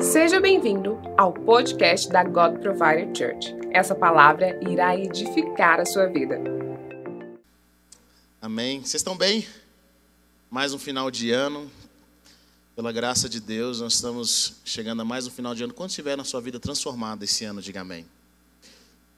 Seja 0.00 0.40
bem-vindo 0.40 0.96
ao 1.18 1.32
podcast 1.32 2.08
da 2.08 2.22
God 2.22 2.60
Provider 2.60 3.08
Church. 3.16 3.52
Essa 3.72 3.96
palavra 3.96 4.56
irá 4.62 4.96
edificar 4.96 5.80
a 5.80 5.84
sua 5.84 6.06
vida. 6.06 6.40
Amém. 8.40 8.78
Vocês 8.78 8.94
estão 8.94 9.16
bem? 9.16 9.44
Mais 10.48 10.72
um 10.72 10.78
final 10.78 11.10
de 11.10 11.32
ano. 11.32 11.68
Pela 12.76 12.92
graça 12.92 13.28
de 13.28 13.40
Deus, 13.40 13.80
nós 13.80 13.94
estamos 13.94 14.60
chegando 14.64 15.02
a 15.02 15.04
mais 15.04 15.26
um 15.26 15.30
final 15.30 15.52
de 15.52 15.64
ano. 15.64 15.74
Quantos 15.74 15.96
tiveram 15.96 16.22
a 16.22 16.24
sua 16.24 16.40
vida 16.40 16.60
transformada 16.60 17.24
esse 17.24 17.44
ano, 17.44 17.60
diga 17.60 17.80
amém. 17.80 18.06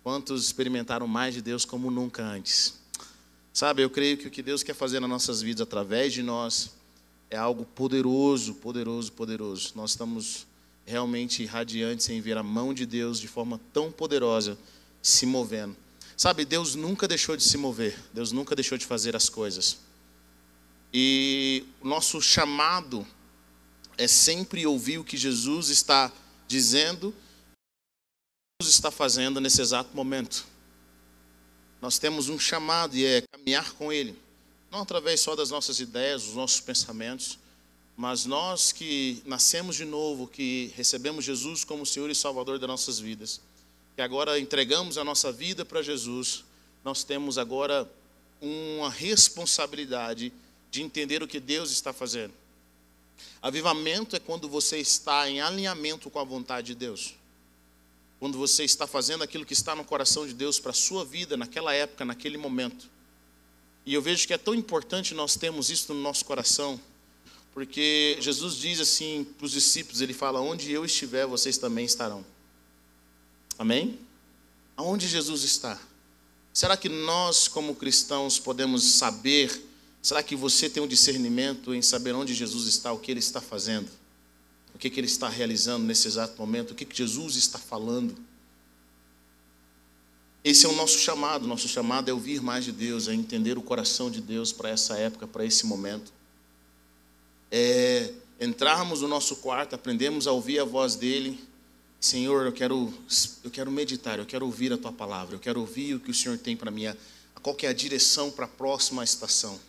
Quantos 0.02 0.46
experimentaram 0.46 1.06
mais 1.06 1.34
de 1.34 1.42
Deus 1.42 1.66
como 1.66 1.90
nunca 1.90 2.22
antes? 2.22 2.80
Sabe, 3.52 3.82
eu 3.82 3.90
creio 3.90 4.16
que 4.16 4.28
o 4.28 4.30
que 4.30 4.42
Deus 4.42 4.62
quer 4.62 4.74
fazer 4.74 4.98
nas 4.98 5.10
nossas 5.10 5.42
vidas 5.42 5.60
através 5.60 6.14
de 6.14 6.22
nós 6.22 6.70
é 7.28 7.36
algo 7.36 7.66
poderoso, 7.66 8.54
poderoso, 8.54 9.12
poderoso. 9.12 9.72
Nós 9.76 9.90
estamos 9.90 10.48
realmente 10.90 11.46
radiantes 11.46 12.08
em 12.08 12.20
ver 12.20 12.36
a 12.36 12.42
mão 12.42 12.74
de 12.74 12.84
Deus 12.84 13.20
de 13.20 13.28
forma 13.28 13.60
tão 13.72 13.92
poderosa 13.92 14.58
se 15.00 15.24
movendo. 15.24 15.76
Sabe, 16.16 16.44
Deus 16.44 16.74
nunca 16.74 17.08
deixou 17.08 17.36
de 17.36 17.42
se 17.42 17.56
mover, 17.56 17.98
Deus 18.12 18.32
nunca 18.32 18.54
deixou 18.54 18.76
de 18.76 18.84
fazer 18.84 19.16
as 19.16 19.28
coisas. 19.28 19.78
E 20.92 21.64
o 21.80 21.88
nosso 21.88 22.20
chamado 22.20 23.06
é 23.96 24.08
sempre 24.08 24.66
ouvir 24.66 24.98
o 24.98 25.04
que 25.04 25.16
Jesus 25.16 25.68
está 25.68 26.12
dizendo, 26.46 27.14
Jesus 28.60 28.74
está 28.74 28.90
fazendo 28.90 29.40
nesse 29.40 29.62
exato 29.62 29.96
momento. 29.96 30.44
Nós 31.80 31.98
temos 31.98 32.28
um 32.28 32.38
chamado 32.38 32.94
e 32.96 33.06
é 33.06 33.22
caminhar 33.32 33.72
com 33.72 33.90
Ele, 33.90 34.18
não 34.70 34.82
através 34.82 35.20
só 35.20 35.34
das 35.34 35.48
nossas 35.50 35.80
ideias, 35.80 36.24
dos 36.24 36.34
nossos 36.34 36.60
pensamentos, 36.60 37.38
mas 38.00 38.24
nós 38.24 38.72
que 38.72 39.22
nascemos 39.26 39.76
de 39.76 39.84
novo, 39.84 40.26
que 40.26 40.72
recebemos 40.74 41.22
Jesus 41.22 41.64
como 41.64 41.84
Senhor 41.84 42.08
e 42.08 42.14
Salvador 42.14 42.58
das 42.58 42.66
nossas 42.66 42.98
vidas, 42.98 43.42
que 43.94 44.00
agora 44.00 44.40
entregamos 44.40 44.96
a 44.96 45.04
nossa 45.04 45.30
vida 45.30 45.66
para 45.66 45.82
Jesus, 45.82 46.42
nós 46.82 47.04
temos 47.04 47.36
agora 47.36 47.86
uma 48.40 48.88
responsabilidade 48.88 50.32
de 50.70 50.80
entender 50.80 51.22
o 51.22 51.28
que 51.28 51.38
Deus 51.38 51.70
está 51.70 51.92
fazendo. 51.92 52.32
Avivamento 53.42 54.16
é 54.16 54.18
quando 54.18 54.48
você 54.48 54.78
está 54.78 55.28
em 55.28 55.42
alinhamento 55.42 56.08
com 56.08 56.18
a 56.18 56.24
vontade 56.24 56.68
de 56.68 56.76
Deus. 56.76 57.14
Quando 58.18 58.38
você 58.38 58.64
está 58.64 58.86
fazendo 58.86 59.24
aquilo 59.24 59.44
que 59.44 59.52
está 59.52 59.76
no 59.76 59.84
coração 59.84 60.26
de 60.26 60.32
Deus 60.32 60.58
para 60.58 60.70
a 60.70 60.74
sua 60.74 61.04
vida, 61.04 61.36
naquela 61.36 61.74
época, 61.74 62.06
naquele 62.06 62.38
momento. 62.38 62.88
E 63.84 63.92
eu 63.92 64.00
vejo 64.00 64.26
que 64.26 64.32
é 64.32 64.38
tão 64.38 64.54
importante 64.54 65.12
nós 65.12 65.36
termos 65.36 65.68
isso 65.68 65.92
no 65.92 66.00
nosso 66.00 66.24
coração, 66.24 66.80
porque 67.52 68.16
Jesus 68.20 68.56
diz 68.56 68.80
assim 68.80 69.26
para 69.36 69.46
os 69.46 69.52
discípulos: 69.52 70.00
Ele 70.00 70.12
fala, 70.12 70.40
onde 70.40 70.70
eu 70.70 70.84
estiver, 70.84 71.26
vocês 71.26 71.58
também 71.58 71.84
estarão. 71.84 72.24
Amém? 73.58 73.98
Aonde 74.76 75.08
Jesus 75.08 75.42
está? 75.42 75.78
Será 76.52 76.76
que 76.76 76.88
nós, 76.88 77.48
como 77.48 77.74
cristãos, 77.74 78.38
podemos 78.38 78.82
saber? 78.84 79.68
Será 80.02 80.22
que 80.22 80.34
você 80.34 80.70
tem 80.70 80.82
um 80.82 80.88
discernimento 80.88 81.74
em 81.74 81.82
saber 81.82 82.14
onde 82.14 82.32
Jesus 82.32 82.66
está, 82.66 82.92
o 82.92 82.98
que 82.98 83.10
ele 83.10 83.20
está 83.20 83.40
fazendo? 83.40 83.88
O 84.74 84.78
que, 84.78 84.88
que 84.88 84.98
ele 84.98 85.06
está 85.06 85.28
realizando 85.28 85.84
nesse 85.84 86.08
exato 86.08 86.38
momento? 86.38 86.70
O 86.70 86.74
que, 86.74 86.84
que 86.84 86.96
Jesus 86.96 87.36
está 87.36 87.58
falando? 87.58 88.16
Esse 90.42 90.64
é 90.64 90.68
o 90.68 90.72
nosso 90.74 90.98
chamado. 90.98 91.46
Nosso 91.46 91.68
chamado 91.68 92.08
é 92.08 92.14
ouvir 92.14 92.40
mais 92.40 92.64
de 92.64 92.72
Deus, 92.72 93.08
é 93.08 93.12
entender 93.12 93.58
o 93.58 93.62
coração 93.62 94.10
de 94.10 94.22
Deus 94.22 94.52
para 94.52 94.70
essa 94.70 94.96
época, 94.96 95.26
para 95.26 95.44
esse 95.44 95.66
momento 95.66 96.10
é, 97.50 98.12
entrarmos 98.40 99.00
no 99.02 99.08
nosso 99.08 99.36
quarto, 99.36 99.74
aprendemos 99.74 100.26
a 100.26 100.32
ouvir 100.32 100.58
a 100.58 100.64
voz 100.64 100.96
dele. 100.96 101.42
Senhor, 102.00 102.46
eu 102.46 102.52
quero, 102.52 102.92
eu 103.44 103.50
quero 103.50 103.70
meditar, 103.70 104.18
eu 104.18 104.24
quero 104.24 104.46
ouvir 104.46 104.72
a 104.72 104.78
tua 104.78 104.92
palavra, 104.92 105.34
eu 105.34 105.40
quero 105.40 105.60
ouvir 105.60 105.94
o 105.94 106.00
que 106.00 106.10
o 106.10 106.14
Senhor 106.14 106.38
tem 106.38 106.56
para 106.56 106.70
mim, 106.70 106.84
qual 107.42 107.56
é 107.62 107.66
a 107.66 107.72
direção 107.72 108.30
para 108.30 108.46
a 108.46 108.48
próxima 108.48 109.04
estação. 109.04 109.60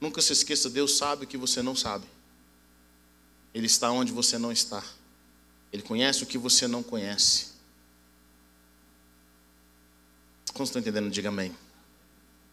Nunca 0.00 0.20
se 0.20 0.32
esqueça, 0.32 0.68
Deus 0.68 0.96
sabe 0.96 1.24
o 1.24 1.26
que 1.28 1.38
você 1.38 1.62
não 1.62 1.74
sabe. 1.74 2.04
Ele 3.54 3.66
está 3.66 3.90
onde 3.90 4.12
você 4.12 4.36
não 4.36 4.52
está. 4.52 4.84
Ele 5.72 5.82
conhece 5.82 6.22
o 6.22 6.26
que 6.26 6.36
você 6.36 6.66
não 6.66 6.82
conhece. 6.82 7.54
Como 10.52 10.64
estão 10.64 10.80
entendendo? 10.80 11.10
Diga 11.10 11.30
amém. 11.30 11.54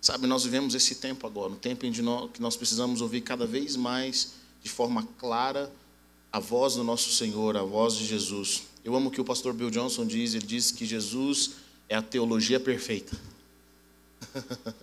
Sabe, 0.02 0.26
nós 0.26 0.44
vivemos 0.44 0.74
esse 0.74 0.96
tempo 0.96 1.28
agora, 1.28 1.52
um 1.52 1.58
tempo 1.58 1.86
em 1.86 1.92
que 1.92 2.42
nós 2.42 2.56
precisamos 2.56 3.02
ouvir 3.02 3.22
cada 3.22 3.46
vez 3.46 3.76
mais 3.76 4.34
de 4.64 4.70
forma 4.70 5.08
clara 5.18 5.72
a 6.32 6.40
voz 6.40 6.76
do 6.76 6.84
nosso 6.84 7.12
Senhor, 7.12 7.58
a 7.58 7.64
voz 7.64 7.96
de 7.96 8.06
Jesus. 8.06 8.64
Eu 8.84 8.96
amo 8.96 9.10
o 9.10 9.12
que 9.12 9.20
o 9.20 9.26
pastor 9.26 9.54
Bill 9.54 9.70
Johnson 9.70 10.06
diz, 10.06 10.34
ele 10.34 10.46
diz 10.46 10.72
que 10.72 10.86
Jesus 10.86 11.52
é 11.90 11.96
a 11.96 12.02
teologia 12.02 12.60
perfeita. 12.60 13.20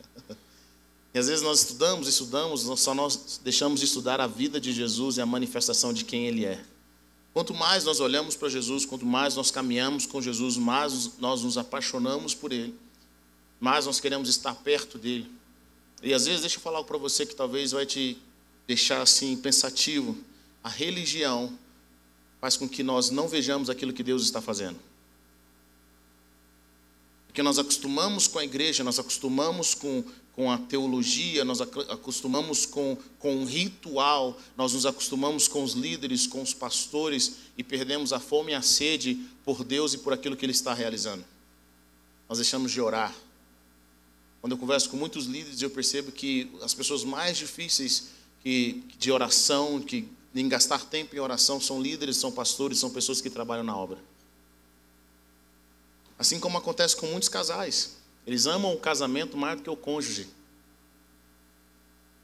e 1.14 1.18
às 1.18 1.26
vezes 1.26 1.42
nós 1.42 1.60
estudamos, 1.60 2.06
estudamos, 2.06 2.60
só 2.80 2.94
nós 2.94 3.40
deixamos 3.42 3.80
de 3.80 3.86
estudar 3.86 4.20
a 4.20 4.26
vida 4.26 4.60
de 4.60 4.72
Jesus 4.72 5.16
e 5.16 5.20
a 5.20 5.26
manifestação 5.26 5.92
de 5.92 6.04
quem 6.04 6.26
ele 6.26 6.44
é. 6.44 6.62
Quanto 7.32 7.54
mais 7.54 7.84
nós 7.84 8.00
olhamos 8.00 8.36
para 8.36 8.48
Jesus, 8.48 8.84
quanto 8.84 9.06
mais 9.06 9.36
nós 9.36 9.50
caminhamos 9.50 10.06
com 10.06 10.20
Jesus, 10.20 10.56
mais 10.56 11.18
nós 11.18 11.42
nos 11.42 11.56
apaixonamos 11.56 12.34
por 12.34 12.52
ele, 12.52 12.74
mais 13.60 13.86
nós 13.86 14.00
queremos 14.00 14.28
estar 14.28 14.54
perto 14.54 14.98
dele. 14.98 15.30
E 16.02 16.12
às 16.12 16.26
vezes, 16.26 16.42
deixa 16.42 16.56
eu 16.56 16.60
falar 16.60 16.82
para 16.84 16.98
você 16.98 17.24
que 17.24 17.34
talvez 17.34 17.72
vai 17.72 17.86
te 17.86 18.18
deixar 18.68 19.00
assim 19.00 19.34
pensativo, 19.34 20.14
a 20.62 20.68
religião 20.68 21.58
faz 22.38 22.54
com 22.54 22.68
que 22.68 22.82
nós 22.82 23.10
não 23.10 23.26
vejamos 23.26 23.70
aquilo 23.70 23.94
que 23.94 24.02
Deus 24.02 24.22
está 24.22 24.42
fazendo. 24.42 24.78
Porque 27.26 27.42
nós 27.42 27.58
acostumamos 27.58 28.28
com 28.28 28.38
a 28.38 28.44
igreja, 28.44 28.84
nós 28.84 28.98
acostumamos 28.98 29.74
com, 29.74 30.04
com 30.34 30.52
a 30.52 30.58
teologia, 30.58 31.46
nós 31.46 31.62
acostumamos 31.62 32.66
com, 32.66 32.98
com 33.18 33.44
ritual, 33.44 34.38
nós 34.56 34.74
nos 34.74 34.84
acostumamos 34.84 35.48
com 35.48 35.64
os 35.64 35.72
líderes, 35.72 36.26
com 36.26 36.42
os 36.42 36.52
pastores 36.52 37.36
e 37.56 37.64
perdemos 37.64 38.12
a 38.12 38.20
fome 38.20 38.52
e 38.52 38.54
a 38.54 38.62
sede 38.62 39.14
por 39.44 39.64
Deus 39.64 39.94
e 39.94 39.98
por 39.98 40.12
aquilo 40.12 40.36
que 40.36 40.44
Ele 40.44 40.52
está 40.52 40.74
realizando. 40.74 41.24
Nós 42.28 42.38
deixamos 42.38 42.70
de 42.70 42.80
orar. 42.82 43.14
Quando 44.42 44.52
eu 44.52 44.58
converso 44.58 44.90
com 44.90 44.96
muitos 44.96 45.24
líderes, 45.24 45.62
eu 45.62 45.70
percebo 45.70 46.12
que 46.12 46.50
as 46.60 46.74
pessoas 46.74 47.02
mais 47.02 47.38
difíceis 47.38 48.17
que, 48.43 48.84
de 48.99 49.10
oração, 49.10 49.81
que 49.81 50.09
em 50.34 50.49
gastar 50.49 50.84
tempo 50.84 51.16
em 51.16 51.19
oração, 51.19 51.60
são 51.60 51.81
líderes, 51.81 52.16
são 52.16 52.31
pastores, 52.31 52.78
são 52.78 52.91
pessoas 52.91 53.21
que 53.21 53.31
trabalham 53.31 53.65
na 53.65 53.76
obra. 53.76 53.99
Assim 56.19 56.38
como 56.38 56.59
acontece 56.59 56.97
com 56.97 57.06
muitos 57.06 57.28
casais. 57.28 57.97
Eles 58.26 58.47
amam 58.47 58.72
o 58.75 58.78
casamento 58.78 59.37
mais 59.37 59.56
do 59.56 59.62
que 59.62 59.71
o 59.71 59.76
cônjuge. 59.76 60.28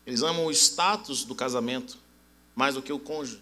Eles 0.06 0.22
amam 0.22 0.46
o 0.46 0.50
status 0.50 1.24
do 1.24 1.34
casamento 1.34 1.98
mais 2.54 2.74
do 2.74 2.82
que 2.82 2.92
o 2.92 2.98
cônjuge. 2.98 3.38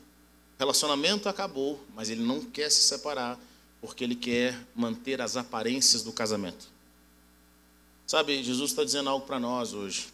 O 0.56 0.59
relacionamento 0.59 1.28
acabou, 1.28 1.84
mas 1.94 2.09
ele 2.09 2.22
não 2.22 2.41
quer 2.41 2.71
se 2.71 2.83
separar 2.83 3.39
porque 3.81 4.04
ele 4.04 4.15
quer 4.15 4.56
manter 4.77 5.21
as 5.21 5.37
aparências 5.37 6.03
do 6.03 6.12
casamento. 6.12 6.71
Sabe, 8.06 8.44
Jesus 8.44 8.71
está 8.71 8.84
dizendo 8.84 9.10
algo 9.10 9.27
para 9.27 9.41
nós 9.41 9.72
hoje. 9.72 10.11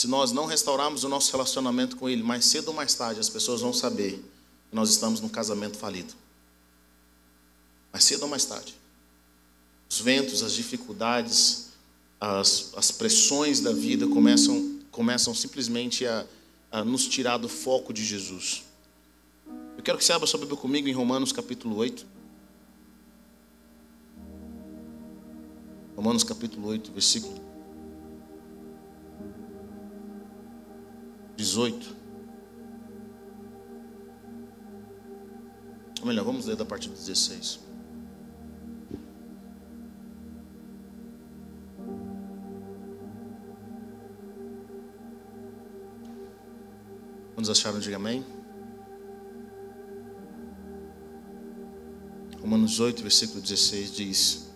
Se 0.00 0.06
nós 0.08 0.32
não 0.32 0.46
restaurarmos 0.46 1.04
o 1.04 1.10
nosso 1.10 1.30
relacionamento 1.30 1.94
com 1.94 2.08
Ele, 2.08 2.22
mais 2.22 2.46
cedo 2.46 2.68
ou 2.68 2.74
mais 2.74 2.94
tarde 2.94 3.20
as 3.20 3.28
pessoas 3.28 3.60
vão 3.60 3.70
saber 3.70 4.12
que 4.70 4.74
nós 4.74 4.88
estamos 4.88 5.20
num 5.20 5.28
casamento 5.28 5.76
falido. 5.76 6.14
Mais 7.92 8.02
cedo 8.04 8.22
ou 8.22 8.28
mais 8.28 8.46
tarde. 8.46 8.74
Os 9.90 10.00
ventos, 10.00 10.42
as 10.42 10.54
dificuldades, 10.54 11.72
as, 12.18 12.72
as 12.78 12.90
pressões 12.90 13.60
da 13.60 13.74
vida 13.74 14.06
começam, 14.06 14.80
começam 14.90 15.34
simplesmente 15.34 16.06
a, 16.06 16.24
a 16.72 16.82
nos 16.82 17.06
tirar 17.06 17.36
do 17.36 17.46
foco 17.46 17.92
de 17.92 18.02
Jesus. 18.02 18.62
Eu 19.76 19.82
quero 19.82 19.98
que 19.98 20.04
você 20.06 20.14
abra 20.14 20.26
sua 20.26 20.40
Bíblia 20.40 20.58
comigo 20.58 20.88
em 20.88 20.94
Romanos 20.94 21.30
capítulo 21.30 21.76
8. 21.76 22.06
Romanos 25.94 26.24
capítulo 26.24 26.68
8, 26.68 26.90
versículo 26.90 27.49
18. 31.60 31.96
Ou 36.00 36.06
melhor, 36.06 36.24
vamos 36.24 36.46
ler 36.46 36.56
da 36.56 36.64
parte 36.64 36.88
do 36.88 36.94
16. 36.94 37.60
Quantos 47.34 47.50
acharam? 47.50 47.78
Diga 47.78 47.96
amém. 47.96 48.24
Romanos 52.40 52.80
8, 52.80 53.02
versículo 53.02 53.40
16 53.42 53.94
diz: 53.94 54.50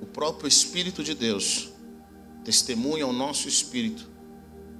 O 0.00 0.06
próprio 0.06 0.46
Espírito 0.46 1.02
de 1.02 1.14
Deus 1.14 1.72
testemunha 2.44 3.04
ao 3.04 3.12
nosso 3.12 3.48
espírito 3.48 4.19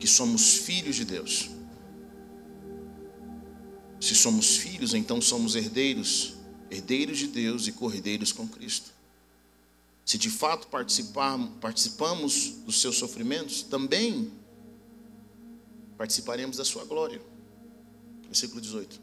que 0.00 0.06
somos 0.06 0.56
filhos 0.56 0.96
de 0.96 1.04
Deus. 1.04 1.50
Se 4.00 4.14
somos 4.14 4.56
filhos, 4.56 4.94
então 4.94 5.20
somos 5.20 5.54
herdeiros, 5.54 6.34
herdeiros 6.70 7.18
de 7.18 7.26
Deus 7.26 7.68
e 7.68 7.72
cordeiros 7.72 8.32
com 8.32 8.48
Cristo. 8.48 8.90
Se 10.06 10.16
de 10.16 10.30
fato 10.30 10.68
participamos 11.60 12.48
dos 12.64 12.80
seus 12.80 12.96
sofrimentos, 12.96 13.62
também 13.62 14.32
participaremos 15.98 16.56
da 16.56 16.64
sua 16.64 16.86
glória. 16.86 17.20
Versículo 18.24 18.60
18. 18.60 19.00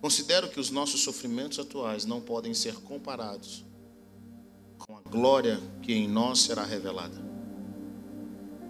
Considero 0.00 0.48
que 0.48 0.60
os 0.60 0.70
nossos 0.70 1.00
sofrimentos 1.00 1.58
atuais 1.58 2.04
não 2.04 2.20
podem 2.20 2.54
ser 2.54 2.74
comparados 2.74 3.64
com 4.78 4.96
a 4.96 5.00
glória 5.00 5.60
que 5.82 5.92
em 5.92 6.06
nós 6.06 6.42
será 6.42 6.64
revelada. 6.64 7.27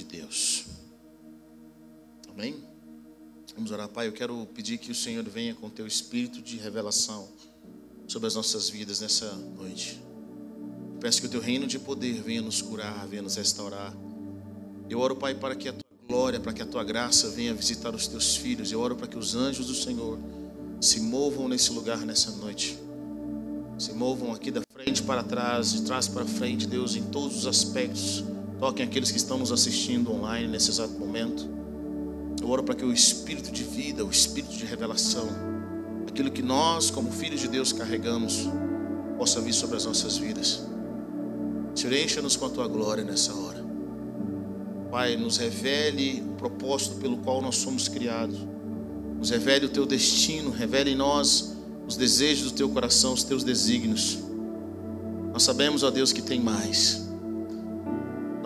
de 0.00 0.04
Deus. 0.04 0.64
Amém? 2.30 2.56
Vamos 3.54 3.70
orar, 3.70 3.88
Pai. 3.88 4.06
Eu 4.06 4.12
quero 4.12 4.46
pedir 4.54 4.78
que 4.78 4.90
o 4.90 4.94
Senhor 4.94 5.22
venha 5.24 5.54
com 5.54 5.68
teu 5.68 5.86
espírito 5.86 6.40
de 6.40 6.56
revelação 6.56 7.28
sobre 8.06 8.26
as 8.26 8.34
nossas 8.34 8.70
vidas 8.70 9.00
nessa 9.00 9.30
noite. 9.34 10.00
Peço 11.00 11.20
que 11.20 11.26
o 11.26 11.30
teu 11.30 11.40
reino 11.40 11.66
de 11.66 11.78
poder 11.78 12.22
venha 12.22 12.40
nos 12.40 12.62
curar, 12.62 13.06
venha 13.06 13.22
nos 13.22 13.36
restaurar. 13.36 13.94
Eu 14.88 14.98
oro, 14.98 15.16
Pai, 15.16 15.34
para 15.34 15.54
que 15.54 15.68
a 15.68 15.72
tua 15.72 16.06
glória, 16.08 16.40
para 16.40 16.52
que 16.52 16.62
a 16.62 16.66
tua 16.66 16.82
graça 16.82 17.28
venha 17.30 17.54
visitar 17.54 17.94
os 17.94 18.06
teus 18.06 18.36
filhos. 18.36 18.72
Eu 18.72 18.80
oro 18.80 18.96
para 18.96 19.06
que 19.06 19.18
os 19.18 19.34
anjos 19.34 19.66
do 19.66 19.74
Senhor 19.74 20.18
se 20.80 21.00
movam 21.00 21.46
nesse 21.46 21.72
lugar 21.72 22.00
nessa 22.06 22.30
noite. 22.32 22.78
Se 23.78 23.92
movam 23.92 24.32
aqui 24.32 24.50
da 24.50 24.62
frente 24.72 25.02
para 25.02 25.22
trás, 25.22 25.72
de 25.72 25.82
trás 25.82 26.08
para 26.08 26.24
frente, 26.24 26.66
Deus, 26.66 26.96
em 26.96 27.02
todos 27.04 27.36
os 27.36 27.46
aspectos. 27.46 28.24
Toquem 28.60 28.84
aqueles 28.84 29.10
que 29.10 29.16
estão 29.16 29.38
nos 29.38 29.50
assistindo 29.50 30.12
online 30.12 30.46
nesse 30.46 30.70
exato 30.70 30.92
momento. 30.92 31.48
Eu 32.42 32.48
oro 32.50 32.62
para 32.62 32.74
que 32.74 32.84
o 32.84 32.92
espírito 32.92 33.50
de 33.50 33.64
vida, 33.64 34.04
o 34.04 34.10
espírito 34.10 34.54
de 34.54 34.66
revelação, 34.66 35.26
aquilo 36.06 36.30
que 36.30 36.42
nós, 36.42 36.90
como 36.90 37.10
filhos 37.10 37.40
de 37.40 37.48
Deus, 37.48 37.72
carregamos, 37.72 38.50
possa 39.16 39.40
vir 39.40 39.54
sobre 39.54 39.78
as 39.78 39.86
nossas 39.86 40.18
vidas. 40.18 40.62
Senhor, 41.74 41.96
encha-nos 41.96 42.36
com 42.36 42.44
a 42.44 42.50
tua 42.50 42.68
glória 42.68 43.02
nessa 43.02 43.34
hora. 43.34 43.64
Pai, 44.90 45.16
nos 45.16 45.38
revele 45.38 46.22
o 46.28 46.34
propósito 46.34 46.96
pelo 46.96 47.16
qual 47.16 47.40
nós 47.40 47.56
somos 47.56 47.88
criados. 47.88 48.38
Nos 49.18 49.30
revele 49.30 49.66
o 49.66 49.68
teu 49.70 49.86
destino, 49.86 50.50
revele 50.50 50.90
em 50.90 50.96
nós 50.96 51.56
os 51.86 51.96
desejos 51.96 52.50
do 52.50 52.56
teu 52.56 52.68
coração, 52.68 53.14
os 53.14 53.24
teus 53.24 53.42
desígnios. 53.42 54.18
Nós 55.32 55.44
sabemos, 55.44 55.82
ó 55.82 55.90
Deus, 55.90 56.12
que 56.12 56.20
tem 56.20 56.38
mais. 56.38 57.09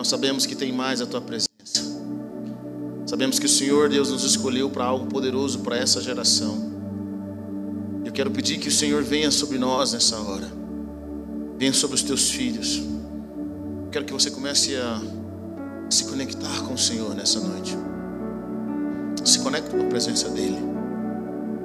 Nós 0.05 0.11
sabemos 0.11 0.45
que 0.45 0.55
tem 0.55 0.71
mais 0.71 1.01
a 1.01 1.06
tua 1.06 1.23
presença. 1.23 1.49
Sabemos 3.06 3.39
que 3.39 3.47
o 3.47 3.49
Senhor, 3.49 3.89
Deus, 3.89 4.11
nos 4.11 4.23
escolheu 4.23 4.69
para 4.69 4.85
algo 4.85 5.06
poderoso 5.06 5.61
para 5.61 5.79
essa 5.79 5.99
geração. 6.03 6.71
Eu 8.05 8.12
quero 8.12 8.31
pedir 8.31 8.59
que 8.59 8.69
o 8.69 8.71
Senhor 8.71 9.03
venha 9.03 9.31
sobre 9.31 9.56
nós 9.56 9.95
nessa 9.95 10.21
hora. 10.21 10.47
Venha 11.56 11.73
sobre 11.73 11.95
os 11.95 12.03
teus 12.03 12.31
filhos. 12.31 12.83
Eu 13.85 13.89
quero 13.91 14.05
que 14.05 14.12
você 14.12 14.31
comece 14.31 14.77
a 14.77 15.01
se 15.89 16.05
conectar 16.05 16.61
com 16.67 16.75
o 16.75 16.79
Senhor 16.79 17.15
nessa 17.15 17.41
noite. 17.41 17.75
Se 19.25 19.39
conecte 19.39 19.71
com 19.71 19.81
a 19.81 19.85
presença 19.85 20.29
dEle. 20.29 20.59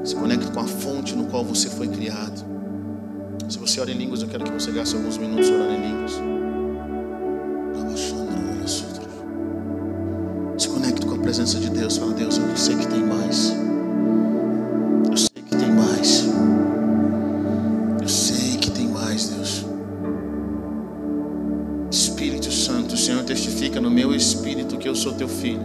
Se 0.06 0.16
conecte 0.16 0.50
com 0.50 0.62
a 0.62 0.66
fonte 0.66 1.14
no 1.14 1.26
qual 1.26 1.44
você 1.44 1.70
foi 1.70 1.90
criado. 1.90 2.42
Se 3.50 3.60
você 3.60 3.82
ora 3.82 3.92
em 3.92 3.98
línguas, 3.98 4.22
eu 4.22 4.30
quero 4.30 4.46
que 4.46 4.52
você 4.54 4.72
gaste 4.72 4.96
alguns 4.96 5.18
minutos 5.18 5.50
orando 5.50 5.74
em 5.74 5.82
línguas. 5.82 6.39
Presença 11.30 11.60
de 11.60 11.70
Deus. 11.70 11.96
Fala, 11.96 12.12
Deus, 12.14 12.40
eu 12.40 12.58
sei 12.58 12.76
que 12.76 12.88
tem 12.88 13.04
mais. 13.04 13.54
sou 25.00 25.14
teu 25.14 25.30
filho. 25.30 25.62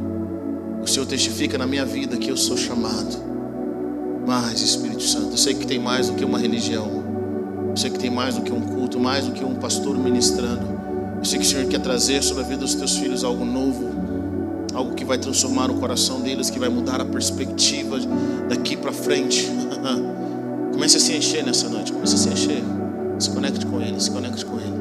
O 0.82 0.86
Senhor 0.86 1.06
testifica 1.06 1.58
na 1.58 1.66
minha 1.66 1.84
vida 1.84 2.16
que 2.16 2.30
eu 2.30 2.36
sou 2.36 2.56
chamado. 2.56 3.16
Mas, 4.26 4.60
Espírito 4.60 5.02
Santo, 5.02 5.32
eu 5.32 5.36
sei 5.36 5.54
que 5.54 5.66
tem 5.66 5.78
mais 5.78 6.08
do 6.08 6.14
que 6.14 6.24
uma 6.24 6.38
religião. 6.38 7.02
Eu 7.70 7.76
sei 7.76 7.90
que 7.90 7.98
tem 7.98 8.10
mais 8.10 8.36
do 8.36 8.42
que 8.42 8.52
um 8.52 8.60
culto, 8.60 9.00
mais 9.00 9.26
do 9.26 9.32
que 9.32 9.44
um 9.44 9.56
pastor 9.56 9.98
ministrando. 9.98 10.66
Eu 11.18 11.24
sei 11.24 11.38
que 11.38 11.44
o 11.44 11.48
Senhor 11.48 11.66
quer 11.66 11.80
trazer 11.80 12.22
sobre 12.22 12.44
a 12.44 12.46
vida 12.46 12.60
dos 12.60 12.74
teus 12.74 12.96
filhos 12.96 13.24
algo 13.24 13.44
novo, 13.44 13.90
algo 14.74 14.94
que 14.94 15.04
vai 15.04 15.16
transformar 15.16 15.70
o 15.70 15.74
coração 15.74 16.20
deles, 16.20 16.50
que 16.50 16.58
vai 16.58 16.68
mudar 16.68 17.00
a 17.00 17.04
perspectiva 17.04 17.98
daqui 18.48 18.76
para 18.76 18.92
frente. 18.92 19.48
Comece 20.72 20.96
a 20.96 21.00
se 21.00 21.16
encher 21.16 21.44
nessa 21.44 21.68
noite, 21.68 21.92
comece 21.92 22.14
a 22.14 22.18
se 22.18 22.28
encher. 22.28 22.62
Se 23.18 23.30
conecte 23.30 23.64
com 23.64 23.80
Ele, 23.80 24.00
se 24.00 24.10
conecte 24.10 24.44
com 24.44 24.58
Ele. 24.58 24.74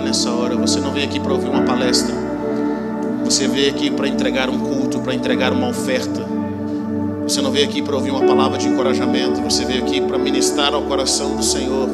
Nessa 0.00 0.30
hora. 0.30 0.54
Você 0.56 0.78
não 0.78 0.92
veio 0.92 1.04
aqui 1.04 1.18
para 1.18 1.32
ouvir 1.32 1.48
uma 1.48 1.62
palestra. 1.62 2.14
Você 3.24 3.48
veio 3.48 3.70
aqui 3.70 3.90
para 3.90 4.06
entregar 4.06 4.48
um 4.48 4.60
culto, 4.60 5.00
para 5.00 5.12
entregar 5.12 5.52
uma 5.52 5.68
oferta. 5.68 6.24
Você 7.24 7.42
não 7.42 7.50
veio 7.50 7.68
aqui 7.68 7.82
para 7.82 7.96
ouvir 7.96 8.12
uma 8.12 8.24
palavra 8.24 8.56
de 8.56 8.68
encorajamento. 8.68 9.40
Você 9.40 9.64
veio 9.64 9.82
aqui 9.82 10.00
para 10.00 10.16
ministrar 10.16 10.72
ao 10.72 10.82
coração 10.82 11.34
do 11.34 11.42
Senhor. 11.42 11.88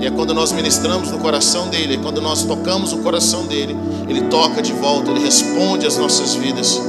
E 0.00 0.06
é 0.06 0.12
quando 0.12 0.32
nós 0.32 0.52
ministramos 0.52 1.10
no 1.10 1.18
coração 1.18 1.68
dele, 1.68 1.94
é 1.94 1.98
quando 1.98 2.20
nós 2.20 2.44
tocamos 2.44 2.92
o 2.92 2.98
coração 2.98 3.46
dele, 3.46 3.76
ele 4.08 4.22
toca 4.28 4.62
de 4.62 4.72
volta, 4.72 5.10
ele 5.10 5.24
responde 5.24 5.86
às 5.86 5.98
nossas 5.98 6.36
vidas. 6.36 6.80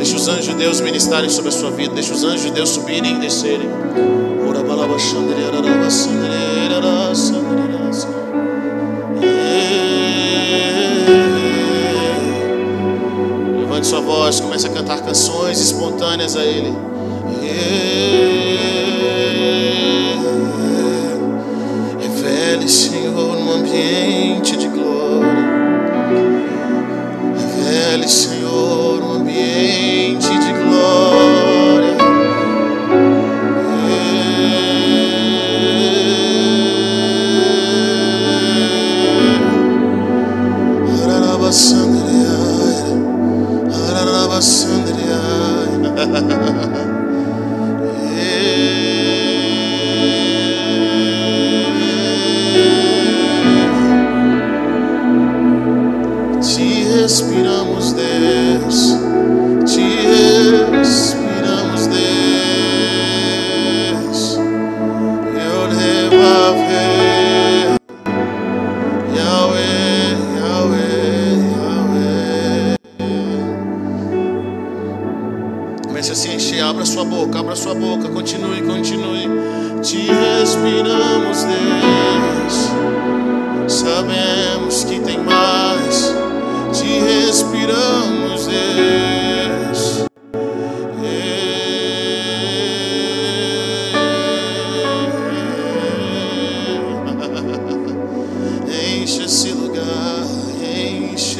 Deixa 0.00 0.16
os 0.16 0.28
anjos 0.28 0.46
de 0.46 0.54
Deus 0.54 0.80
ministrarem 0.80 1.28
sobre 1.28 1.50
a 1.50 1.52
sua 1.52 1.70
vida, 1.70 1.92
deixa 1.92 2.14
os 2.14 2.24
anjos 2.24 2.40
de 2.40 2.52
Deus 2.52 2.70
subirem 2.70 3.16
e 3.16 3.20
descerem. 3.20 3.68
Levante 13.58 13.86
sua 13.86 14.00
voz, 14.00 14.40
comece 14.40 14.68
a 14.68 14.70
cantar 14.70 15.02
canções 15.02 15.60
espontâneas 15.60 16.34
a 16.34 16.46
Ele. 16.46 16.74
Revele, 22.00 22.68
Senhor, 22.70 23.38
no 23.38 23.52
ambiente 23.52 24.19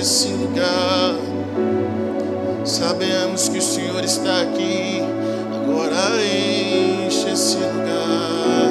esse 0.01 0.29
lugar. 0.29 1.15
Sabemos 2.65 3.49
que 3.51 3.59
o 3.59 3.63
Senhor 3.63 4.03
está 4.03 4.41
aqui. 4.41 5.03
Agora 5.55 6.17
enche 6.25 7.29
esse 7.31 7.57
lugar. 7.57 8.71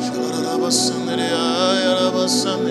Xalalabaçandereá, 0.00 1.80
yalabaçandereá. 1.84 2.61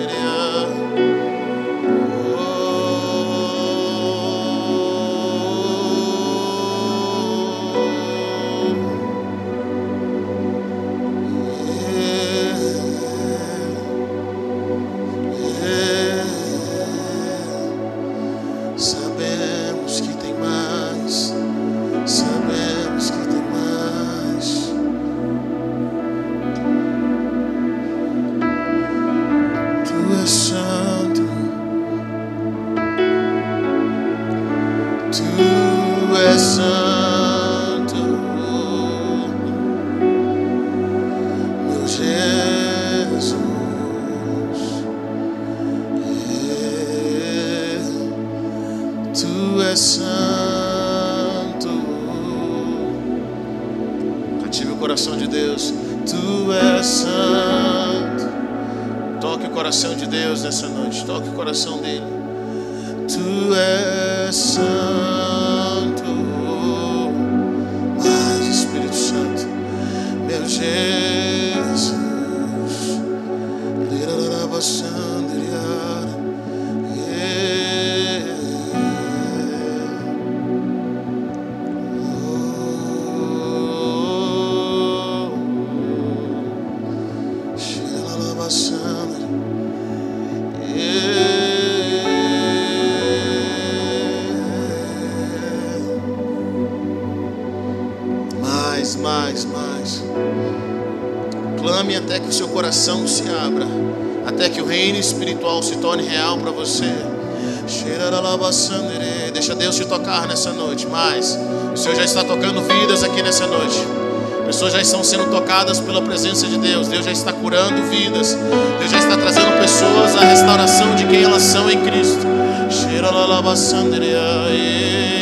Pessoas 114.52 114.74
já 114.74 114.82
estão 114.82 115.02
sendo 115.02 115.30
tocadas 115.30 115.80
pela 115.80 116.02
presença 116.02 116.46
de 116.46 116.58
Deus. 116.58 116.86
Deus 116.86 117.06
já 117.06 117.10
está 117.10 117.32
curando 117.32 117.84
vidas. 117.84 118.36
Deus 118.78 118.90
já 118.90 118.98
está 118.98 119.16
trazendo 119.16 119.58
pessoas 119.58 120.14
à 120.14 120.26
restauração 120.26 120.94
de 120.94 121.06
quem 121.06 121.22
elas 121.22 121.42
são 121.42 121.70
em 121.70 121.80
Cristo. 121.80 122.26
Xeraralabasandere. 122.68 124.12
Oh, 124.14 125.21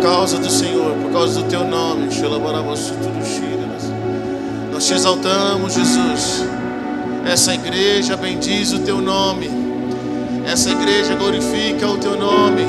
causa 0.00 0.38
do 0.38 0.50
Senhor, 0.50 0.92
por 1.02 1.12
causa 1.12 1.42
do 1.42 1.48
teu 1.48 1.64
nome. 1.64 2.08
Nós 4.72 4.86
te 4.86 4.94
exaltamos, 4.94 5.74
Jesus. 5.74 6.44
Essa 7.24 7.54
igreja 7.54 8.16
bendiz 8.16 8.72
o 8.72 8.80
teu 8.80 9.00
nome. 9.00 9.50
Essa 10.46 10.70
igreja 10.70 11.14
glorifica 11.14 11.86
o 11.86 11.98
teu 11.98 12.16
nome. 12.16 12.62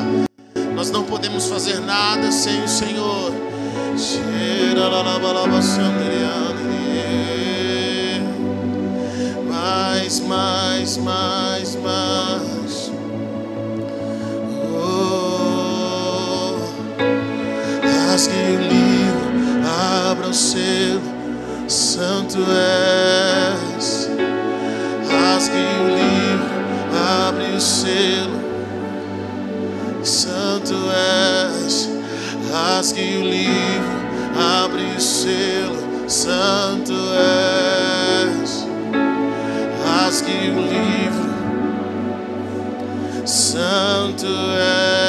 Nós 0.76 0.90
não 0.90 1.02
podemos 1.04 1.46
fazer 1.46 1.80
nada 1.80 2.30
sem 2.30 2.62
o 2.62 2.68
Senhor. 2.68 3.32
Mais, 9.48 10.20
mais, 10.20 10.96
mais, 10.96 11.76
mais. 11.76 12.09
Rasgue 18.20 18.34
o 18.34 18.60
livro, 18.60 19.32
abra 20.10 20.28
o 20.28 20.34
selo, 20.34 21.00
santo 21.66 22.38
és. 23.78 24.10
Rasgue 25.08 25.56
o 25.56 25.88
livro, 25.88 26.50
abre 27.26 27.56
o 27.56 27.60
selo, 27.60 28.38
santo 30.04 30.74
és. 31.64 31.88
Rasgue 32.52 33.16
o 33.16 33.22
livro, 33.22 34.00
abre 34.36 34.82
o 34.96 35.00
selo, 35.00 35.78
santo 36.06 36.92
és. 38.22 38.66
Rasgue 39.82 40.50
o 40.50 40.60
livro, 40.60 41.30
santo 43.24 44.26
é. 44.58 44.99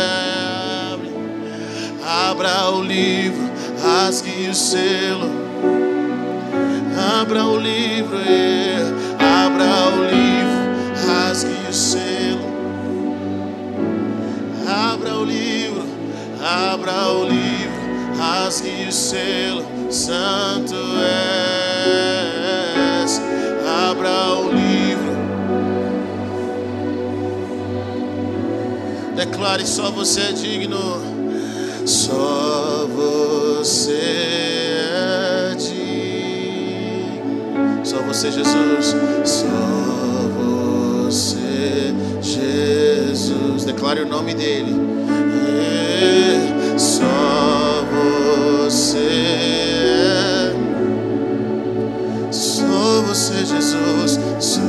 Abra 2.11 2.69
o 2.71 2.83
livro, 2.83 3.49
rasgue 3.81 4.49
o 4.49 4.53
selo. 4.53 5.31
Abra 7.21 7.45
o 7.45 7.57
livro, 7.57 8.17
é. 8.17 8.75
abra 9.17 9.95
o 9.95 10.03
livro, 10.03 10.59
rasgue 11.07 11.55
o 11.69 11.73
selo. 11.73 12.51
Abra 14.67 15.15
o 15.19 15.23
livro, 15.23 15.85
abra 16.43 17.07
o 17.13 17.23
livro, 17.23 17.79
rasgue 18.17 18.87
o 18.89 18.91
selo. 18.91 19.63
santo 19.89 20.75
és. 23.05 23.21
Abra 23.89 24.33
o 24.33 24.51
livro. 24.51 25.15
Declare 29.15 29.65
só 29.65 29.89
você 29.91 30.19
é 30.19 30.31
digno. 30.33 31.10
Só 31.85 32.87
você 32.87 33.93
é 33.93 35.55
digno. 35.57 35.81
Só 37.83 38.01
você, 38.03 38.31
Jesus. 38.31 38.95
Só 39.25 39.47
você, 41.07 41.93
Jesus. 42.21 43.65
Declare 43.65 44.01
o 44.01 44.07
nome 44.07 44.33
dele. 44.33 44.75
É, 45.49 46.77
Só 46.77 47.83
você. 48.67 48.97
Só 52.31 53.01
você, 53.07 53.45
Jesus. 53.45 54.19
Só 54.39 54.61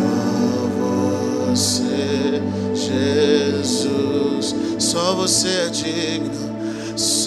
você, 1.50 2.42
Jesus. 2.74 4.54
Só 4.78 5.14
você 5.14 5.48
é 5.48 5.68
digno. 5.68 6.51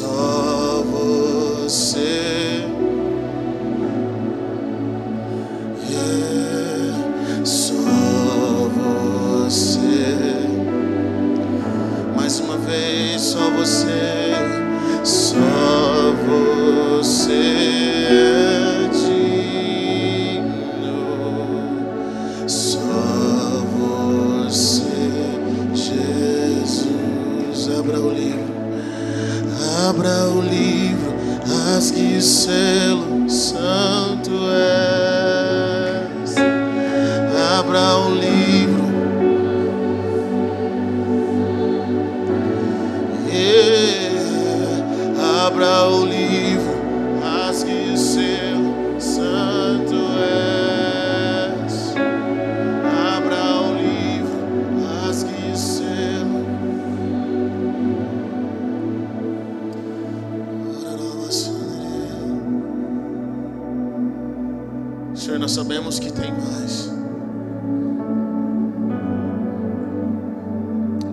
Só 0.05 0.83
você. 0.83 2.25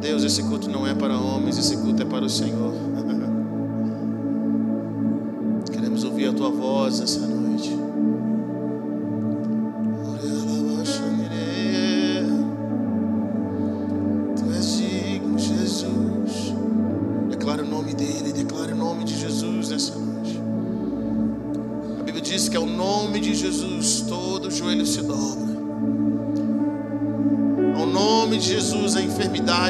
Deus, 0.03 0.25
esse 0.25 0.43
culto 0.43 0.69
não 0.69 0.85
é 0.85 0.93
para 0.93 1.17
homens, 1.17 1.57
esse 1.57 1.77
culto 1.77 2.03
é 2.03 2.05
para 2.05 2.25
o 2.25 2.29
Senhor. 2.29 2.75
Queremos 5.73 6.03
ouvir 6.03 6.27
a 6.27 6.33
tua 6.33 6.51
voz 6.51 7.01
essa 7.01 7.21
noite. 7.21 7.42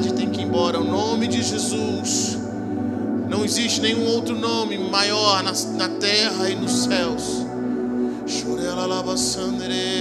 Enfermidade 0.03 0.15
tem 0.15 0.29
que 0.31 0.41
ir 0.41 0.45
embora. 0.45 0.79
Ao 0.79 0.85
nome 0.85 1.29
de 1.29 1.43
Jesus 1.43 2.39
não 3.29 3.45
existe 3.45 3.81
nenhum 3.81 4.07
outro 4.07 4.37
nome 4.37 4.77
maior 4.77 5.43
na, 5.43 5.53
na 5.53 5.89
terra 5.89 6.51
e 6.51 6.57
nos 6.57 6.85
céus. 6.85 7.47
Chorela 8.27 8.87
lava 8.87 9.17
sandere. 9.17 9.92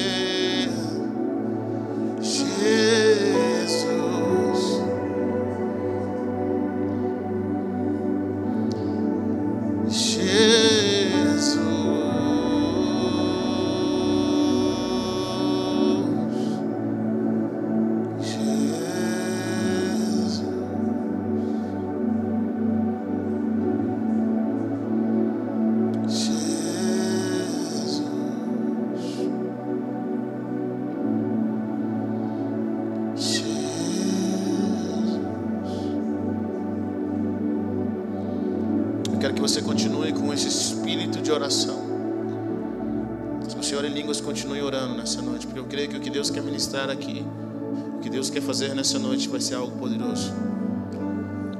Vai 49.32 49.42
ser 49.42 49.56
algo 49.56 49.78
poderoso. 49.78 50.32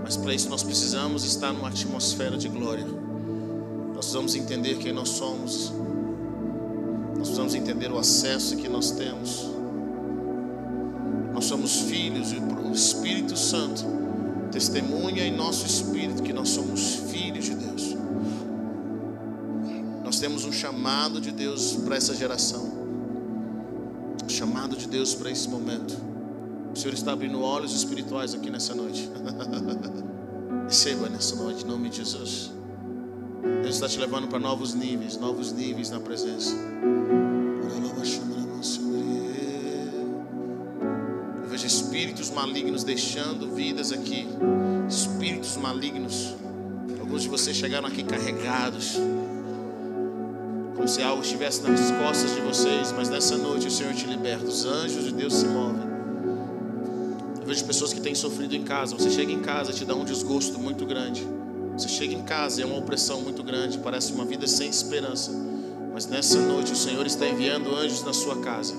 Mas 0.04 0.18
para 0.18 0.34
isso 0.34 0.50
nós 0.50 0.62
precisamos 0.62 1.24
estar 1.24 1.54
numa 1.54 1.70
atmosfera 1.70 2.38
de 2.38 2.50
glória. 2.50 2.86
Nós 2.86 4.06
precisamos 4.06 4.36
entender 4.36 4.78
quem 4.78 4.92
nós 4.92 5.10
somos. 5.10 5.72
Nós 7.10 7.30
precisamos 7.30 7.56
entender 7.56 7.92
o 7.92 7.98
acesso 7.98 8.58
que 8.58 8.68
nós 8.68 8.92
temos. 8.92 9.50
Nós 11.34 11.46
somos 11.46 11.82
filhos 11.82 12.32
e 12.34 12.38
o 12.38 12.74
Espírito 12.74 13.38
Santo 13.38 13.86
testemunha 14.52 15.26
em 15.26 15.36
nosso 15.36 15.66
espírito 15.66 16.22
que 16.22 16.34
nós 16.34 16.50
somos 16.50 16.96
filhos 17.10 17.46
de 17.46 17.56
Deus. 17.56 17.96
Nós 20.04 20.20
temos 20.20 20.44
um 20.44 20.52
chamado 20.52 21.22
de 21.22 21.32
Deus 21.32 21.78
para 21.86 21.96
essa 21.96 22.14
geração. 22.14 22.70
Um 24.26 24.30
chamado 24.30 24.76
de 24.76 24.88
Deus 24.88 25.16
para 25.16 25.32
esse 25.32 25.48
momento. 25.48 26.11
O 26.74 26.76
Senhor 26.78 26.94
está 26.94 27.12
abrindo 27.12 27.42
olhos 27.42 27.74
espirituais 27.76 28.34
aqui 28.34 28.50
nessa 28.50 28.74
noite. 28.74 29.10
Receba 30.64 31.10
nessa 31.10 31.36
noite, 31.36 31.66
em 31.66 31.68
nome 31.68 31.90
de 31.90 31.98
Jesus. 31.98 32.52
Deus 33.62 33.76
está 33.76 33.90
te 33.90 34.00
levando 34.00 34.28
para 34.28 34.40
novos 34.40 34.74
níveis, 34.74 35.18
novos 35.18 35.52
níveis 35.52 35.90
na 35.90 36.00
presença. 36.00 36.56
Eu 41.42 41.50
vejo 41.50 41.68
espíritos 41.68 42.30
malignos 42.30 42.84
deixando 42.84 43.54
vidas 43.54 43.92
aqui. 43.92 44.28
Espíritos 44.88 45.58
malignos. 45.58 46.36
Alguns 47.00 47.24
de 47.24 47.30
vocês 47.30 47.58
chegaram 47.58 47.88
aqui 47.88 48.04
carregados. 48.04 48.98
Como 50.76 50.88
se 50.88 51.02
algo 51.02 51.22
estivesse 51.22 51.62
nas 51.64 51.92
costas 51.92 52.34
de 52.34 52.42
vocês. 52.42 52.94
Mas 52.94 53.10
nessa 53.10 53.38
noite 53.38 53.68
o 53.68 53.72
Senhor 53.72 53.94
te 53.94 54.06
liberta. 54.06 54.46
Os 54.46 54.66
anjos 54.66 55.04
de 55.04 55.14
Deus 55.14 55.34
se 55.34 55.46
movem. 55.48 55.91
Vejo 57.52 57.66
pessoas 57.66 57.92
que 57.92 58.00
têm 58.00 58.16
sofrido 58.16 58.56
em 58.56 58.64
casa. 58.64 58.96
Você 58.96 59.10
chega 59.10 59.30
em 59.30 59.42
casa 59.42 59.72
e 59.72 59.74
te 59.74 59.84
dá 59.84 59.94
um 59.94 60.06
desgosto 60.06 60.58
muito 60.58 60.86
grande. 60.86 61.28
Você 61.78 61.90
chega 61.90 62.14
em 62.14 62.24
casa 62.24 62.62
é 62.62 62.66
uma 62.66 62.78
opressão 62.78 63.20
muito 63.20 63.44
grande. 63.44 63.78
Parece 63.80 64.14
uma 64.14 64.24
vida 64.24 64.48
sem 64.48 64.70
esperança. 64.70 65.34
Mas 65.94 66.06
nessa 66.06 66.40
noite 66.40 66.72
o 66.72 66.76
Senhor 66.78 67.06
está 67.06 67.28
enviando 67.28 67.76
anjos 67.76 68.06
na 68.06 68.14
sua 68.14 68.38
casa. 68.38 68.74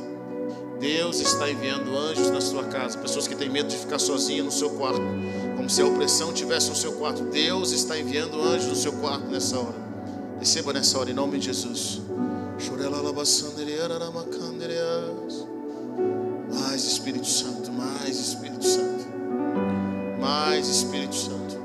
Deus 0.81 1.21
está 1.21 1.51
enviando 1.51 1.95
anjos 1.95 2.31
na 2.31 2.41
sua 2.41 2.65
casa. 2.65 2.97
Pessoas 2.97 3.29
que 3.29 3.37
têm 3.37 3.51
medo 3.51 3.69
de 3.69 3.77
ficar 3.77 3.99
sozinha 3.99 4.43
no 4.43 4.51
seu 4.51 4.71
quarto. 4.71 5.03
Como 5.55 5.69
se 5.69 5.83
a 5.83 5.87
opressão 5.87 6.33
tivesse 6.33 6.71
no 6.71 6.75
seu 6.75 6.93
quarto. 6.95 7.25
Deus 7.25 7.73
está 7.73 7.99
enviando 7.99 8.41
anjos 8.41 8.69
no 8.69 8.75
seu 8.75 8.95
quarto 8.95 9.27
nessa 9.27 9.59
hora. 9.59 9.77
Receba 10.39 10.73
nessa 10.73 10.99
hora 10.99 11.11
em 11.11 11.15
nome 11.15 11.39
de 11.39 11.45
Jesus. 11.45 12.01
Mais 16.55 16.85
Espírito 16.85 17.27
Santo, 17.27 17.71
mais 17.71 18.19
Espírito. 18.19 18.52
Mais 20.23 20.69
Espírito 20.69 21.17
Santo. 21.17 21.61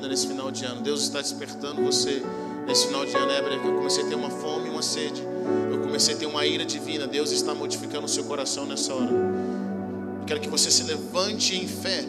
Nesse 0.00 0.26
final 0.26 0.50
de 0.50 0.64
ano. 0.64 0.82
Deus 0.82 1.04
está 1.04 1.20
despertando 1.20 1.80
você 1.80 2.20
nesse 2.66 2.88
final 2.88 3.06
de 3.06 3.14
ano. 3.16 3.30
É, 3.30 3.38
eu 3.38 3.76
comecei 3.76 4.04
a 4.04 4.08
ter 4.08 4.16
uma 4.16 4.28
fome 4.28 4.66
e 4.66 4.70
uma 4.70 4.82
sede. 4.82 5.22
Eu 5.70 5.80
comecei 5.80 6.16
a 6.16 6.18
ter 6.18 6.26
uma 6.26 6.44
ira 6.44 6.66
divina. 6.66 7.06
Deus 7.06 7.30
está 7.30 7.54
modificando 7.54 8.06
o 8.06 8.08
seu 8.08 8.24
coração 8.24 8.66
nessa 8.66 8.92
hora. 8.92 9.12
Eu 9.12 10.26
quero 10.26 10.40
que 10.40 10.48
você 10.48 10.72
se 10.72 10.82
levante 10.82 11.56
em 11.56 11.68
fé 11.68 12.04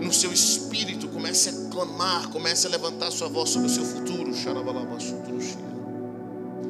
no 0.00 0.12
seu 0.12 0.32
espírito, 0.32 1.08
comece 1.08 1.48
a 1.48 1.70
clamar, 1.70 2.28
comece 2.30 2.66
a 2.68 2.70
levantar 2.70 3.10
sua 3.10 3.28
voz 3.28 3.50
sobre 3.50 3.66
o 3.66 3.70
seu 3.70 3.84
futuro. 3.84 4.32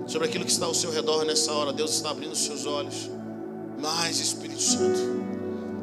Sobre 0.07 0.27
aquilo 0.27 0.45
que 0.45 0.51
está 0.51 0.65
ao 0.67 0.75
seu 0.75 0.91
redor 0.91 1.25
nessa 1.27 1.53
hora. 1.53 1.73
Deus 1.73 1.95
está 1.95 2.11
abrindo 2.11 2.33
os 2.33 2.43
seus 2.43 2.65
olhos. 2.65 3.11
Mais 3.79 4.19
Espírito 4.19 4.63
Santo. 4.63 5.24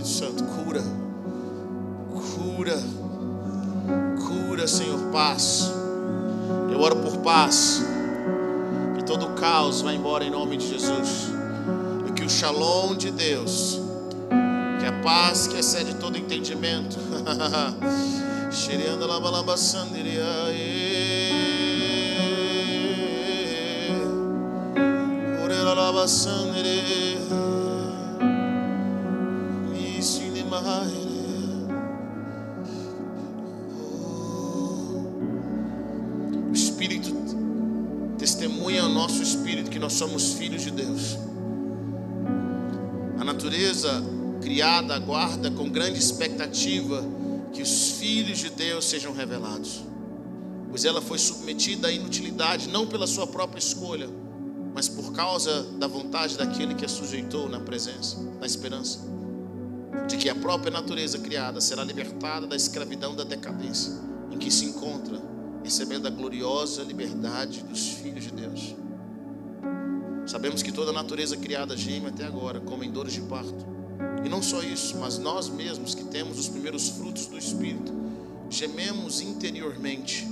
Espírito 0.00 0.08
Santo, 0.08 0.44
cura. 0.44 0.82
Cura. 2.34 2.78
Cura, 4.26 4.66
Senhor, 4.66 4.98
paz. 5.12 5.70
Eu 6.72 6.80
oro 6.80 6.96
por 6.96 7.18
paz. 7.18 7.82
Que 8.96 9.04
todo 9.04 9.26
o 9.26 9.34
caos 9.34 9.82
vá 9.82 9.92
embora 9.92 10.24
em 10.24 10.30
nome 10.30 10.56
de 10.56 10.68
Jesus. 10.68 11.30
E 12.08 12.12
que 12.12 12.24
o 12.24 12.30
shalom 12.30 12.96
de 12.96 13.10
Deus, 13.10 13.80
que 14.78 14.86
a 14.86 14.92
paz 15.02 15.46
que 15.46 15.58
excede 15.58 15.94
todo 15.94 16.16
entendimento, 16.16 16.96
Shirianda 18.50 19.06
laba 19.06 19.30
laba 19.30 19.56
O 36.48 36.52
Espírito 36.52 37.12
testemunha 38.18 38.82
ao 38.82 38.88
nosso 38.88 39.22
espírito 39.22 39.70
que 39.70 39.78
nós 39.78 39.94
somos 39.94 40.34
filhos 40.34 40.62
de 40.62 40.70
Deus. 40.70 41.18
A 43.18 43.24
natureza 43.24 44.02
criada 44.40 44.94
aguarda 44.94 45.50
com 45.50 45.68
grande 45.68 45.98
expectativa 45.98 47.04
que 47.52 47.62
os 47.62 47.92
filhos 47.92 48.38
de 48.38 48.50
Deus 48.50 48.84
sejam 48.84 49.12
revelados, 49.12 49.82
pois 50.68 50.84
ela 50.84 51.02
foi 51.02 51.18
submetida 51.18 51.88
à 51.88 51.92
inutilidade 51.92 52.68
não 52.68 52.86
pela 52.86 53.06
sua 53.06 53.26
própria 53.26 53.58
escolha, 53.58 54.08
mas 54.72 54.88
por 54.88 55.12
causa 55.12 55.64
da 55.78 55.88
vontade 55.88 56.38
daquele 56.38 56.74
que 56.74 56.84
a 56.84 56.88
sujeitou 56.88 57.48
na 57.48 57.58
presença, 57.58 58.16
na 58.38 58.46
esperança 58.46 59.19
de 60.06 60.16
que 60.16 60.28
a 60.28 60.34
própria 60.34 60.70
natureza 60.70 61.18
criada 61.18 61.60
será 61.60 61.82
libertada 61.84 62.46
da 62.46 62.56
escravidão 62.56 63.14
da 63.14 63.24
decadência 63.24 63.92
em 64.30 64.38
que 64.38 64.50
se 64.50 64.64
encontra, 64.64 65.20
recebendo 65.62 66.06
a 66.06 66.10
gloriosa 66.10 66.82
liberdade 66.82 67.62
dos 67.64 67.88
filhos 67.88 68.24
de 68.24 68.30
Deus. 68.30 68.74
Sabemos 70.26 70.62
que 70.62 70.70
toda 70.70 70.90
a 70.90 70.94
natureza 70.94 71.36
criada 71.36 71.76
geme 71.76 72.06
até 72.06 72.24
agora, 72.24 72.60
como 72.60 72.84
em 72.84 72.90
dores 72.90 73.12
de 73.12 73.20
parto. 73.22 73.66
E 74.24 74.28
não 74.28 74.42
só 74.42 74.62
isso, 74.62 74.96
mas 74.98 75.18
nós 75.18 75.48
mesmos 75.48 75.94
que 75.94 76.04
temos 76.04 76.38
os 76.38 76.48
primeiros 76.48 76.90
frutos 76.90 77.26
do 77.26 77.36
Espírito, 77.36 77.92
gememos 78.48 79.20
interiormente, 79.20 80.28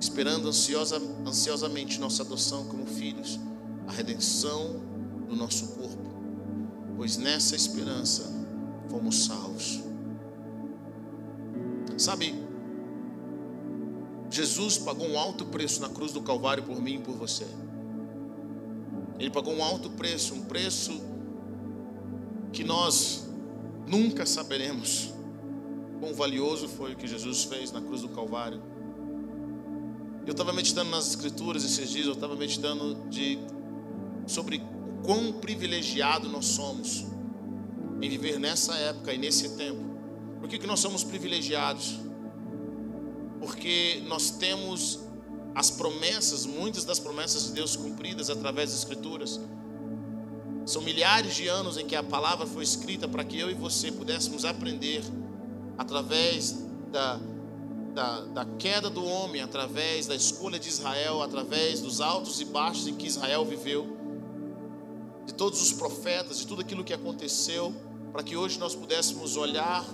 esperando 0.00 0.48
ansiosa, 0.48 1.00
ansiosamente 1.26 1.98
nossa 1.98 2.22
adoção 2.22 2.66
como 2.66 2.86
filhos, 2.86 3.38
a 3.86 3.92
redenção 3.92 4.80
do 5.28 5.36
nosso 5.36 5.68
corpo, 5.68 6.04
pois 6.96 7.16
nessa 7.16 7.56
esperança 7.56 8.33
fomos 8.88 9.24
salvos. 9.24 9.80
Sabe, 11.96 12.34
Jesus 14.30 14.78
pagou 14.78 15.06
um 15.06 15.18
alto 15.18 15.44
preço 15.46 15.80
na 15.80 15.88
cruz 15.88 16.12
do 16.12 16.20
Calvário 16.20 16.64
por 16.64 16.80
mim 16.80 16.96
e 16.96 16.98
por 16.98 17.14
você. 17.14 17.46
Ele 19.18 19.30
pagou 19.30 19.54
um 19.54 19.62
alto 19.62 19.90
preço, 19.90 20.34
um 20.34 20.42
preço 20.42 21.00
que 22.52 22.64
nós 22.64 23.28
nunca 23.86 24.26
saberemos 24.26 25.12
quão 26.00 26.12
valioso 26.14 26.68
foi 26.68 26.94
o 26.94 26.96
que 26.96 27.06
Jesus 27.06 27.44
fez 27.44 27.70
na 27.70 27.80
cruz 27.80 28.02
do 28.02 28.08
Calvário. 28.08 28.60
Eu 30.26 30.32
estava 30.32 30.52
meditando 30.52 30.90
nas 30.90 31.08
Escrituras 31.08 31.64
esses 31.64 31.90
dias, 31.90 32.06
eu 32.06 32.14
estava 32.14 32.34
meditando 32.34 33.08
de, 33.08 33.38
sobre 34.26 34.56
o 34.56 35.04
quão 35.04 35.32
privilegiado 35.34 36.28
nós 36.28 36.46
somos 36.46 37.13
em 38.00 38.08
viver 38.08 38.38
nessa 38.38 38.74
época 38.74 39.12
e 39.12 39.18
nesse 39.18 39.50
tempo. 39.50 39.80
Por 40.40 40.48
que, 40.48 40.58
que 40.58 40.66
nós 40.66 40.80
somos 40.80 41.02
privilegiados? 41.02 41.98
Porque 43.40 44.02
nós 44.06 44.30
temos 44.30 45.00
as 45.54 45.70
promessas, 45.70 46.44
muitas 46.44 46.84
das 46.84 46.98
promessas 46.98 47.46
de 47.46 47.52
Deus 47.52 47.76
cumpridas 47.76 48.28
através 48.28 48.70
das 48.70 48.80
Escrituras. 48.80 49.40
São 50.66 50.82
milhares 50.82 51.34
de 51.34 51.46
anos 51.46 51.76
em 51.76 51.86
que 51.86 51.94
a 51.94 52.02
palavra 52.02 52.46
foi 52.46 52.64
escrita 52.64 53.06
para 53.06 53.22
que 53.22 53.38
eu 53.38 53.50
e 53.50 53.54
você 53.54 53.92
pudéssemos 53.92 54.44
aprender 54.44 55.02
através 55.76 56.64
da, 56.90 57.20
da, 57.94 58.20
da, 58.20 58.44
queda 58.58 58.88
do 58.88 59.04
homem, 59.04 59.42
através 59.42 60.06
da 60.06 60.14
escolha 60.14 60.58
de 60.58 60.68
Israel, 60.68 61.22
através 61.22 61.80
dos 61.80 62.00
altos 62.00 62.40
e 62.40 62.44
baixos 62.44 62.88
em 62.88 62.94
que 62.94 63.06
Israel 63.06 63.44
viveu, 63.44 64.03
de 65.26 65.34
todos 65.34 65.60
os 65.60 65.72
profetas, 65.72 66.38
de 66.38 66.46
tudo 66.46 66.60
aquilo 66.60 66.84
que 66.84 66.92
aconteceu, 66.92 67.74
para 68.12 68.22
que 68.22 68.36
hoje 68.36 68.58
nós 68.58 68.74
pudéssemos 68.74 69.36
olhar 69.36 69.84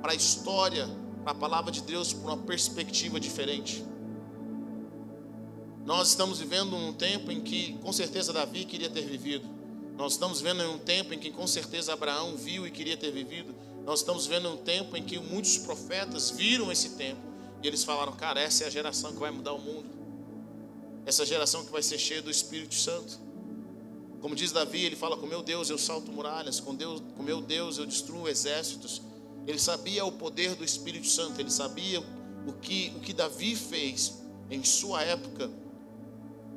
para 0.00 0.12
a 0.12 0.14
história, 0.14 0.88
para 1.22 1.32
a 1.32 1.34
palavra 1.34 1.70
de 1.70 1.82
Deus 1.82 2.12
por 2.12 2.30
uma 2.30 2.38
perspectiva 2.38 3.18
diferente. 3.18 3.84
Nós 5.84 6.08
estamos 6.08 6.38
vivendo 6.38 6.76
um 6.76 6.92
tempo 6.92 7.30
em 7.32 7.40
que, 7.40 7.74
com 7.82 7.92
certeza, 7.92 8.32
Davi 8.32 8.64
queria 8.64 8.88
ter 8.88 9.02
vivido. 9.02 9.48
Nós 9.96 10.12
estamos 10.12 10.40
vendo 10.40 10.62
um 10.70 10.78
tempo 10.78 11.12
em 11.12 11.18
que, 11.18 11.30
com 11.30 11.46
certeza, 11.46 11.92
Abraão 11.92 12.36
viu 12.36 12.66
e 12.66 12.70
queria 12.70 12.96
ter 12.96 13.10
vivido. 13.10 13.54
Nós 13.84 14.00
estamos 14.00 14.26
vendo 14.26 14.48
um 14.48 14.56
tempo 14.56 14.96
em 14.96 15.02
que 15.02 15.18
muitos 15.18 15.58
profetas 15.58 16.30
viram 16.30 16.70
esse 16.70 16.90
tempo 16.90 17.20
e 17.62 17.66
eles 17.66 17.84
falaram: 17.84 18.12
Cara, 18.12 18.40
essa 18.40 18.64
é 18.64 18.66
a 18.66 18.70
geração 18.70 19.12
que 19.12 19.18
vai 19.18 19.30
mudar 19.30 19.52
o 19.52 19.58
mundo. 19.58 19.86
Essa 21.04 21.26
geração 21.26 21.64
que 21.64 21.72
vai 21.72 21.82
ser 21.82 21.98
cheia 21.98 22.22
do 22.22 22.30
Espírito 22.30 22.74
Santo. 22.74 23.18
Como 24.22 24.34
diz 24.34 24.52
Davi, 24.52 24.84
ele 24.84 24.96
fala: 24.96 25.18
Com 25.18 25.26
meu 25.26 25.42
Deus 25.42 25.68
eu 25.68 25.76
salto 25.76 26.10
muralhas, 26.10 26.60
com, 26.60 26.74
Deus, 26.74 27.02
com 27.14 27.22
meu 27.22 27.42
Deus 27.42 27.76
eu 27.76 27.84
destruo 27.84 28.26
exércitos. 28.26 29.02
Ele 29.46 29.58
sabia 29.58 30.04
o 30.06 30.12
poder 30.12 30.54
do 30.54 30.64
Espírito 30.64 31.08
Santo, 31.08 31.38
ele 31.38 31.50
sabia 31.50 32.00
o 32.46 32.52
que, 32.54 32.92
o 32.96 33.00
que 33.00 33.12
Davi 33.12 33.54
fez 33.54 34.22
em 34.48 34.64
sua 34.64 35.02
época 35.02 35.50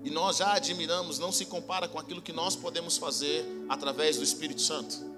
e 0.06 0.12
nós 0.12 0.38
já 0.38 0.54
admiramos, 0.54 1.18
não 1.18 1.32
se 1.32 1.48
compara 1.48 1.88
com 1.88 1.98
aquilo 1.98 2.22
que 2.22 2.32
nós 2.32 2.56
podemos 2.56 2.96
fazer 2.96 3.44
através 3.68 4.18
do 4.18 4.24
Espírito 4.24 4.62
Santo. 4.62 5.15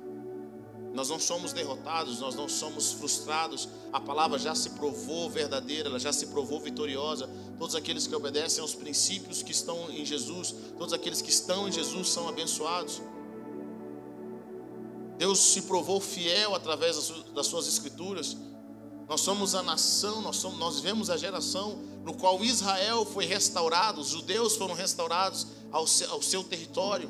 Nós 0.93 1.09
não 1.09 1.19
somos 1.19 1.53
derrotados, 1.53 2.19
nós 2.19 2.35
não 2.35 2.49
somos 2.49 2.91
frustrados. 2.91 3.69
A 3.93 3.99
palavra 3.99 4.39
já 4.39 4.55
se 4.55 4.71
provou 4.71 5.29
verdadeira, 5.29 5.89
ela 5.89 5.99
já 5.99 6.11
se 6.11 6.27
provou 6.27 6.59
vitoriosa. 6.59 7.29
Todos 7.57 7.75
aqueles 7.75 8.07
que 8.07 8.15
obedecem 8.15 8.61
aos 8.61 8.73
princípios 8.73 9.43
que 9.43 9.51
estão 9.51 9.89
em 9.91 10.05
Jesus, 10.05 10.55
todos 10.77 10.93
aqueles 10.93 11.21
que 11.21 11.29
estão 11.29 11.67
em 11.67 11.71
Jesus 11.71 12.09
são 12.09 12.27
abençoados. 12.27 13.01
Deus 15.17 15.39
se 15.39 15.63
provou 15.63 15.99
fiel 15.99 16.53
através 16.55 17.11
das 17.33 17.47
suas 17.47 17.67
escrituras. 17.67 18.37
Nós 19.07 19.21
somos 19.21 19.55
a 19.55 19.63
nação, 19.63 20.21
nós, 20.21 20.35
somos, 20.35 20.59
nós 20.59 20.75
vivemos 20.75 21.09
a 21.09 21.17
geração 21.17 21.79
no 22.03 22.13
qual 22.13 22.43
Israel 22.43 23.05
foi 23.05 23.25
restaurado, 23.25 24.01
os 24.01 24.09
judeus 24.09 24.55
foram 24.55 24.73
restaurados 24.73 25.47
ao 25.71 25.87
seu, 25.87 26.11
ao 26.11 26.21
seu 26.21 26.43
território. 26.43 27.09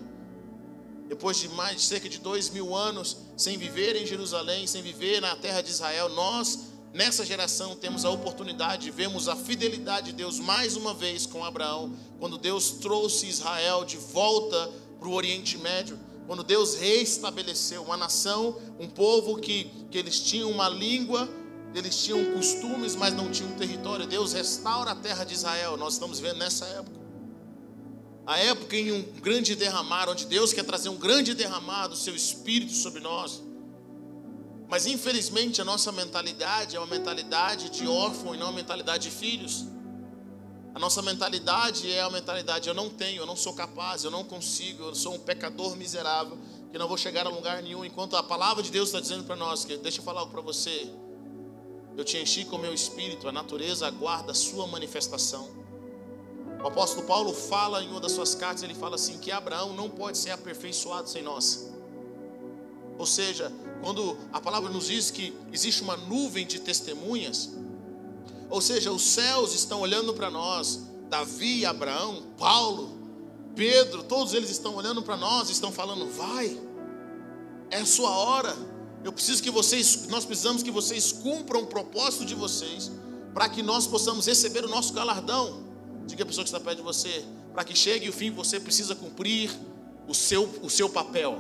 Depois 1.08 1.38
de 1.38 1.48
mais 1.50 1.78
de 1.78 1.82
cerca 1.84 2.10
de 2.10 2.20
dois 2.20 2.50
mil 2.50 2.76
anos 2.76 3.18
sem 3.36 3.58
viver 3.58 3.96
em 3.96 4.06
Jerusalém, 4.06 4.68
sem 4.68 4.82
viver 4.82 5.22
na 5.22 5.36
terra 5.36 5.62
de 5.62 5.70
Israel, 5.70 6.10
nós, 6.10 6.60
nessa 6.94 7.26
geração, 7.26 7.76
temos 7.76 8.04
a 8.04 8.10
oportunidade 8.10 8.84
de 8.84 8.92
vermos 8.92 9.30
a 9.30 9.36
fidelidade 9.36 10.08
de 10.08 10.18
Deus 10.18 10.40
mais 10.40 10.76
uma 10.76 10.94
vez 10.94 11.26
com 11.26 11.46
Abraão, 11.46 11.94
quando 12.20 12.38
Deus 12.38 12.72
trouxe 12.72 13.28
Israel 13.28 13.86
de 13.86 13.98
volta 13.98 14.70
para 15.00 15.08
o 15.08 15.14
Oriente 15.14 15.58
Médio, 15.58 15.98
quando 16.28 16.44
Deus 16.44 16.76
reestabeleceu 16.76 17.84
uma 17.84 17.96
nação, 17.96 18.60
um 18.78 18.88
povo 18.90 19.38
que, 19.38 19.72
que 19.90 19.98
eles 19.98 20.20
tinham 20.20 20.52
uma 20.52 20.68
língua, 20.68 21.30
eles 21.74 22.04
tinham 22.04 22.34
costumes, 22.34 22.96
mas 22.96 23.14
não 23.14 23.32
tinham 23.32 23.52
território. 23.54 24.06
Deus 24.06 24.34
restaura 24.34 24.92
a 24.92 24.96
terra 24.96 25.24
de 25.24 25.34
Israel. 25.34 25.78
Nós 25.78 25.94
estamos 25.94 26.20
vendo 26.20 26.38
nessa 26.38 26.66
época. 26.66 27.07
A 28.28 28.38
época 28.40 28.76
em 28.76 28.92
um 28.92 29.02
grande 29.22 29.56
derramar, 29.56 30.10
onde 30.10 30.26
Deus 30.26 30.52
quer 30.52 30.66
trazer 30.66 30.90
um 30.90 30.98
grande 30.98 31.34
derramar 31.34 31.88
do 31.88 31.96
seu 31.96 32.14
espírito 32.14 32.74
sobre 32.74 33.00
nós. 33.00 33.42
Mas 34.68 34.86
infelizmente 34.86 35.62
a 35.62 35.64
nossa 35.64 35.94
mentalidade 35.94 36.76
é 36.76 36.80
uma 36.80 36.88
mentalidade 36.88 37.70
de 37.70 37.88
órfão 37.88 38.36
e 38.36 38.38
não 38.38 38.48
uma 38.48 38.52
mentalidade 38.52 39.10
de 39.10 39.16
filhos. 39.16 39.66
A 40.76 40.80
nossa 40.80 41.02
mentalidade 41.02 41.90
é 41.90 42.02
a 42.02 42.10
mentalidade: 42.10 42.68
eu 42.68 42.76
não 42.76 42.90
tenho, 42.90 43.22
eu 43.22 43.26
não 43.26 43.38
sou 43.38 43.54
capaz, 43.54 44.04
eu 44.04 44.12
não 44.12 44.26
consigo, 44.26 44.84
eu 44.84 44.94
sou 44.94 45.16
um 45.16 45.20
pecador 45.20 45.78
miserável, 45.78 46.38
que 46.70 46.78
não 46.78 46.88
vou 46.88 46.98
chegar 46.98 47.26
a 47.26 47.30
lugar 47.30 47.64
nenhum. 47.64 47.86
Enquanto 47.86 48.18
a 48.18 48.22
palavra 48.22 48.62
de 48.62 48.70
Deus 48.70 48.90
está 48.90 49.00
dizendo 49.00 49.24
para 49.24 49.38
nós, 49.38 49.64
que 49.64 49.78
deixa 49.78 50.02
eu 50.02 50.04
falar 50.04 50.20
algo 50.20 50.34
para 50.34 50.42
você. 50.42 50.92
Eu 51.96 52.04
te 52.04 52.18
enchi 52.18 52.44
com 52.44 52.58
o 52.58 52.60
meu 52.60 52.74
espírito, 52.74 53.28
a 53.28 53.32
natureza 53.32 53.88
aguarda 53.88 54.34
a 54.34 54.36
sua 54.36 54.68
manifestação. 54.68 55.57
O 56.64 56.68
apóstolo 56.68 57.06
Paulo 57.06 57.34
fala 57.34 57.84
em 57.84 57.90
uma 57.90 58.00
das 58.00 58.12
suas 58.12 58.34
cartas, 58.34 58.64
ele 58.64 58.74
fala 58.74 58.96
assim: 58.96 59.18
que 59.18 59.32
Abraão 59.32 59.74
não 59.74 59.90
pode 59.90 60.18
ser 60.18 60.32
aperfeiçoado 60.32 61.10
sem 61.10 61.22
nós. 61.22 61.72
Ou 62.98 63.06
seja, 63.06 63.52
quando 63.82 64.18
a 64.34 64.42
palavra 64.42 64.70
nos 64.70 64.88
diz 64.88 65.12
que 65.12 65.38
existe 65.54 65.84
uma 65.84 65.96
nuvem 65.96 66.48
de 66.48 66.60
testemunhas, 66.60 67.52
ou 68.50 68.60
seja, 68.60 68.92
os 68.92 69.04
céus 69.04 69.54
estão 69.54 69.82
olhando 69.82 70.14
para 70.14 70.32
nós. 70.32 70.88
Davi, 71.10 71.66
Abraão, 71.66 72.24
Paulo, 72.38 72.98
Pedro, 73.56 74.04
todos 74.04 74.34
eles 74.34 74.50
estão 74.50 74.76
olhando 74.76 75.02
para 75.04 75.16
nós, 75.16 75.50
estão 75.50 75.72
falando: 75.72 76.08
vai, 76.12 76.60
é 77.70 77.78
a 77.78 77.86
sua 77.86 78.10
hora. 78.10 78.56
Eu 79.04 79.14
preciso 79.14 79.44
que 79.44 79.52
vocês, 79.52 80.08
nós 80.08 80.26
precisamos 80.26 80.64
que 80.64 80.72
vocês 80.72 81.12
cumpram 81.12 81.62
o 81.62 81.68
propósito 81.68 82.26
de 82.26 82.34
vocês, 82.34 82.92
para 83.34 83.48
que 83.48 83.62
nós 83.62 83.86
possamos 83.86 84.26
receber 84.26 84.66
o 84.66 84.70
nosso 84.70 84.92
galardão. 84.92 85.67
Diga 86.08 86.24
a 86.24 86.26
pessoa 86.26 86.44
que 86.44 86.50
está 86.50 86.60
perto 86.60 86.78
de 86.78 86.84
você, 86.84 87.24
para 87.54 87.64
que 87.64 87.76
chegue 87.76 88.10
o 88.10 88.14
fim, 88.14 88.32
você 88.32 88.60
precisa 88.60 88.96
cumprir 88.96 89.52
o 90.08 90.16
seu, 90.16 90.44
o 90.64 90.70
seu 90.70 90.90
papel. 90.90 91.38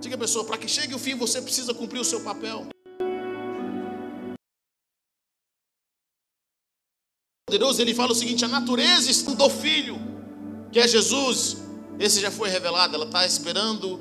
Diga 0.00 0.16
a 0.16 0.18
pessoa, 0.18 0.44
para 0.44 0.58
que 0.58 0.66
chegue 0.66 0.94
o 0.94 0.98
fim, 0.98 1.14
você 1.14 1.40
precisa 1.40 1.72
cumprir 1.72 2.00
o 2.00 2.04
seu 2.04 2.20
papel. 2.20 2.66
poderoso, 7.50 7.82
ele 7.82 7.92
fala 7.92 8.12
o 8.12 8.14
seguinte: 8.14 8.44
a 8.44 8.48
natureza 8.48 9.34
do 9.34 9.50
filho, 9.50 9.98
que 10.70 10.78
é 10.78 10.86
Jesus, 10.86 11.56
esse 11.98 12.20
já 12.20 12.30
foi 12.30 12.48
revelado, 12.48 12.94
ela 12.94 13.04
está 13.04 13.26
esperando 13.26 14.00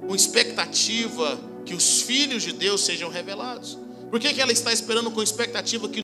com 0.00 0.14
expectativa 0.14 1.38
que 1.66 1.74
os 1.74 2.00
filhos 2.02 2.42
de 2.42 2.52
Deus 2.52 2.80
sejam 2.80 3.10
revelados. 3.10 3.78
Por 4.10 4.18
que, 4.18 4.32
que 4.32 4.40
ela 4.40 4.50
está 4.50 4.72
esperando 4.72 5.10
com 5.10 5.22
expectativa 5.22 5.88
que 5.88 6.00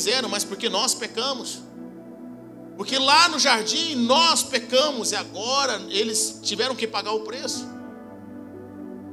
quiseram, 0.00 0.28
mas 0.30 0.44
porque 0.44 0.68
nós 0.70 0.94
pecamos? 0.94 1.58
Porque 2.76 2.98
lá 2.98 3.28
no 3.28 3.38
jardim 3.38 3.94
nós 3.94 4.42
pecamos 4.42 5.12
e 5.12 5.16
agora 5.16 5.78
eles 5.90 6.40
tiveram 6.42 6.74
que 6.74 6.86
pagar 6.86 7.12
o 7.12 7.20
preço. 7.20 7.68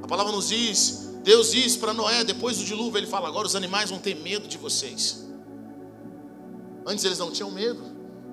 A 0.02 0.08
palavra 0.08 0.32
nos 0.32 0.47
diz 0.47 1.08
Deus 1.23 1.52
diz 1.52 1.76
para 1.76 1.93
Noé, 1.93 2.23
depois 2.23 2.58
do 2.58 2.63
dilúvio, 2.63 2.97
ele 2.97 3.06
fala: 3.06 3.28
agora 3.28 3.45
os 3.45 3.54
animais 3.54 3.89
vão 3.89 4.00
ter 4.00 4.15
medo 4.15 4.47
de 4.47 4.58
vocês. 4.58 5.28
Antes 6.86 7.04
eles 7.04 7.19
não 7.19 7.30
tinham 7.32 7.52
medo, 7.52 7.84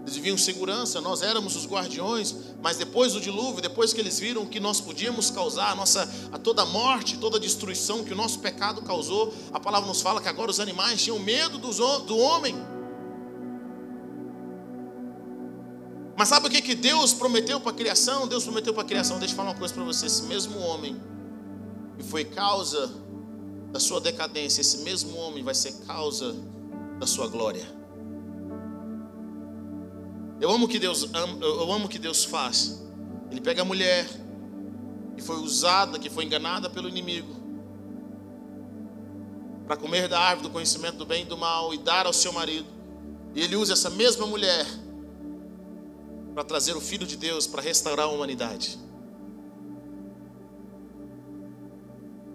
eles 0.05 0.17
viviam 0.17 0.37
segurança, 0.37 1.01
nós 1.01 1.23
éramos 1.23 1.57
os 1.57 1.67
guardiões, 1.67 2.35
mas 2.63 2.77
depois 2.77 3.15
do 3.15 3.21
dilúvio, 3.21 3.63
depois 3.63 3.95
que 3.95 4.01
eles 4.01 4.19
viram 4.19 4.45
que 4.45 4.61
nós 4.61 4.79
podíamos 4.79 5.31
causar 5.31 5.71
a, 5.71 5.75
nossa, 5.75 6.07
a 6.31 6.39
toda 6.39 6.61
a 6.61 6.67
morte, 6.67 7.17
toda 7.17 7.39
a 7.39 7.41
destruição 7.41 8.05
que 8.05 8.13
o 8.13 8.17
nosso 8.17 8.39
pecado 8.41 8.83
causou, 8.83 9.33
a 9.51 9.59
palavra 9.59 9.89
nos 9.89 10.03
fala 10.03 10.21
que 10.21 10.29
agora 10.29 10.51
os 10.51 10.61
animais 10.61 11.03
tinham 11.03 11.19
medo 11.19 11.57
do, 11.57 12.19
homem. 12.19 12.55
Mas 16.19 16.29
sabe 16.29 16.49
o 16.49 16.51
que, 16.51 16.61
que 16.61 16.75
Deus 16.75 17.15
prometeu 17.15 17.59
para 17.59 17.71
a 17.71 17.75
criação? 17.75 18.29
Deus 18.29 18.45
prometeu 18.45 18.75
para 18.75 18.83
a 18.83 18.87
criação, 18.87 19.19
deixa 19.19 19.33
eu 19.33 19.37
falar 19.37 19.53
uma 19.53 19.59
coisa 19.59 19.73
para 19.73 19.85
você: 19.85 20.05
esse 20.05 20.25
mesmo 20.25 20.59
homem 20.59 21.01
e 21.99 22.03
foi 22.03 22.27
causa 22.27 22.93
da 23.73 23.81
sua 23.81 24.03
decadência, 24.03 24.61
esse 24.61 24.79
mesmo 24.79 25.17
homem 25.17 25.43
vai 25.43 25.55
ser 25.55 25.73
causa 25.87 26.37
da 26.99 27.07
sua 27.07 27.27
glória. 27.27 27.84
Eu 30.41 30.51
amo 30.51 30.69
que 30.69 30.79
Deus 30.79 31.09
eu 31.41 31.73
amo 31.73 31.89
que 31.89 31.99
Deus 31.99 32.25
faz. 32.25 32.83
Ele 33.31 33.41
pega 33.41 33.63
a 33.63 33.65
mulher 33.65 34.07
que 35.17 35.23
foi 35.23 35.37
usada, 35.37 35.99
que 35.99 36.11
foi 36.11 36.25
enganada 36.25 36.69
pelo 36.69 36.89
inimigo, 36.89 37.35
para 39.67 39.77
comer 39.77 40.09
da 40.09 40.19
árvore 40.19 40.49
do 40.49 40.53
conhecimento 40.53 40.97
do 40.97 41.07
bem 41.07 41.23
e 41.23 41.27
do 41.27 41.37
mal 41.37 41.73
e 41.73 41.79
dar 41.79 42.07
ao 42.07 42.13
seu 42.13 42.33
marido. 42.33 42.67
E 43.35 43.41
ele 43.41 43.57
usa 43.57 43.73
essa 43.73 43.91
mesma 43.91 44.27
mulher 44.27 44.67
para 46.35 46.45
trazer 46.45 46.77
o 46.77 46.81
filho 46.81 47.07
de 47.07 47.17
Deus 47.17 47.47
para 47.47 47.63
restaurar 47.63 48.07
a 48.07 48.11
humanidade. 48.11 48.79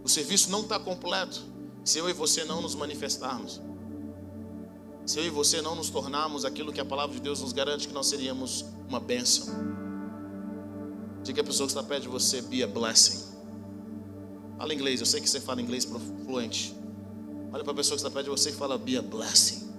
O 0.03 0.07
serviço 0.09 0.49
não 0.49 0.61
está 0.61 0.79
completo 0.79 1.41
se 1.83 1.99
eu 1.99 2.09
e 2.09 2.13
você 2.13 2.43
não 2.43 2.61
nos 2.61 2.75
manifestarmos. 2.75 3.61
Se 5.09 5.17
eu 5.17 5.25
e 5.25 5.29
você 5.31 5.59
não 5.59 5.73
nos 5.73 5.89
tornarmos 5.89 6.45
aquilo 6.45 6.71
que 6.71 6.79
a 6.79 6.85
palavra 6.85 7.15
de 7.15 7.19
Deus 7.19 7.41
nos 7.41 7.51
garante 7.51 7.87
que 7.87 7.93
nós 7.95 8.05
seríamos 8.05 8.63
uma 8.87 8.99
bênção. 8.99 9.47
Diga 11.23 11.41
a 11.41 11.43
pessoa 11.43 11.65
que 11.65 11.71
está 11.71 11.81
perto 11.81 12.03
de 12.03 12.09
você, 12.09 12.43
be 12.43 12.61
a 12.61 12.67
blessing. 12.67 13.25
Fala 14.59 14.71
inglês, 14.71 14.99
eu 14.99 15.07
sei 15.07 15.19
que 15.19 15.27
você 15.27 15.41
fala 15.41 15.63
inglês 15.63 15.87
fluente. 16.23 16.75
Olha 17.51 17.63
para 17.63 17.73
a 17.73 17.75
pessoa 17.75 17.97
que 17.97 18.05
está 18.05 18.11
perto 18.11 18.25
de 18.25 18.29
você 18.29 18.51
e 18.51 18.53
fala, 18.53 18.77
be 18.77 18.97
a 18.97 19.01
blessing. 19.01 19.73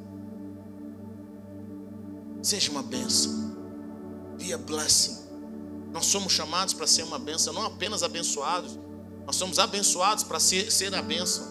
Seja 2.43 2.73
uma 2.73 2.83
bênção. 2.83 3.55
Be 4.37 4.53
a 4.53 4.59
blessing. 4.59 5.29
Nós 5.93 6.07
somos 6.07 6.33
chamados 6.33 6.75
para 6.75 6.88
ser 6.88 7.05
uma 7.05 7.21
bênção, 7.21 7.53
não 7.53 7.66
apenas 7.66 8.03
abençoados, 8.03 8.77
nós 9.25 9.37
somos 9.37 9.61
abençoados 9.61 10.25
para 10.25 10.40
ser, 10.40 10.73
ser 10.73 10.93
a 10.93 11.01
bênção. 11.01 11.47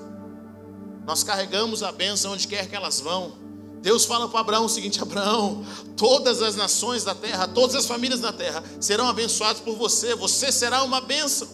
Nós 1.08 1.24
carregamos 1.24 1.82
a 1.82 1.94
bênção 1.94 2.34
onde 2.34 2.46
quer 2.46 2.68
que 2.68 2.76
elas 2.76 3.00
vão. 3.00 3.48
Deus 3.82 4.06
fala 4.06 4.28
para 4.28 4.40
Abraão 4.40 4.66
o 4.66 4.70
seguinte: 4.70 5.02
Abraão, 5.02 5.66
todas 5.96 6.42
as 6.42 6.56
nações 6.56 7.04
da 7.04 7.16
terra, 7.16 7.48
todas 7.48 7.76
as 7.76 7.86
famílias 7.86 8.20
da 8.20 8.34
terra 8.34 8.64
serão 8.80 9.08
abençoadas 9.08 9.62
por 9.62 9.76
você, 9.76 10.16
você 10.16 10.52
será 10.52 10.84
uma 10.84 11.00
bênção. 11.02 11.48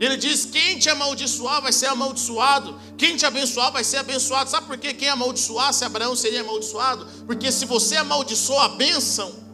Ele 0.00 0.16
diz: 0.16 0.44
quem 0.44 0.78
te 0.78 0.88
amaldiçoar 0.88 1.60
vai 1.60 1.72
ser 1.72 1.86
amaldiçoado, 1.86 2.78
quem 2.96 3.16
te 3.16 3.26
abençoar 3.26 3.72
vai 3.72 3.84
ser 3.84 3.98
abençoado. 3.98 4.48
Sabe 4.48 4.66
por 4.66 4.78
quê? 4.78 4.94
Quem 4.94 5.08
amaldiçoasse 5.08 5.84
Abraão 5.84 6.16
seria 6.16 6.40
amaldiçoado? 6.40 7.06
Porque 7.26 7.50
se 7.52 7.66
você 7.66 7.96
amaldiçoa 7.96 8.64
a 8.64 8.68
bênção, 8.70 9.48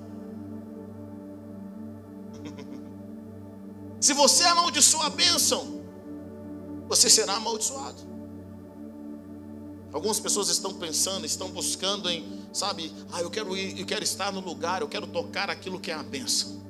Se 4.01 4.13
você 4.13 4.45
amaldiçoa 4.45 5.07
a 5.07 5.11
bênção, 5.11 5.83
você 6.89 7.09
será 7.09 7.37
amaldiçoado. 7.37 8.14
Algumas 9.95 10.19
pessoas 10.19 10.49
estão 10.49 10.75
pensando, 10.75 11.25
estão 11.25 11.49
buscando 11.51 12.11
em, 12.11 12.27
sabe, 12.53 12.93
ah, 13.13 13.21
eu 13.21 13.31
quero 13.31 13.57
ir, 13.57 13.79
eu 13.79 13.87
quero 13.87 14.03
estar 14.03 14.33
no 14.33 14.41
lugar, 14.41 14.83
eu 14.83 14.89
quero 14.89 15.07
tocar 15.07 15.49
aquilo 15.49 15.79
que 15.79 15.89
é 15.89 15.95
a 15.95 16.03
bênção. 16.03 16.61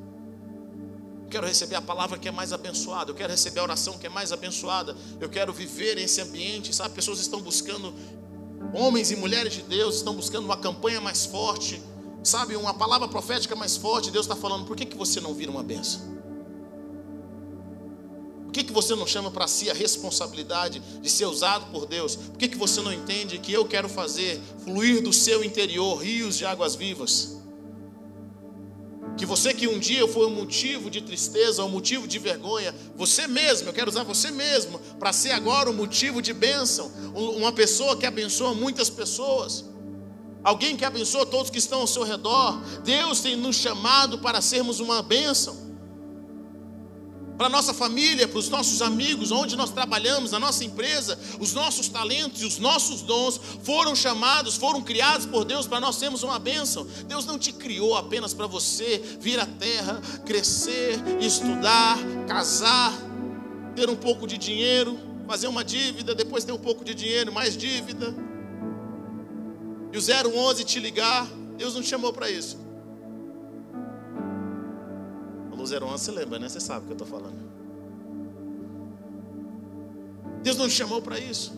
Eu 1.23 1.31
quero 1.31 1.47
receber 1.47 1.75
a 1.77 1.81
palavra 1.81 2.19
que 2.19 2.29
é 2.29 2.31
mais 2.31 2.53
abençoada, 2.53 3.11
eu 3.11 3.15
quero 3.15 3.31
receber 3.31 3.61
a 3.61 3.63
oração 3.63 3.97
que 3.97 4.07
é 4.07 4.11
mais 4.11 4.31
abençoada, 4.31 4.95
eu 5.19 5.31
quero 5.31 5.55
viver 5.55 5.95
nesse 5.95 6.21
ambiente, 6.21 6.75
sabe? 6.75 6.95
Pessoas 6.95 7.19
estão 7.19 7.41
buscando, 7.41 7.95
homens 8.75 9.11
e 9.11 9.17
mulheres 9.17 9.55
de 9.55 9.63
Deus 9.63 9.97
estão 9.97 10.15
buscando 10.15 10.45
uma 10.45 10.59
campanha 10.59 11.01
mais 11.01 11.25
forte, 11.25 11.83
sabe? 12.23 12.55
Uma 12.57 12.75
palavra 12.75 13.09
profética 13.09 13.57
mais 13.57 13.75
forte. 13.75 14.11
Deus 14.11 14.27
está 14.27 14.37
falando, 14.37 14.67
por 14.67 14.77
que, 14.77 14.85
que 14.85 14.99
você 14.99 15.19
não 15.19 15.33
vira 15.33 15.51
uma 15.51 15.63
bênção? 15.63 16.03
Que, 18.55 18.63
que 18.63 18.73
você 18.73 18.95
não 18.95 19.07
chama 19.07 19.33
para 19.33 19.49
si 19.49 19.69
a 19.69 19.75
responsabilidade 19.75 20.81
de 21.03 21.11
ser 21.11 21.27
usado 21.27 21.67
por 21.73 21.87
Deus? 21.87 22.15
Por 22.15 22.39
que, 22.39 22.47
que 22.47 22.57
você 22.57 22.81
não 22.81 22.93
entende 22.93 23.39
que 23.39 23.53
eu 23.53 23.65
quero 23.65 23.89
fazer 23.89 24.41
fluir 24.63 25.03
do 25.03 25.13
seu 25.13 25.43
interior 25.43 25.97
rios 25.97 26.39
de 26.39 26.47
águas 26.47 26.77
vivas? 26.77 27.37
Que 29.17 29.27
você 29.27 29.53
que 29.53 29.67
um 29.67 29.79
dia 29.79 30.07
foi 30.07 30.27
um 30.27 30.31
motivo 30.31 30.89
de 30.89 31.01
tristeza, 31.01 31.65
um 31.65 31.69
motivo 31.69 32.07
de 32.07 32.19
vergonha, 32.19 32.75
você 32.97 33.27
mesmo, 33.27 33.69
eu 33.69 33.73
quero 33.73 33.91
usar 33.91 34.05
você 34.05 34.31
mesmo, 34.31 34.79
para 34.99 35.13
ser 35.13 35.33
agora 35.33 35.69
um 35.69 35.75
motivo 35.75 36.23
de 36.23 36.33
bênção, 36.33 36.91
uma 37.15 37.53
pessoa 37.53 37.97
que 37.97 38.07
abençoa 38.07 38.55
muitas 38.55 38.89
pessoas, 38.89 39.65
alguém 40.43 40.77
que 40.77 40.85
abençoa 40.85 41.27
todos 41.27 41.51
que 41.51 41.59
estão 41.59 41.81
ao 41.81 41.87
seu 41.87 42.03
redor. 42.03 42.61
Deus 42.85 43.21
tem 43.21 43.37
nos 43.37 43.57
chamado 43.57 44.19
para 44.19 44.41
sermos 44.41 44.79
uma 44.81 45.03
bênção. 45.03 45.64
Para 47.37 47.49
nossa 47.49 47.75
família, 47.75 48.29
para 48.29 48.39
os 48.39 48.49
nossos 48.49 48.81
amigos, 48.81 49.31
onde 49.31 49.57
nós 49.57 49.71
trabalhamos, 49.71 50.31
na 50.31 50.39
nossa 50.39 50.65
empresa, 50.65 51.19
os 51.41 51.53
nossos 51.53 51.89
talentos 51.89 52.43
e 52.43 52.47
os 52.47 52.59
nossos 52.59 53.03
dons 53.03 53.41
foram 53.63 53.95
chamados, 53.95 54.57
foram 54.57 54.81
criados 54.81 55.27
por 55.27 55.45
Deus 55.45 55.67
para 55.67 55.81
nós 55.81 55.97
sermos 55.97 56.23
uma 56.23 56.39
bênção. 56.39 56.87
Deus 57.07 57.27
não 57.27 57.39
te 57.39 57.53
criou 57.53 57.97
apenas 57.97 58.33
para 58.33 58.47
você 58.47 59.03
vir 59.21 59.39
à 59.41 59.47
terra, 59.47 60.01
crescer, 60.25 61.03
estudar, 61.21 61.99
casar, 62.29 62.93
ter 63.75 63.91
um 63.91 63.97
pouco 63.97 64.27
de 64.27 64.39
dinheiro, 64.39 64.99
fazer 65.27 65.49
uma 65.49 65.65
dívida, 65.65 66.15
depois 66.15 66.45
ter 66.45 66.53
um 66.53 66.59
pouco 66.59 66.85
de 66.85 66.95
dinheiro, 66.95 67.33
mais 67.33 67.57
dívida. 67.57 68.15
E 69.93 69.99
o 69.99 70.01
011 70.01 70.65
te 70.65 70.79
ligar, 70.79 71.27
Deus 71.57 71.75
não 71.75 71.83
te 71.83 71.89
chamou 71.89 72.13
para 72.13 72.31
isso. 72.31 72.64
O 75.65 75.85
011 75.87 76.05
você 76.05 76.11
lembra, 76.13 76.39
né? 76.39 76.49
Você 76.49 76.61
sabe 76.61 76.81
o 76.81 76.87
que 76.87 76.93
eu 76.93 77.05
estou 77.05 77.09
falando. 77.09 77.37
Deus 80.43 80.57
não 80.57 80.69
chamou 80.69 81.01
para 81.01 81.19
isso. 81.19 81.53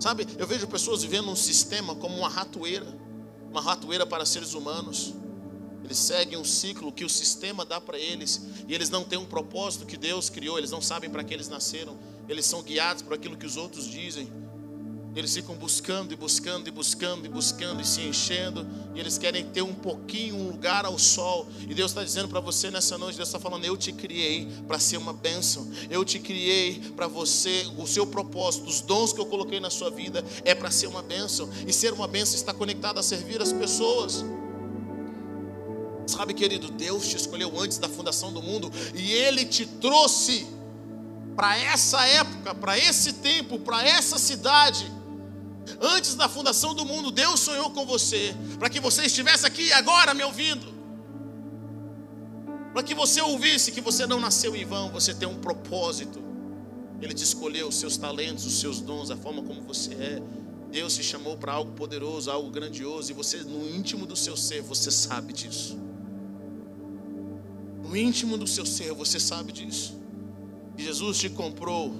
Sabe, 0.00 0.26
eu 0.36 0.46
vejo 0.46 0.66
pessoas 0.66 1.02
vivendo 1.02 1.30
um 1.30 1.36
sistema 1.36 1.94
como 1.94 2.16
uma 2.18 2.28
ratoeira 2.28 3.04
uma 3.54 3.60
ratoeira 3.60 4.04
para 4.04 4.26
seres 4.26 4.52
humanos. 4.52 5.14
Eles 5.84 5.96
seguem 5.96 6.36
um 6.36 6.44
ciclo 6.44 6.90
que 6.90 7.04
o 7.04 7.08
sistema 7.08 7.64
dá 7.64 7.80
para 7.80 7.96
eles 7.96 8.40
e 8.66 8.74
eles 8.74 8.90
não 8.90 9.04
têm 9.04 9.16
um 9.16 9.24
propósito 9.24 9.86
que 9.86 9.96
Deus 9.96 10.28
criou, 10.28 10.58
eles 10.58 10.72
não 10.72 10.82
sabem 10.82 11.08
para 11.08 11.22
que 11.22 11.32
eles 11.32 11.48
nasceram, 11.48 11.96
eles 12.28 12.46
são 12.46 12.62
guiados 12.62 13.02
por 13.02 13.12
aquilo 13.12 13.36
que 13.36 13.46
os 13.46 13.56
outros 13.56 13.86
dizem. 13.86 14.32
Eles 15.16 15.32
ficam 15.32 15.54
buscando 15.54 16.12
e 16.12 16.16
buscando 16.16 16.66
e 16.66 16.72
buscando 16.72 17.24
e 17.24 17.28
buscando 17.28 17.80
e 17.80 17.84
se 17.84 18.00
enchendo. 18.00 18.66
E 18.94 19.00
eles 19.00 19.16
querem 19.16 19.44
ter 19.44 19.62
um 19.62 19.72
pouquinho, 19.72 20.34
um 20.34 20.50
lugar 20.50 20.84
ao 20.84 20.98
sol. 20.98 21.46
E 21.60 21.72
Deus 21.72 21.92
está 21.92 22.02
dizendo 22.02 22.28
para 22.28 22.40
você 22.40 22.68
nessa 22.68 22.98
noite: 22.98 23.16
Deus 23.16 23.28
está 23.28 23.38
falando, 23.38 23.64
eu 23.64 23.76
te 23.76 23.92
criei 23.92 24.48
para 24.66 24.78
ser 24.80 24.96
uma 24.96 25.12
bênção. 25.12 25.70
Eu 25.88 26.04
te 26.04 26.18
criei 26.18 26.80
para 26.96 27.06
você, 27.06 27.64
o 27.78 27.86
seu 27.86 28.04
propósito, 28.04 28.68
os 28.68 28.80
dons 28.80 29.12
que 29.12 29.20
eu 29.20 29.26
coloquei 29.26 29.60
na 29.60 29.70
sua 29.70 29.88
vida 29.88 30.24
é 30.44 30.52
para 30.52 30.70
ser 30.70 30.88
uma 30.88 31.02
bênção. 31.02 31.48
E 31.64 31.72
ser 31.72 31.92
uma 31.92 32.08
bênção 32.08 32.34
está 32.34 32.52
conectado 32.52 32.98
a 32.98 33.02
servir 33.02 33.40
as 33.40 33.52
pessoas. 33.52 34.24
Sabe, 36.08 36.34
querido, 36.34 36.72
Deus 36.72 37.06
te 37.06 37.16
escolheu 37.16 37.52
antes 37.58 37.78
da 37.78 37.88
fundação 37.88 38.32
do 38.32 38.42
mundo 38.42 38.70
e 38.94 39.12
Ele 39.12 39.44
te 39.44 39.64
trouxe 39.64 40.44
para 41.36 41.56
essa 41.56 42.04
época, 42.04 42.52
para 42.54 42.76
esse 42.76 43.12
tempo, 43.14 43.60
para 43.60 43.86
essa 43.86 44.18
cidade 44.18 45.03
Antes 45.80 46.14
da 46.14 46.28
fundação 46.28 46.74
do 46.74 46.84
mundo, 46.84 47.10
Deus 47.10 47.40
sonhou 47.40 47.70
com 47.70 47.86
você, 47.86 48.34
para 48.58 48.68
que 48.68 48.80
você 48.80 49.04
estivesse 49.04 49.46
aqui 49.46 49.72
agora 49.72 50.14
me 50.14 50.22
ouvindo. 50.22 50.72
Para 52.72 52.82
que 52.82 52.94
você 52.94 53.20
ouvisse 53.20 53.72
que 53.72 53.80
você 53.80 54.06
não 54.06 54.20
nasceu 54.20 54.54
em 54.54 54.64
vão, 54.64 54.90
você 54.90 55.14
tem 55.14 55.28
um 55.28 55.38
propósito. 55.38 56.22
Ele 57.00 57.14
te 57.14 57.22
escolheu 57.22 57.68
os 57.68 57.76
seus 57.76 57.96
talentos, 57.96 58.44
os 58.44 58.60
seus 58.60 58.80
dons, 58.80 59.10
a 59.10 59.16
forma 59.16 59.42
como 59.42 59.62
você 59.62 59.94
é. 59.94 60.22
Deus 60.70 60.94
te 60.94 61.02
chamou 61.02 61.36
para 61.36 61.52
algo 61.52 61.72
poderoso, 61.72 62.30
algo 62.30 62.50
grandioso, 62.50 63.10
e 63.12 63.14
você, 63.14 63.38
no 63.38 63.68
íntimo 63.68 64.06
do 64.06 64.16
seu 64.16 64.36
ser, 64.36 64.60
você 64.62 64.90
sabe 64.90 65.32
disso. 65.32 65.78
No 67.82 67.96
íntimo 67.96 68.36
do 68.36 68.46
seu 68.46 68.66
ser, 68.66 68.92
você 68.92 69.20
sabe 69.20 69.52
disso. 69.52 70.00
E 70.76 70.82
Jesus 70.82 71.18
te 71.18 71.28
comprou 71.28 71.94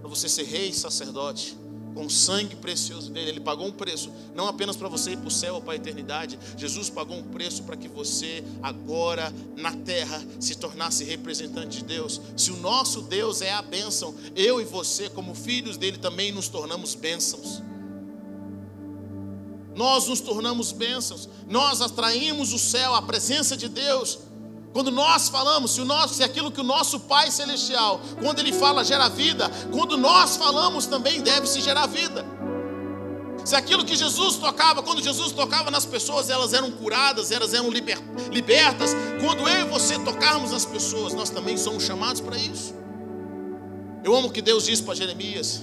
para 0.00 0.08
você 0.08 0.28
ser 0.28 0.44
rei 0.44 0.68
e 0.68 0.74
sacerdote 0.74 1.56
com 1.94 2.06
o 2.06 2.10
sangue 2.10 2.56
precioso 2.56 3.10
dele. 3.10 3.30
Ele 3.30 3.40
pagou 3.40 3.66
um 3.66 3.72
preço, 3.72 4.10
não 4.34 4.46
apenas 4.46 4.76
para 4.76 4.88
você 4.88 5.12
ir 5.12 5.16
para 5.16 5.28
o 5.28 5.30
céu 5.30 5.56
ou 5.56 5.62
para 5.62 5.74
a 5.74 5.76
eternidade. 5.76 6.38
Jesus 6.56 6.90
pagou 6.90 7.16
um 7.16 7.22
preço 7.22 7.62
para 7.62 7.76
que 7.76 7.88
você, 7.88 8.42
agora 8.62 9.32
na 9.56 9.72
terra, 9.72 10.22
se 10.40 10.56
tornasse 10.56 11.04
representante 11.04 11.78
de 11.78 11.84
Deus. 11.84 12.20
Se 12.36 12.50
o 12.50 12.56
nosso 12.56 13.02
Deus 13.02 13.42
é 13.42 13.52
a 13.52 13.62
bênção, 13.62 14.14
eu 14.34 14.60
e 14.60 14.64
você, 14.64 15.08
como 15.08 15.34
filhos 15.34 15.76
dele, 15.76 15.98
também 15.98 16.32
nos 16.32 16.48
tornamos 16.48 16.94
bênçãos. 16.94 17.62
Nós 19.74 20.06
nos 20.06 20.20
tornamos 20.20 20.70
bênçãos, 20.70 21.28
nós 21.48 21.80
atraímos 21.80 22.52
o 22.52 22.58
céu, 22.58 22.94
a 22.94 23.00
presença 23.00 23.56
de 23.56 23.68
Deus 23.68 24.18
quando 24.72 24.90
nós 24.90 25.28
falamos, 25.28 25.72
se, 25.72 25.80
o 25.80 25.84
nosso, 25.84 26.14
se 26.14 26.24
aquilo 26.24 26.50
que 26.50 26.60
o 26.60 26.64
nosso 26.64 27.00
Pai 27.00 27.30
Celestial, 27.30 28.00
quando 28.20 28.38
Ele 28.38 28.52
fala 28.52 28.82
gera 28.82 29.08
vida, 29.08 29.50
quando 29.70 29.98
nós 29.98 30.36
falamos 30.36 30.86
também 30.86 31.20
deve 31.20 31.46
se 31.46 31.60
gerar 31.60 31.86
vida. 31.86 32.24
Se 33.44 33.56
aquilo 33.56 33.84
que 33.84 33.96
Jesus 33.96 34.36
tocava, 34.36 34.82
quando 34.82 35.02
Jesus 35.02 35.32
tocava 35.32 35.70
nas 35.70 35.84
pessoas, 35.84 36.30
elas 36.30 36.52
eram 36.52 36.70
curadas, 36.70 37.30
elas 37.30 37.52
eram 37.52 37.70
liber, 37.70 37.98
libertas. 38.30 38.90
Quando 39.20 39.48
eu 39.48 39.66
e 39.66 39.70
você 39.70 39.98
tocarmos 39.98 40.52
nas 40.52 40.64
pessoas, 40.64 41.12
nós 41.12 41.28
também 41.28 41.56
somos 41.56 41.82
chamados 41.82 42.20
para 42.20 42.36
isso. 42.36 42.74
Eu 44.04 44.14
amo 44.14 44.28
o 44.28 44.30
que 44.32 44.40
Deus 44.40 44.64
disse 44.64 44.82
para 44.82 44.94
Jeremias. 44.94 45.62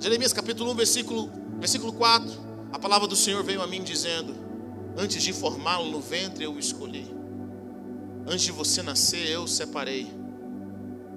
Jeremias 0.00 0.32
capítulo 0.32 0.72
1, 0.72 0.74
versículo, 0.74 1.30
versículo 1.58 1.92
4. 1.92 2.30
A 2.72 2.78
palavra 2.78 3.06
do 3.06 3.14
Senhor 3.14 3.42
veio 3.44 3.62
a 3.62 3.66
mim 3.66 3.82
dizendo: 3.82 4.34
Antes 4.96 5.22
de 5.22 5.32
formá-lo 5.32 5.90
no 5.90 6.00
ventre, 6.00 6.44
eu 6.44 6.52
o 6.54 6.58
escolhi. 6.58 7.11
Antes 8.26 8.44
de 8.44 8.52
você 8.52 8.82
nascer, 8.82 9.28
eu 9.28 9.42
o 9.42 9.48
separei 9.48 10.10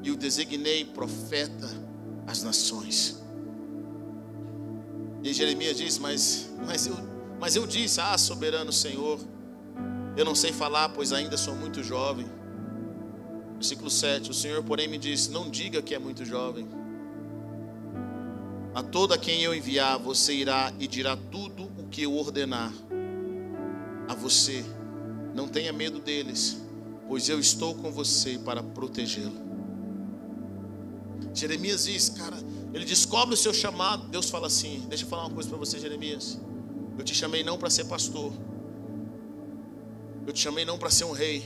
e 0.01 0.11
o 0.11 0.15
designei 0.15 0.85
profeta 0.85 1.69
às 2.25 2.41
nações. 2.41 3.21
E 5.23 5.33
Jeremias 5.33 5.77
diz: 5.77 5.97
Mas, 5.99 6.49
mas, 6.65 6.87
eu, 6.87 6.95
mas 7.39 7.55
eu 7.55 7.67
disse, 7.67 8.01
Ah, 8.01 8.17
soberano 8.17 8.71
Senhor, 8.71 9.19
eu 10.17 10.25
não 10.25 10.35
sei 10.35 10.51
falar, 10.51 10.89
pois 10.89 11.13
ainda 11.13 11.37
sou 11.37 11.55
muito 11.55 11.83
jovem. 11.83 12.27
Versículo 13.53 13.89
7: 13.89 14.31
O 14.31 14.33
Senhor, 14.33 14.63
porém, 14.63 14.87
me 14.87 14.97
disse: 14.97 15.29
Não 15.29 15.49
diga 15.49 15.81
que 15.81 15.93
é 15.93 15.99
muito 15.99 16.25
jovem. 16.25 16.67
A 18.73 18.83
toda 18.83 19.17
quem 19.17 19.41
eu 19.41 19.53
enviar, 19.55 19.97
você 19.97 20.33
irá 20.33 20.73
e 20.79 20.87
dirá 20.87 21.15
tudo 21.31 21.71
o 21.77 21.87
que 21.87 22.03
eu 22.03 22.13
ordenar 22.13 22.73
a 24.07 24.13
você. 24.15 24.65
Não 25.33 25.47
tenha 25.47 25.71
medo 25.71 25.99
deles 25.99 26.64
pois 27.07 27.29
eu 27.29 27.39
estou 27.39 27.75
com 27.75 27.91
você 27.91 28.37
para 28.39 28.63
protegê-lo. 28.63 29.45
Jeremias 31.33 31.85
diz, 31.85 32.09
cara, 32.09 32.37
ele 32.73 32.85
descobre 32.85 33.33
o 33.33 33.37
seu 33.37 33.53
chamado. 33.53 34.07
Deus 34.09 34.29
fala 34.29 34.47
assim: 34.47 34.85
Deixa 34.89 35.05
eu 35.05 35.07
falar 35.07 35.25
uma 35.25 35.33
coisa 35.33 35.47
para 35.49 35.57
você, 35.57 35.79
Jeremias. 35.79 36.39
Eu 36.97 37.03
te 37.03 37.13
chamei 37.13 37.43
não 37.43 37.57
para 37.57 37.69
ser 37.69 37.85
pastor, 37.85 38.33
eu 40.25 40.33
te 40.33 40.39
chamei 40.39 40.65
não 40.65 40.77
para 40.77 40.89
ser 40.89 41.03
um 41.03 41.11
rei, 41.11 41.45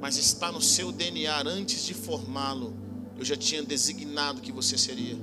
mas 0.00 0.16
está 0.16 0.50
no 0.50 0.60
seu 0.60 0.90
DNA. 0.90 1.42
Antes 1.42 1.84
de 1.84 1.94
formá-lo, 1.94 2.76
eu 3.16 3.24
já 3.24 3.36
tinha 3.36 3.62
designado 3.62 4.40
que 4.40 4.52
você 4.52 4.78
seria. 4.78 5.16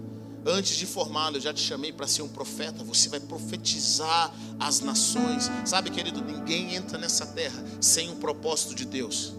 Antes 0.45 0.77
de 0.77 0.85
formá-lo, 0.85 1.37
eu 1.37 1.41
já 1.41 1.51
te 1.51 1.61
chamei 1.61 1.91
para 1.91 2.05
ser 2.05 2.21
um 2.21 2.27
profeta. 2.27 2.83
Você 2.83 3.09
vai 3.09 3.19
profetizar 3.19 4.31
as 4.59 4.79
nações. 4.79 5.49
Sabe, 5.65 5.89
querido, 5.89 6.23
ninguém 6.23 6.75
entra 6.75 6.99
nessa 6.99 7.25
terra 7.25 7.63
sem 7.81 8.11
o 8.11 8.17
propósito 8.17 8.75
de 8.75 8.85
Deus. 8.85 9.33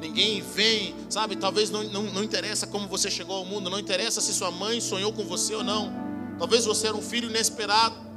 Ninguém 0.00 0.40
vem, 0.40 0.94
sabe? 1.10 1.34
Talvez 1.34 1.70
não, 1.70 1.82
não, 1.82 2.04
não 2.04 2.22
interessa 2.22 2.64
como 2.68 2.86
você 2.86 3.10
chegou 3.10 3.34
ao 3.34 3.44
mundo, 3.44 3.68
não 3.68 3.80
interessa 3.80 4.20
se 4.20 4.32
sua 4.32 4.52
mãe 4.52 4.80
sonhou 4.80 5.12
com 5.12 5.24
você 5.24 5.52
ou 5.56 5.64
não. 5.64 5.92
Talvez 6.38 6.64
você 6.64 6.86
era 6.86 6.96
um 6.96 7.02
filho 7.02 7.28
inesperado. 7.28 8.07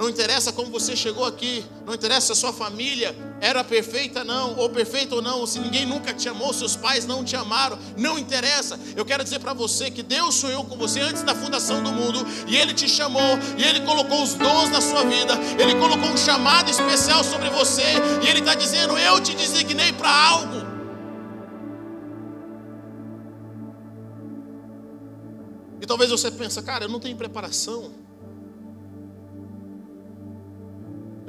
Não 0.00 0.08
interessa 0.08 0.50
como 0.50 0.70
você 0.70 0.96
chegou 0.96 1.26
aqui, 1.26 1.62
não 1.84 1.92
interessa 1.92 2.28
se 2.28 2.32
a 2.32 2.34
sua 2.34 2.54
família 2.54 3.14
era 3.38 3.62
perfeita 3.62 4.24
não, 4.24 4.56
ou 4.56 4.70
perfeita 4.70 5.14
ou 5.14 5.20
não, 5.20 5.46
se 5.46 5.58
ninguém 5.58 5.84
nunca 5.84 6.14
te 6.14 6.26
amou, 6.26 6.54
seus 6.54 6.74
pais 6.74 7.04
não 7.04 7.22
te 7.22 7.36
amaram, 7.36 7.78
não 7.98 8.18
interessa. 8.18 8.80
Eu 8.96 9.04
quero 9.04 9.22
dizer 9.22 9.40
para 9.40 9.52
você 9.52 9.90
que 9.90 10.02
Deus 10.02 10.36
sonhou 10.36 10.64
com 10.64 10.74
você 10.74 11.00
antes 11.00 11.22
da 11.22 11.34
fundação 11.34 11.82
do 11.82 11.92
mundo, 11.92 12.26
e 12.48 12.56
Ele 12.56 12.72
te 12.72 12.88
chamou, 12.88 13.38
e 13.58 13.62
Ele 13.62 13.80
colocou 13.80 14.22
os 14.22 14.32
dons 14.32 14.70
na 14.70 14.80
sua 14.80 15.04
vida, 15.04 15.34
Ele 15.58 15.74
colocou 15.74 16.08
um 16.08 16.16
chamado 16.16 16.70
especial 16.70 17.22
sobre 17.22 17.50
você, 17.50 17.82
e 18.24 18.28
Ele 18.30 18.38
está 18.38 18.54
dizendo: 18.54 18.96
Eu 18.96 19.20
te 19.20 19.34
designei 19.34 19.92
para 19.92 20.10
algo. 20.10 20.66
E 25.78 25.84
talvez 25.84 26.10
você 26.10 26.30
pense, 26.30 26.62
cara, 26.62 26.86
eu 26.86 26.88
não 26.88 26.98
tenho 26.98 27.18
preparação. 27.18 28.08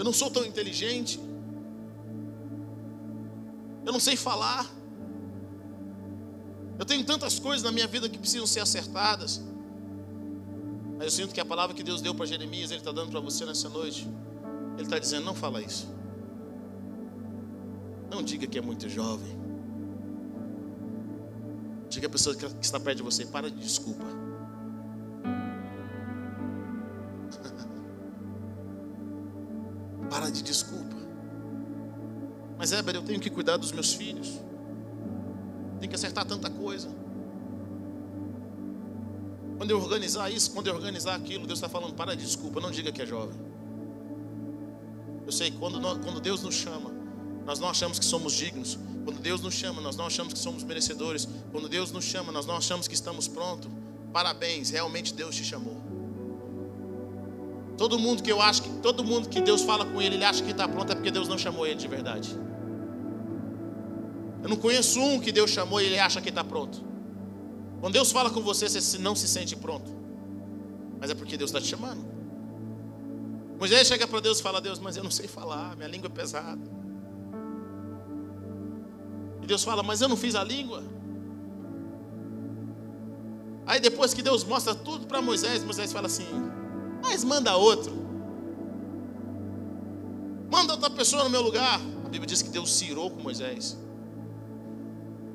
Eu 0.02 0.04
não 0.04 0.12
sou 0.12 0.32
tão 0.32 0.44
inteligente. 0.44 1.20
Eu 3.86 3.94
não 3.94 4.00
sei 4.00 4.16
falar. 4.16 4.68
Eu 6.80 6.86
tenho 6.86 7.06
tantas 7.06 7.38
coisas 7.38 7.62
na 7.62 7.72
minha 7.72 7.86
vida 7.86 8.10
que 8.10 8.18
precisam 8.18 8.48
ser 8.48 8.62
acertadas. 8.62 9.40
Mas 10.98 11.06
eu 11.06 11.12
sinto 11.12 11.36
que 11.36 11.40
a 11.40 11.46
palavra 11.46 11.76
que 11.76 11.84
Deus 11.84 12.02
deu 12.02 12.16
para 12.16 12.26
Jeremias, 12.26 12.72
Ele 12.72 12.80
está 12.80 12.92
dando 12.92 13.12
para 13.12 13.20
você 13.20 13.46
nessa 13.46 13.70
noite. 13.70 14.08
Ele 14.74 14.82
está 14.82 14.98
dizendo: 14.98 15.24
não 15.24 15.36
fala 15.36 15.62
isso. 15.62 15.88
Não 18.10 18.24
diga 18.24 18.48
que 18.48 18.58
é 18.58 18.62
muito 18.62 18.90
jovem. 18.90 19.40
Diga 21.90 22.08
a 22.08 22.10
pessoa 22.10 22.36
que 22.36 22.46
está 22.60 22.80
perto 22.80 22.98
de 22.98 23.04
você: 23.04 23.24
para 23.28 23.52
de 23.52 23.58
desculpa. 23.58 24.31
De 30.32 30.42
desculpa. 30.42 30.96
Mas 32.58 32.72
Éber, 32.72 32.96
eu 32.96 33.02
tenho 33.02 33.20
que 33.20 33.30
cuidar 33.30 33.58
dos 33.58 33.72
meus 33.72 33.94
filhos. 33.94 34.40
tem 35.80 35.90
que 35.90 35.96
acertar 35.96 36.26
tanta 36.26 36.50
coisa. 36.50 36.90
Quando 39.58 39.72
eu 39.72 39.80
organizar 39.80 40.32
isso, 40.32 40.52
quando 40.52 40.68
eu 40.68 40.76
organizar 40.76 41.16
aquilo, 41.16 41.46
Deus 41.46 41.58
está 41.58 41.70
falando, 41.70 41.94
para 41.94 42.16
de 42.16 42.24
desculpa, 42.24 42.60
não 42.60 42.72
diga 42.72 42.92
que 42.92 43.02
é 43.02 43.06
jovem. 43.06 43.40
Eu 45.26 45.32
sei 45.32 45.52
que 45.52 45.58
quando, 45.58 45.80
nós, 45.80 45.98
quando 46.04 46.20
Deus 46.20 46.42
nos 46.42 46.56
chama, 46.56 46.92
nós 47.46 47.60
não 47.60 47.70
achamos 47.70 47.98
que 47.98 48.06
somos 48.06 48.34
dignos. 48.34 48.78
Quando 49.04 49.20
Deus 49.20 49.42
nos 49.42 49.54
chama, 49.54 49.82
nós 49.82 49.96
não 49.96 50.06
achamos 50.06 50.34
que 50.34 50.40
somos 50.40 50.64
merecedores. 50.64 51.28
Quando 51.52 51.68
Deus 51.68 51.92
nos 51.92 52.06
chama, 52.06 52.32
nós 52.32 52.46
não 52.46 52.56
achamos 52.56 52.88
que 52.88 52.94
estamos 52.94 53.28
prontos. 53.28 53.72
Parabéns, 54.14 54.70
realmente 54.70 55.14
Deus 55.14 55.36
te 55.36 55.44
chamou. 55.44 55.81
Todo 57.82 57.98
mundo 57.98 58.22
que 58.22 58.32
eu 58.32 58.40
acho 58.40 58.62
que 58.62 58.70
todo 58.78 59.04
mundo 59.04 59.28
que 59.28 59.42
Deus 59.42 59.64
fala 59.64 59.84
com 59.84 60.00
ele, 60.00 60.14
ele 60.14 60.24
acha 60.24 60.44
que 60.44 60.52
está 60.52 60.68
pronto 60.68 60.92
é 60.92 60.96
porque 60.96 61.10
Deus 61.10 61.28
não 61.28 61.36
chamou 61.36 61.66
ele 61.66 61.80
de 61.80 61.88
verdade. 61.88 62.30
Eu 64.44 64.50
não 64.50 64.56
conheço 64.56 65.00
um 65.00 65.20
que 65.20 65.32
Deus 65.32 65.50
chamou 65.50 65.82
e 65.82 65.86
ele 65.86 65.98
acha 65.98 66.22
que 66.22 66.30
está 66.30 66.44
pronto. 66.44 66.80
Quando 67.80 67.94
Deus 67.94 68.12
fala 68.12 68.30
com 68.30 68.40
você, 68.40 68.70
você 68.70 69.00
não 69.00 69.16
se 69.16 69.28
sente 69.28 69.56
pronto. 69.56 69.92
Mas 71.00 71.10
é 71.10 71.16
porque 71.16 71.36
Deus 71.36 71.50
está 71.50 71.60
te 71.60 71.66
chamando. 71.66 72.06
Moisés 73.58 73.88
chega 73.88 74.08
para 74.08 74.20
Deus 74.20 74.40
e 74.40 74.44
fala: 74.44 74.62
Deus, 74.62 74.78
mas 74.78 74.96
eu 74.96 75.04
não 75.04 75.10
sei 75.10 75.28
falar, 75.28 75.76
minha 75.76 75.90
língua 75.90 76.06
é 76.06 76.12
pesada. 76.12 76.62
E 79.42 79.48
Deus 79.48 79.64
fala: 79.64 79.82
Mas 79.82 80.02
eu 80.02 80.08
não 80.08 80.18
fiz 80.18 80.36
a 80.36 80.44
língua. 80.44 80.84
Aí 83.66 83.80
depois 83.80 84.14
que 84.14 84.22
Deus 84.22 84.44
mostra 84.44 84.76
tudo 84.76 85.08
para 85.08 85.20
Moisés, 85.20 85.64
Moisés 85.64 85.92
fala 85.92 86.06
assim: 86.06 86.28
Mas 87.02 87.24
manda 87.24 87.56
outro. 87.56 88.02
Manda 90.52 90.74
outra 90.74 90.90
pessoa 90.90 91.24
no 91.24 91.30
meu 91.30 91.42
lugar. 91.42 91.80
A 92.06 92.10
Bíblia 92.10 92.28
diz 92.28 92.42
que 92.42 92.50
Deus 92.50 92.74
se 92.74 92.86
irou 92.86 93.10
com 93.10 93.22
Moisés. 93.22 93.78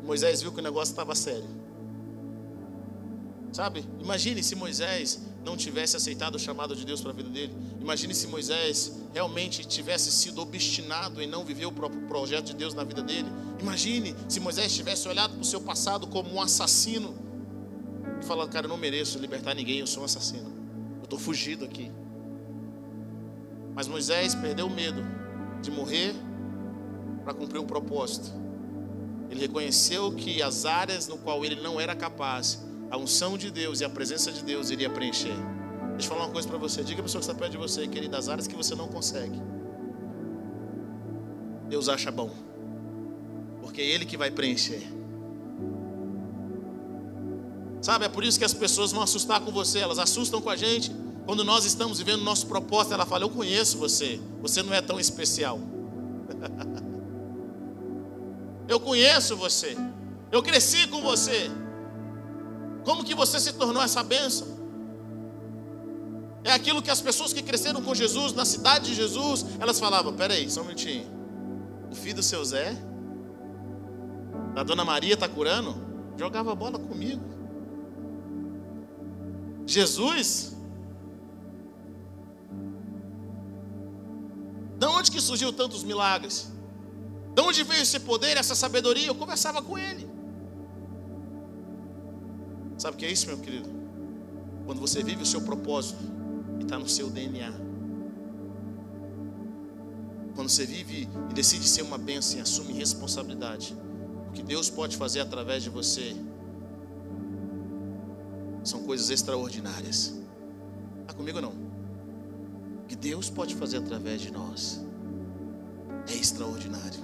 Moisés 0.04 0.42
viu 0.42 0.52
que 0.52 0.60
o 0.60 0.62
negócio 0.62 0.92
estava 0.92 1.14
sério. 1.14 1.48
Sabe? 3.52 3.84
Imagine 4.00 4.42
se 4.42 4.54
Moisés 4.54 5.20
não 5.42 5.56
tivesse 5.56 5.96
aceitado 5.96 6.34
o 6.34 6.38
chamado 6.38 6.76
de 6.76 6.84
Deus 6.84 7.00
para 7.00 7.12
a 7.12 7.14
vida 7.14 7.30
dele. 7.30 7.54
Imagine 7.80 8.14
se 8.14 8.26
Moisés 8.26 8.92
realmente 9.14 9.64
tivesse 9.64 10.10
sido 10.10 10.42
obstinado 10.42 11.22
em 11.22 11.26
não 11.26 11.44
viver 11.44 11.66
o 11.66 11.72
próprio 11.72 12.02
projeto 12.02 12.46
de 12.46 12.54
Deus 12.56 12.74
na 12.74 12.84
vida 12.84 13.02
dele. 13.02 13.28
Imagine 13.60 14.14
se 14.28 14.40
Moisés 14.40 14.74
tivesse 14.74 15.08
olhado 15.08 15.32
para 15.32 15.40
o 15.40 15.44
seu 15.44 15.60
passado 15.60 16.06
como 16.08 16.34
um 16.34 16.40
assassino 16.40 17.16
e 18.20 18.24
falado: 18.24 18.50
Cara, 18.50 18.66
eu 18.66 18.68
não 18.68 18.76
mereço 18.76 19.18
libertar 19.18 19.54
ninguém, 19.54 19.78
eu 19.78 19.86
sou 19.86 20.02
um 20.02 20.06
assassino. 20.06 20.55
Estou 21.06 21.20
fugido 21.20 21.64
aqui. 21.64 21.88
Mas 23.76 23.86
Moisés 23.86 24.34
perdeu 24.34 24.66
o 24.66 24.70
medo 24.70 25.04
de 25.62 25.70
morrer 25.70 26.12
para 27.24 27.32
cumprir 27.32 27.60
o 27.60 27.64
propósito. 27.64 28.32
Ele 29.30 29.40
reconheceu 29.40 30.12
que 30.12 30.42
as 30.42 30.64
áreas 30.64 31.06
no 31.06 31.16
qual 31.16 31.44
ele 31.44 31.60
não 31.62 31.80
era 31.80 31.94
capaz, 31.94 32.64
a 32.90 32.96
unção 32.96 33.38
de 33.38 33.52
Deus 33.52 33.80
e 33.80 33.84
a 33.84 33.88
presença 33.88 34.32
de 34.32 34.42
Deus 34.42 34.70
iria 34.70 34.90
preencher. 34.90 35.34
Deixa 35.92 36.06
eu 36.06 36.08
falar 36.08 36.24
uma 36.24 36.32
coisa 36.32 36.48
para 36.48 36.58
você. 36.58 36.82
Diga 36.82 37.00
a 37.00 37.02
pessoa 37.04 37.20
que 37.20 37.28
está 37.28 37.38
perto 37.38 37.52
de 37.52 37.58
você, 37.58 37.86
querido, 37.86 38.10
das 38.10 38.28
áreas 38.28 38.48
que 38.48 38.56
você 38.56 38.74
não 38.74 38.88
consegue. 38.88 39.40
Deus 41.68 41.88
acha 41.88 42.10
bom. 42.10 42.30
Porque 43.60 43.80
é 43.80 43.84
Ele 43.84 44.04
que 44.04 44.16
vai 44.16 44.30
preencher. 44.30 44.82
Sabe, 47.80 48.06
é 48.06 48.08
por 48.08 48.24
isso 48.24 48.38
que 48.38 48.44
as 48.44 48.54
pessoas 48.54 48.92
vão 48.92 49.02
assustar 49.02 49.40
com 49.40 49.50
você. 49.52 49.78
Elas 49.78 49.98
assustam 49.98 50.40
com 50.40 50.50
a 50.50 50.56
gente. 50.56 50.94
Quando 51.24 51.44
nós 51.44 51.64
estamos 51.64 51.98
vivendo 51.98 52.22
nosso 52.22 52.46
propósito, 52.46 52.94
ela 52.94 53.06
fala: 53.06 53.24
Eu 53.24 53.30
conheço 53.30 53.78
você. 53.78 54.20
Você 54.42 54.62
não 54.62 54.72
é 54.72 54.80
tão 54.80 54.98
especial. 54.98 55.58
Eu 58.68 58.80
conheço 58.80 59.36
você. 59.36 59.76
Eu 60.32 60.42
cresci 60.42 60.88
com 60.88 61.00
você. 61.00 61.50
Como 62.84 63.04
que 63.04 63.14
você 63.14 63.38
se 63.38 63.52
tornou 63.52 63.82
essa 63.82 64.02
bênção? 64.02 64.56
É 66.42 66.52
aquilo 66.52 66.80
que 66.80 66.90
as 66.90 67.00
pessoas 67.00 67.32
que 67.32 67.42
cresceram 67.42 67.82
com 67.82 67.94
Jesus, 67.94 68.32
na 68.32 68.44
cidade 68.44 68.86
de 68.86 68.94
Jesus, 68.94 69.44
elas 69.58 69.78
falavam: 69.78 70.14
peraí, 70.14 70.48
só 70.50 70.60
um 70.60 70.64
minutinho. 70.64 71.06
O 71.90 71.94
filho 71.94 72.16
do 72.16 72.22
seu 72.22 72.44
Zé, 72.44 72.76
da 74.54 74.62
dona 74.62 74.84
Maria 74.84 75.14
está 75.14 75.28
curando? 75.28 75.74
Jogava 76.16 76.54
bola 76.54 76.78
comigo. 76.78 77.35
Jesus? 79.66 80.56
De 84.78 84.86
onde 84.86 85.10
que 85.10 85.20
surgiu 85.20 85.52
tantos 85.52 85.82
milagres? 85.82 86.52
De 87.34 87.42
onde 87.42 87.62
veio 87.64 87.82
esse 87.82 88.00
poder, 88.00 88.36
essa 88.36 88.54
sabedoria? 88.54 89.06
Eu 89.06 89.14
conversava 89.14 89.60
com 89.60 89.76
ele. 89.76 90.08
Sabe 92.78 92.94
o 92.94 92.98
que 92.98 93.06
é 93.06 93.10
isso, 93.10 93.26
meu 93.26 93.38
querido? 93.38 93.68
Quando 94.64 94.80
você 94.80 95.02
vive 95.02 95.22
o 95.22 95.26
seu 95.26 95.40
propósito 95.40 96.02
e 96.60 96.62
está 96.62 96.78
no 96.78 96.88
seu 96.88 97.10
DNA. 97.10 97.52
Quando 100.34 100.48
você 100.50 100.66
vive 100.66 101.08
e 101.30 101.34
decide 101.34 101.66
ser 101.66 101.82
uma 101.82 101.96
bênção 101.96 102.38
e 102.38 102.42
assume 102.42 102.72
responsabilidade. 102.74 103.76
O 104.28 104.32
que 104.32 104.42
Deus 104.42 104.68
pode 104.68 104.96
fazer 104.96 105.20
através 105.20 105.62
de 105.62 105.70
você 105.70 106.14
são 108.66 108.82
coisas 108.82 109.10
extraordinárias. 109.10 110.14
Está 111.02 111.14
comigo 111.14 111.40
não? 111.40 111.52
O 112.82 112.86
que 112.86 112.96
Deus 112.96 113.30
pode 113.30 113.54
fazer 113.54 113.78
através 113.78 114.20
de 114.20 114.32
nós 114.32 114.84
é 116.08 116.14
extraordinário. 116.14 117.00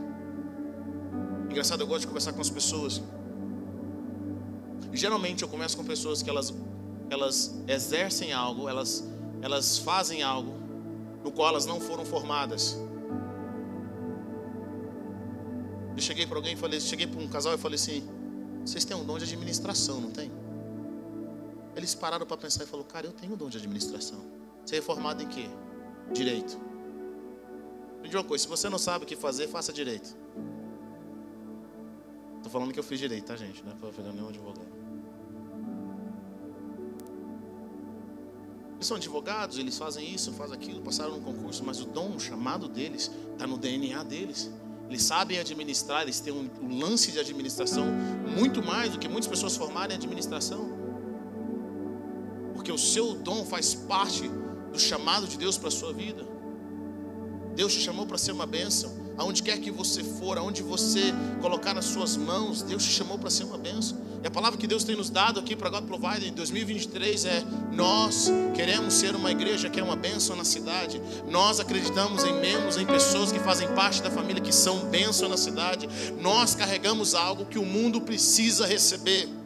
Engraçado, 1.50 1.80
eu 1.80 1.86
gosto 1.86 2.02
de 2.02 2.06
conversar 2.08 2.32
com 2.32 2.40
as 2.40 2.50
pessoas. 2.50 3.02
Geralmente 4.92 5.42
eu 5.42 5.48
começo 5.48 5.76
com 5.76 5.84
pessoas 5.84 6.22
que 6.22 6.28
elas, 6.28 6.52
elas 7.10 7.54
exercem 7.68 8.32
algo, 8.32 8.68
elas, 8.68 9.04
elas 9.40 9.78
fazem 9.78 10.22
algo 10.22 10.52
no 11.24 11.30
qual 11.30 11.48
elas 11.48 11.66
não 11.66 11.80
foram 11.80 12.04
formadas. 12.04 12.76
Eu 15.94 16.02
cheguei 16.02 16.26
para 16.26 16.36
alguém 16.36 16.54
e 16.54 16.56
falei, 16.56 16.80
cheguei 16.80 17.06
para 17.06 17.20
um 17.20 17.28
casal 17.28 17.54
e 17.54 17.58
falei 17.58 17.76
assim: 17.76 18.02
vocês 18.64 18.84
têm 18.84 18.96
um 18.96 19.04
dom 19.04 19.18
de 19.18 19.24
administração, 19.24 20.00
não 20.00 20.10
tem? 20.10 20.41
Eles 21.74 21.94
pararam 21.94 22.26
para 22.26 22.36
pensar 22.36 22.64
e 22.64 22.66
falaram, 22.66 22.88
cara, 22.88 23.06
eu 23.06 23.12
tenho 23.12 23.36
dom 23.36 23.48
de 23.48 23.58
administração. 23.58 24.20
Você 24.64 24.76
é 24.76 24.82
formado 24.82 25.22
em 25.22 25.28
quê? 25.28 25.48
Direito. 26.12 26.58
Diga 28.02 28.18
uma 28.18 28.24
coisa, 28.24 28.42
se 28.42 28.48
você 28.48 28.68
não 28.68 28.78
sabe 28.78 29.04
o 29.04 29.08
que 29.08 29.16
fazer, 29.16 29.48
faça 29.48 29.72
direito. 29.72 30.16
Estou 32.36 32.50
falando 32.50 32.72
que 32.72 32.78
eu 32.78 32.82
fiz 32.82 32.98
direito, 32.98 33.26
tá, 33.26 33.36
gente? 33.36 33.64
Não 33.64 33.72
é 33.72 33.74
para 33.74 33.90
pegar 33.90 34.12
nenhum 34.12 34.28
advogado. 34.28 34.82
Eles 38.74 38.88
são 38.88 38.96
advogados, 38.96 39.58
eles 39.58 39.78
fazem 39.78 40.12
isso, 40.12 40.32
fazem 40.32 40.56
aquilo, 40.56 40.82
passaram 40.82 41.12
no 41.12 41.20
concurso, 41.20 41.62
mas 41.64 41.80
o 41.80 41.84
dom, 41.84 42.16
o 42.16 42.20
chamado 42.20 42.66
deles, 42.66 43.12
está 43.32 43.46
no 43.46 43.56
DNA 43.56 44.02
deles. 44.02 44.50
Eles 44.88 45.04
sabem 45.04 45.38
administrar, 45.38 46.02
eles 46.02 46.18
têm 46.18 46.32
um, 46.32 46.50
um, 46.60 46.80
lance 46.80 47.12
de 47.12 47.20
administração 47.20 47.86
muito 48.36 48.60
mais 48.60 48.90
do 48.90 48.98
que 48.98 49.08
muitas 49.08 49.28
pessoas 49.28 49.56
formarem 49.56 49.94
em 49.94 49.98
administração. 49.98 50.81
Porque 52.62 52.70
o 52.70 52.78
seu 52.78 53.14
dom 53.14 53.44
faz 53.44 53.74
parte 53.74 54.30
do 54.72 54.78
chamado 54.78 55.26
de 55.26 55.36
Deus 55.36 55.58
para 55.58 55.66
a 55.66 55.70
sua 55.72 55.92
vida. 55.92 56.24
Deus 57.56 57.74
te 57.74 57.80
chamou 57.80 58.06
para 58.06 58.16
ser 58.16 58.30
uma 58.30 58.46
bênção. 58.46 58.92
Aonde 59.18 59.42
quer 59.42 59.58
que 59.58 59.68
você 59.68 60.04
for, 60.04 60.38
aonde 60.38 60.62
você 60.62 61.12
colocar 61.40 61.74
nas 61.74 61.86
suas 61.86 62.16
mãos, 62.16 62.62
Deus 62.62 62.84
te 62.84 62.90
chamou 62.90 63.18
para 63.18 63.30
ser 63.30 63.42
uma 63.42 63.58
bênção. 63.58 63.98
E 64.22 64.28
a 64.28 64.30
palavra 64.30 64.56
que 64.60 64.68
Deus 64.68 64.84
tem 64.84 64.94
nos 64.94 65.10
dado 65.10 65.40
aqui 65.40 65.56
para 65.56 65.70
God 65.70 65.86
Provider 65.86 66.28
em 66.28 66.32
2023 66.32 67.24
é: 67.24 67.44
nós 67.72 68.30
queremos 68.54 68.94
ser 68.94 69.16
uma 69.16 69.32
igreja 69.32 69.68
que 69.68 69.80
é 69.80 69.82
uma 69.82 69.96
bênção 69.96 70.36
na 70.36 70.44
cidade. 70.44 71.02
Nós 71.28 71.58
acreditamos 71.58 72.22
em 72.22 72.32
membros, 72.32 72.76
em 72.76 72.86
pessoas 72.86 73.32
que 73.32 73.40
fazem 73.40 73.66
parte 73.74 74.00
da 74.00 74.10
família 74.10 74.40
que 74.40 74.52
são 74.52 74.88
bênção 74.88 75.28
na 75.28 75.36
cidade. 75.36 75.88
Nós 76.20 76.54
carregamos 76.54 77.12
algo 77.16 77.44
que 77.44 77.58
o 77.58 77.66
mundo 77.66 78.00
precisa 78.00 78.64
receber. 78.64 79.41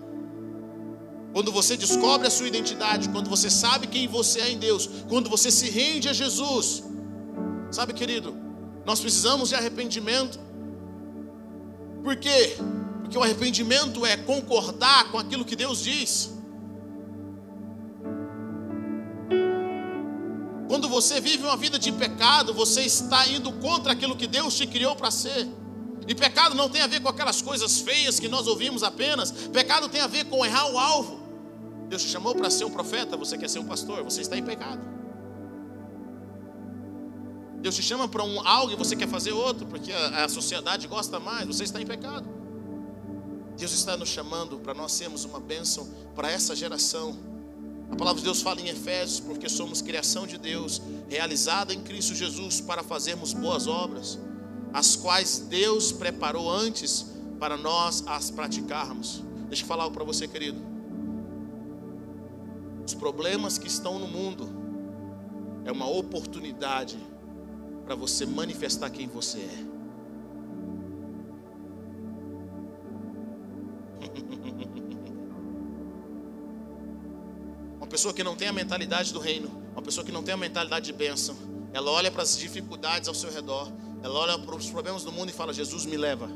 Quando 1.36 1.52
você 1.52 1.76
descobre 1.76 2.26
a 2.26 2.30
sua 2.30 2.48
identidade, 2.48 3.10
quando 3.10 3.28
você 3.28 3.50
sabe 3.50 3.86
quem 3.86 4.08
você 4.08 4.40
é 4.40 4.50
em 4.50 4.58
Deus, 4.58 4.88
quando 5.06 5.28
você 5.28 5.50
se 5.50 5.68
rende 5.68 6.08
a 6.08 6.14
Jesus, 6.14 6.82
sabe, 7.70 7.92
querido, 7.92 8.34
nós 8.86 9.00
precisamos 9.00 9.50
de 9.50 9.54
arrependimento. 9.54 10.40
Por 12.02 12.16
quê? 12.16 12.56
Porque 13.02 13.18
o 13.18 13.22
arrependimento 13.22 14.06
é 14.06 14.16
concordar 14.16 15.12
com 15.12 15.18
aquilo 15.18 15.44
que 15.44 15.54
Deus 15.54 15.82
diz. 15.82 16.32
Quando 20.68 20.88
você 20.88 21.20
vive 21.20 21.44
uma 21.44 21.58
vida 21.58 21.78
de 21.78 21.92
pecado, 21.92 22.54
você 22.54 22.80
está 22.80 23.28
indo 23.28 23.52
contra 23.52 23.92
aquilo 23.92 24.16
que 24.16 24.26
Deus 24.26 24.54
te 24.54 24.66
criou 24.66 24.96
para 24.96 25.10
ser. 25.10 25.46
E 26.08 26.14
pecado 26.14 26.54
não 26.54 26.70
tem 26.70 26.80
a 26.80 26.86
ver 26.86 27.00
com 27.00 27.10
aquelas 27.10 27.42
coisas 27.42 27.78
feias 27.78 28.18
que 28.18 28.26
nós 28.26 28.46
ouvimos 28.46 28.82
apenas. 28.82 29.30
Pecado 29.30 29.86
tem 29.90 30.00
a 30.00 30.06
ver 30.06 30.24
com 30.24 30.42
errar 30.42 30.72
o 30.72 30.78
alvo. 30.78 31.15
Deus 31.88 32.02
te 32.02 32.08
chamou 32.08 32.34
para 32.34 32.50
ser 32.50 32.64
um 32.64 32.70
profeta, 32.70 33.16
você 33.16 33.38
quer 33.38 33.48
ser 33.48 33.58
um 33.58 33.64
pastor, 33.64 34.02
você 34.02 34.20
está 34.20 34.36
em 34.36 34.42
pecado. 34.42 34.80
Deus 37.60 37.74
te 37.74 37.82
chama 37.82 38.08
para 38.08 38.22
um 38.22 38.46
algo 38.46 38.72
e 38.72 38.76
você 38.76 38.94
quer 38.94 39.08
fazer 39.08 39.32
outro, 39.32 39.66
porque 39.66 39.92
a, 39.92 40.24
a 40.24 40.28
sociedade 40.28 40.86
gosta 40.86 41.18
mais, 41.18 41.46
você 41.46 41.64
está 41.64 41.80
em 41.80 41.86
pecado. 41.86 42.28
Deus 43.56 43.72
está 43.72 43.96
nos 43.96 44.08
chamando 44.08 44.58
para 44.58 44.74
nós 44.74 44.92
sermos 44.92 45.24
uma 45.24 45.40
bênção 45.40 45.88
para 46.14 46.30
essa 46.30 46.54
geração. 46.54 47.16
A 47.90 47.96
palavra 47.96 48.18
de 48.18 48.24
Deus 48.24 48.42
fala 48.42 48.60
em 48.60 48.68
Efésios, 48.68 49.20
porque 49.20 49.48
somos 49.48 49.80
criação 49.80 50.26
de 50.26 50.36
Deus, 50.36 50.82
realizada 51.08 51.72
em 51.72 51.80
Cristo 51.80 52.14
Jesus 52.14 52.60
para 52.60 52.82
fazermos 52.82 53.32
boas 53.32 53.66
obras, 53.66 54.18
as 54.72 54.96
quais 54.96 55.38
Deus 55.38 55.92
preparou 55.92 56.50
antes 56.50 57.06
para 57.38 57.56
nós 57.56 58.04
as 58.06 58.30
praticarmos. 58.30 59.22
Deixa 59.48 59.62
eu 59.62 59.66
falar 59.66 59.84
algo 59.84 59.94
para 59.94 60.04
você, 60.04 60.28
querido. 60.28 60.75
Os 62.86 62.94
problemas 62.94 63.58
que 63.58 63.66
estão 63.66 63.98
no 63.98 64.06
mundo 64.06 64.48
é 65.64 65.72
uma 65.72 65.90
oportunidade 65.90 66.96
para 67.84 67.96
você 67.96 68.24
manifestar 68.24 68.88
quem 68.90 69.08
você 69.08 69.40
é. 69.40 69.66
Uma 77.78 77.88
pessoa 77.88 78.14
que 78.14 78.22
não 78.22 78.36
tem 78.36 78.46
a 78.46 78.52
mentalidade 78.52 79.12
do 79.12 79.18
reino, 79.18 79.48
uma 79.72 79.82
pessoa 79.82 80.04
que 80.04 80.12
não 80.12 80.22
tem 80.22 80.34
a 80.34 80.36
mentalidade 80.36 80.86
de 80.86 80.92
bênção, 80.92 81.36
ela 81.72 81.90
olha 81.90 82.10
para 82.10 82.22
as 82.22 82.36
dificuldades 82.38 83.08
ao 83.08 83.14
seu 83.14 83.32
redor, 83.32 83.72
ela 84.02 84.14
olha 84.18 84.38
para 84.38 84.54
os 84.54 84.70
problemas 84.70 85.02
do 85.02 85.10
mundo 85.10 85.30
e 85.30 85.32
fala: 85.32 85.52
Jesus 85.52 85.84
me 85.86 85.96
leva. 85.96 86.28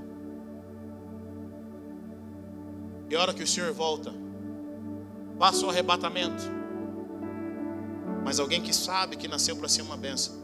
E 3.09 3.16
a 3.16 3.20
hora 3.20 3.34
que 3.34 3.42
o 3.42 3.46
Senhor 3.46 3.72
volta, 3.72 4.12
passa 5.41 5.64
o 5.64 5.70
arrebatamento. 5.70 6.43
Mas 8.22 8.38
alguém 8.38 8.61
que 8.61 8.74
sabe 8.74 9.16
que 9.16 9.26
nasceu 9.26 9.57
para 9.57 9.70
ser 9.70 9.80
uma 9.80 9.97
bênção, 9.97 10.34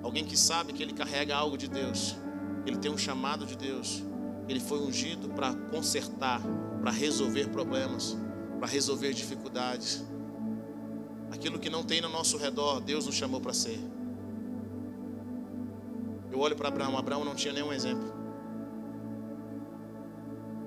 alguém 0.00 0.24
que 0.24 0.36
sabe 0.36 0.72
que 0.72 0.80
ele 0.80 0.92
carrega 0.92 1.36
algo 1.36 1.58
de 1.58 1.66
Deus, 1.66 2.14
ele 2.64 2.76
tem 2.76 2.88
um 2.88 2.96
chamado 2.96 3.44
de 3.44 3.56
Deus, 3.56 4.00
ele 4.48 4.60
foi 4.60 4.78
ungido 4.78 5.28
para 5.30 5.52
consertar, 5.52 6.40
para 6.80 6.92
resolver 6.92 7.48
problemas, 7.48 8.16
para 8.60 8.68
resolver 8.68 9.12
dificuldades. 9.12 10.04
Aquilo 11.32 11.58
que 11.58 11.68
não 11.68 11.82
tem 11.82 12.00
no 12.00 12.08
nosso 12.08 12.36
redor, 12.36 12.80
Deus 12.80 13.06
nos 13.06 13.16
chamou 13.16 13.40
para 13.40 13.52
ser. 13.52 13.80
Eu 16.30 16.38
olho 16.38 16.54
para 16.54 16.68
Abraão, 16.68 16.96
Abraão 16.96 17.24
não 17.24 17.34
tinha 17.34 17.52
nenhum 17.52 17.72
exemplo. 17.72 18.12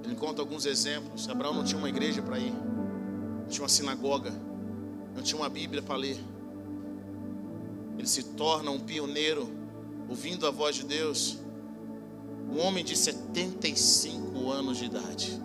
Ele 0.03 0.15
conta 0.15 0.41
alguns 0.41 0.65
exemplos. 0.65 1.29
Abraão 1.29 1.53
não 1.53 1.63
tinha 1.63 1.79
uma 1.79 1.89
igreja 1.89 2.21
para 2.21 2.37
ir, 2.37 2.53
tinha 3.49 3.63
uma 3.63 3.69
sinagoga, 3.69 4.31
não 5.15 5.21
tinha 5.23 5.39
uma 5.39 5.49
Bíblia 5.49 5.81
para 5.81 5.95
ler. 5.95 6.17
Ele 7.97 8.07
se 8.07 8.23
torna 8.23 8.71
um 8.71 8.79
pioneiro, 8.79 9.49
ouvindo 10.09 10.45
a 10.45 10.51
voz 10.51 10.75
de 10.75 10.85
Deus. 10.85 11.39
Um 12.51 12.59
homem 12.59 12.83
de 12.83 12.95
75 12.95 14.51
anos 14.51 14.77
de 14.77 14.85
idade. 14.85 15.41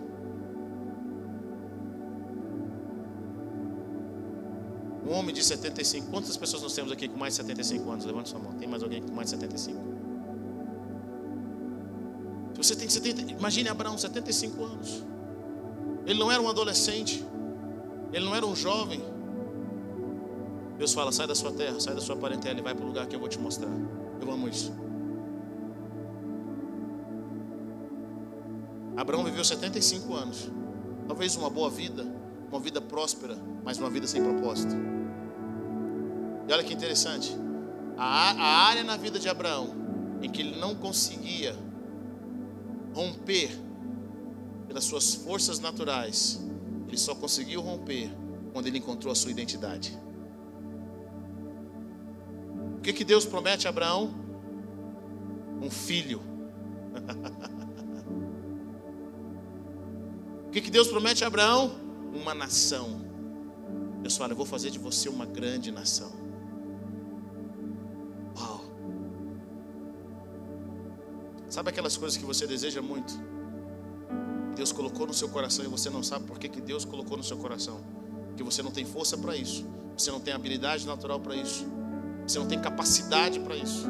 Um 5.05 5.13
homem 5.13 5.33
de 5.33 5.43
75. 5.43 6.09
Quantas 6.09 6.37
pessoas 6.37 6.61
nós 6.63 6.73
temos 6.73 6.91
aqui 6.91 7.07
com 7.07 7.17
mais 7.17 7.33
de 7.33 7.37
75 7.37 7.91
anos? 7.91 8.05
Levante 8.05 8.29
sua 8.29 8.39
mão. 8.39 8.53
Tem 8.53 8.67
mais 8.67 8.83
alguém 8.83 9.01
com 9.01 9.11
mais 9.13 9.29
de 9.29 9.37
75? 9.37 9.79
Se 12.53 12.57
você 12.57 12.75
tem 12.75 12.87
70, 12.87 13.31
imagine 13.31 13.69
Abraão, 13.69 13.97
75 13.97 14.63
anos. 14.63 15.03
Ele 16.05 16.19
não 16.19 16.31
era 16.31 16.41
um 16.41 16.47
adolescente. 16.47 17.25
Ele 18.11 18.25
não 18.25 18.35
era 18.35 18.45
um 18.45 18.55
jovem. 18.55 19.01
Deus 20.77 20.93
fala: 20.93 21.11
sai 21.11 21.27
da 21.27 21.35
sua 21.35 21.51
terra, 21.51 21.79
sai 21.79 21.93
da 21.93 22.01
sua 22.01 22.15
parentela 22.15 22.59
e 22.59 22.61
vai 22.61 22.73
para 22.73 22.83
o 22.83 22.87
lugar 22.87 23.07
que 23.07 23.15
eu 23.15 23.19
vou 23.19 23.29
te 23.29 23.39
mostrar. 23.39 23.69
Eu 24.19 24.31
amo 24.31 24.47
isso. 24.47 24.73
Abraão 28.95 29.23
viveu 29.23 29.43
75 29.43 30.13
anos. 30.13 30.49
Talvez 31.07 31.35
uma 31.35 31.49
boa 31.49 31.69
vida, 31.69 32.05
uma 32.49 32.59
vida 32.59 32.81
próspera, 32.81 33.37
mas 33.63 33.77
uma 33.77 33.89
vida 33.89 34.07
sem 34.07 34.21
propósito. 34.21 34.75
E 36.47 36.53
olha 36.53 36.63
que 36.63 36.73
interessante. 36.73 37.35
A, 37.97 38.31
a 38.31 38.67
área 38.67 38.83
na 38.83 38.97
vida 38.97 39.19
de 39.19 39.29
Abraão 39.29 39.81
em 40.21 40.29
que 40.29 40.41
ele 40.41 40.59
não 40.59 40.75
conseguia 40.75 41.55
romper 42.93 43.57
pelas 44.67 44.83
suas 44.83 45.15
forças 45.15 45.59
naturais, 45.59 46.39
ele 46.91 46.97
só 46.97 47.15
conseguiu 47.15 47.61
romper 47.61 48.11
quando 48.51 48.67
ele 48.67 48.77
encontrou 48.77 49.11
a 49.11 49.15
sua 49.15 49.31
identidade. 49.31 49.97
O 52.77 52.81
que, 52.81 52.91
que 52.91 53.05
Deus 53.05 53.25
promete 53.25 53.65
a 53.65 53.69
Abraão? 53.69 54.13
Um 55.61 55.71
filho. 55.71 56.21
o 60.47 60.49
que, 60.51 60.59
que 60.59 60.69
Deus 60.69 60.89
promete 60.89 61.23
a 61.23 61.27
Abraão? 61.27 61.71
Uma 62.13 62.33
nação. 62.33 62.99
Deus 64.01 64.17
fala: 64.17 64.33
Eu 64.33 64.37
vou 64.37 64.45
fazer 64.45 64.69
de 64.69 64.79
você 64.79 65.07
uma 65.07 65.25
grande 65.25 65.71
nação. 65.71 66.21
Sabe 71.51 71.69
aquelas 71.69 71.97
coisas 71.97 72.17
que 72.17 72.23
você 72.23 72.47
deseja 72.47 72.81
muito? 72.81 73.13
Deus 74.55 74.71
colocou 74.71 75.07
no 75.07 75.13
seu 75.13 75.29
coração 75.29 75.65
e 75.65 75.67
você 75.67 75.89
não 75.89 76.03
sabe 76.03 76.25
por 76.25 76.37
que, 76.37 76.49
que 76.49 76.61
Deus 76.61 76.85
colocou 76.85 77.17
no 77.17 77.23
seu 77.23 77.37
coração. 77.37 77.79
Porque 78.27 78.43
você 78.43 78.61
não 78.61 78.71
tem 78.71 78.85
força 78.85 79.17
para 79.17 79.35
isso. 79.35 79.65
Você 79.97 80.11
não 80.11 80.19
tem 80.19 80.33
habilidade 80.33 80.85
natural 80.85 81.19
para 81.19 81.35
isso. 81.35 81.65
Você 82.25 82.39
não 82.39 82.47
tem 82.47 82.59
capacidade 82.59 83.39
para 83.39 83.55
isso. 83.55 83.87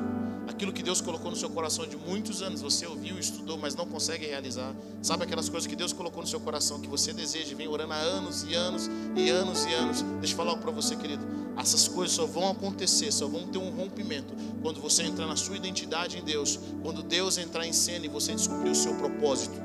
Aquilo 0.47 0.73
que 0.73 0.83
Deus 0.83 0.99
colocou 0.99 1.31
no 1.31 1.37
seu 1.37 1.49
coração 1.49 1.87
de 1.87 1.95
muitos 1.95 2.41
anos, 2.41 2.61
você 2.61 2.85
ouviu, 2.85 3.17
estudou, 3.17 3.57
mas 3.57 3.75
não 3.75 3.85
consegue 3.85 4.25
realizar. 4.25 4.75
Sabe 5.01 5.23
aquelas 5.23 5.47
coisas 5.47 5.67
que 5.67 5.75
Deus 5.75 5.93
colocou 5.93 6.21
no 6.21 6.27
seu 6.27 6.39
coração 6.39 6.79
que 6.79 6.87
você 6.87 7.13
deseja 7.13 7.55
vem 7.55 7.67
orando 7.67 7.93
há 7.93 7.97
anos 7.97 8.43
e 8.43 8.53
anos 8.53 8.89
e 9.15 9.29
anos 9.29 9.65
e 9.65 9.73
anos. 9.73 10.01
Deixa 10.19 10.33
eu 10.33 10.37
falar 10.37 10.57
para 10.57 10.71
você, 10.71 10.95
querido. 10.95 11.25
Essas 11.57 11.87
coisas 11.87 12.15
só 12.15 12.25
vão 12.25 12.49
acontecer, 12.49 13.11
só 13.11 13.27
vão 13.27 13.47
ter 13.47 13.59
um 13.59 13.69
rompimento 13.69 14.33
quando 14.61 14.81
você 14.81 15.03
entrar 15.03 15.27
na 15.27 15.35
sua 15.35 15.55
identidade 15.55 16.17
em 16.17 16.23
Deus, 16.23 16.59
quando 16.81 17.03
Deus 17.03 17.37
entrar 17.37 17.65
em 17.65 17.73
cena 17.73 18.05
e 18.05 18.09
você 18.09 18.33
descobrir 18.33 18.71
o 18.71 18.75
seu 18.75 18.95
propósito. 18.95 19.55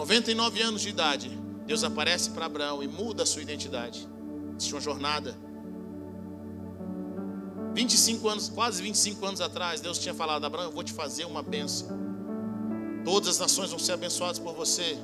99 0.00 0.62
anos 0.62 0.80
de 0.80 0.88
idade, 0.88 1.28
Deus 1.66 1.84
aparece 1.84 2.30
para 2.30 2.46
Abraão 2.46 2.82
e 2.82 2.88
muda 2.88 3.22
a 3.22 3.26
sua 3.26 3.42
identidade. 3.42 4.08
Existe 4.56 4.72
uma 4.72 4.80
jornada 4.80 5.36
25 7.74 8.26
anos, 8.26 8.48
quase 8.48 8.82
25 8.82 9.26
anos 9.26 9.40
atrás, 9.42 9.82
Deus 9.82 9.98
tinha 9.98 10.14
falado: 10.14 10.44
Abraão, 10.46 10.68
eu 10.68 10.72
vou 10.72 10.82
te 10.82 10.94
fazer 10.94 11.26
uma 11.26 11.42
bênção. 11.42 11.86
Todas 13.04 13.28
as 13.28 13.38
nações 13.38 13.68
vão 13.68 13.78
ser 13.78 13.92
abençoadas 13.92 14.38
por 14.38 14.54
você. 14.54 14.98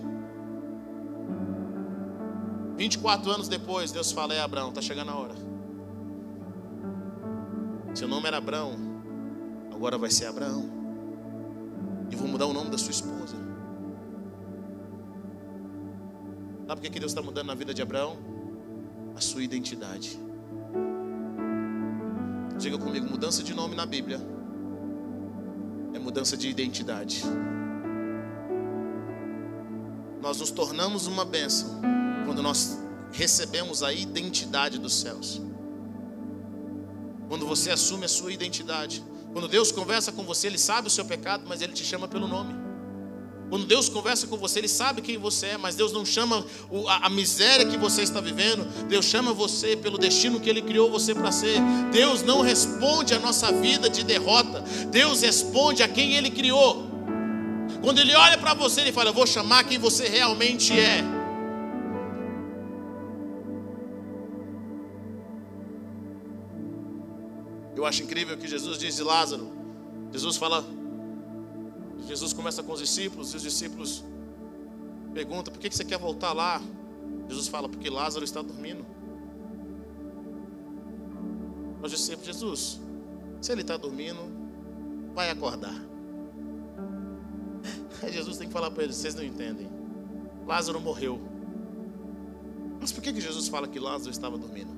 24 2.78 3.30
anos 3.30 3.48
depois, 3.48 3.92
Deus 3.92 4.10
fala: 4.10 4.32
É 4.32 4.40
Abraão, 4.40 4.70
está 4.70 4.80
chegando 4.80 5.10
a 5.10 5.14
hora. 5.14 5.34
Seu 7.94 8.08
nome 8.08 8.26
era 8.26 8.38
Abraão, 8.38 8.76
agora 9.74 9.98
vai 9.98 10.10
ser 10.10 10.24
Abraão. 10.24 10.64
E 12.10 12.16
vou 12.16 12.26
mudar 12.26 12.46
o 12.46 12.54
nome 12.54 12.70
da 12.70 12.78
sua 12.78 12.92
esposa. 12.92 13.45
Sabe 16.66 16.80
por 16.80 16.90
que 16.90 16.98
Deus 16.98 17.12
está 17.12 17.22
mudando 17.22 17.46
na 17.46 17.54
vida 17.54 17.72
de 17.72 17.80
Abraão? 17.80 18.18
A 19.14 19.20
sua 19.20 19.42
identidade. 19.42 20.18
Diga 22.58 22.76
comigo, 22.76 23.08
mudança 23.08 23.42
de 23.42 23.54
nome 23.54 23.76
na 23.76 23.86
Bíblia 23.86 24.20
é 25.94 25.98
mudança 25.98 26.36
de 26.36 26.48
identidade. 26.48 27.22
Nós 30.20 30.40
nos 30.40 30.50
tornamos 30.50 31.06
uma 31.06 31.24
bênção 31.24 31.80
quando 32.24 32.42
nós 32.42 32.78
recebemos 33.12 33.84
a 33.84 33.92
identidade 33.92 34.78
dos 34.78 34.94
céus. 34.94 35.40
Quando 37.28 37.46
você 37.46 37.70
assume 37.70 38.06
a 38.06 38.08
sua 38.08 38.32
identidade. 38.32 39.04
Quando 39.32 39.46
Deus 39.46 39.70
conversa 39.70 40.10
com 40.10 40.24
você, 40.24 40.48
Ele 40.48 40.58
sabe 40.58 40.88
o 40.88 40.90
seu 40.90 41.04
pecado, 41.04 41.44
mas 41.46 41.62
Ele 41.62 41.72
te 41.72 41.84
chama 41.84 42.08
pelo 42.08 42.26
nome. 42.26 42.65
Quando 43.48 43.64
Deus 43.64 43.88
conversa 43.88 44.26
com 44.26 44.36
você, 44.36 44.58
Ele 44.58 44.68
sabe 44.68 45.00
quem 45.00 45.16
você 45.16 45.46
é, 45.46 45.56
mas 45.56 45.76
Deus 45.76 45.92
não 45.92 46.04
chama 46.04 46.44
a, 47.02 47.08
miséria 47.08 47.64
que 47.66 47.76
você 47.76 48.02
está 48.02 48.20
vivendo, 48.20 48.64
Deus 48.88 49.04
chama 49.04 49.32
você 49.32 49.76
pelo 49.76 49.96
destino 49.96 50.40
que 50.40 50.50
Ele 50.50 50.62
criou 50.62 50.90
você 50.90 51.14
para 51.14 51.30
ser. 51.30 51.60
Deus 51.92 52.22
não 52.22 52.40
responde 52.40 53.14
a 53.14 53.20
nossa 53.20 53.52
vida 53.52 53.88
de 53.88 54.02
derrota, 54.04 54.60
Deus 54.90 55.22
responde 55.22 55.82
a 55.82 55.88
quem 55.88 56.14
Ele 56.14 56.30
criou. 56.30 56.84
Quando 57.82 58.00
Ele 58.00 58.14
olha 58.14 58.36
para 58.36 58.52
você, 58.52 58.80
Ele 58.80 58.92
fala: 58.92 59.10
Eu 59.10 59.14
vou 59.14 59.26
chamar 59.26 59.62
quem 59.64 59.78
você 59.78 60.08
realmente 60.08 60.72
é. 60.72 61.04
Eu 67.76 67.84
acho 67.84 68.02
incrível 68.02 68.36
que 68.36 68.48
Jesus 68.48 68.78
diz 68.78 68.96
de 68.96 69.02
Lázaro. 69.02 69.52
Jesus 70.10 70.36
fala 70.36 70.64
Jesus 72.06 72.32
começa 72.32 72.62
com 72.62 72.72
os 72.72 72.80
discípulos 72.80 73.32
e 73.32 73.36
os 73.36 73.42
discípulos 73.42 74.04
perguntam: 75.12 75.52
por 75.52 75.60
que 75.60 75.68
você 75.68 75.84
quer 75.84 75.98
voltar 75.98 76.32
lá? 76.32 76.62
Jesus 77.28 77.48
fala: 77.48 77.68
porque 77.68 77.90
Lázaro 77.90 78.24
está 78.24 78.40
dormindo. 78.40 78.86
Os 81.82 81.90
discípulos: 81.90 82.26
Jesus, 82.26 82.80
se 83.42 83.50
ele 83.50 83.62
está 83.62 83.76
dormindo, 83.76 84.20
vai 85.14 85.30
acordar. 85.30 85.74
Aí 88.02 88.12
Jesus 88.12 88.38
tem 88.38 88.46
que 88.46 88.52
falar 88.52 88.70
para 88.70 88.84
eles: 88.84 88.94
vocês 88.94 89.14
não 89.14 89.24
entendem. 89.24 89.68
Lázaro 90.46 90.80
morreu. 90.80 91.20
Mas 92.80 92.92
por 92.92 93.02
que, 93.02 93.12
que 93.12 93.20
Jesus 93.20 93.48
fala 93.48 93.66
que 93.66 93.80
Lázaro 93.80 94.12
estava 94.12 94.38
dormindo? 94.38 94.70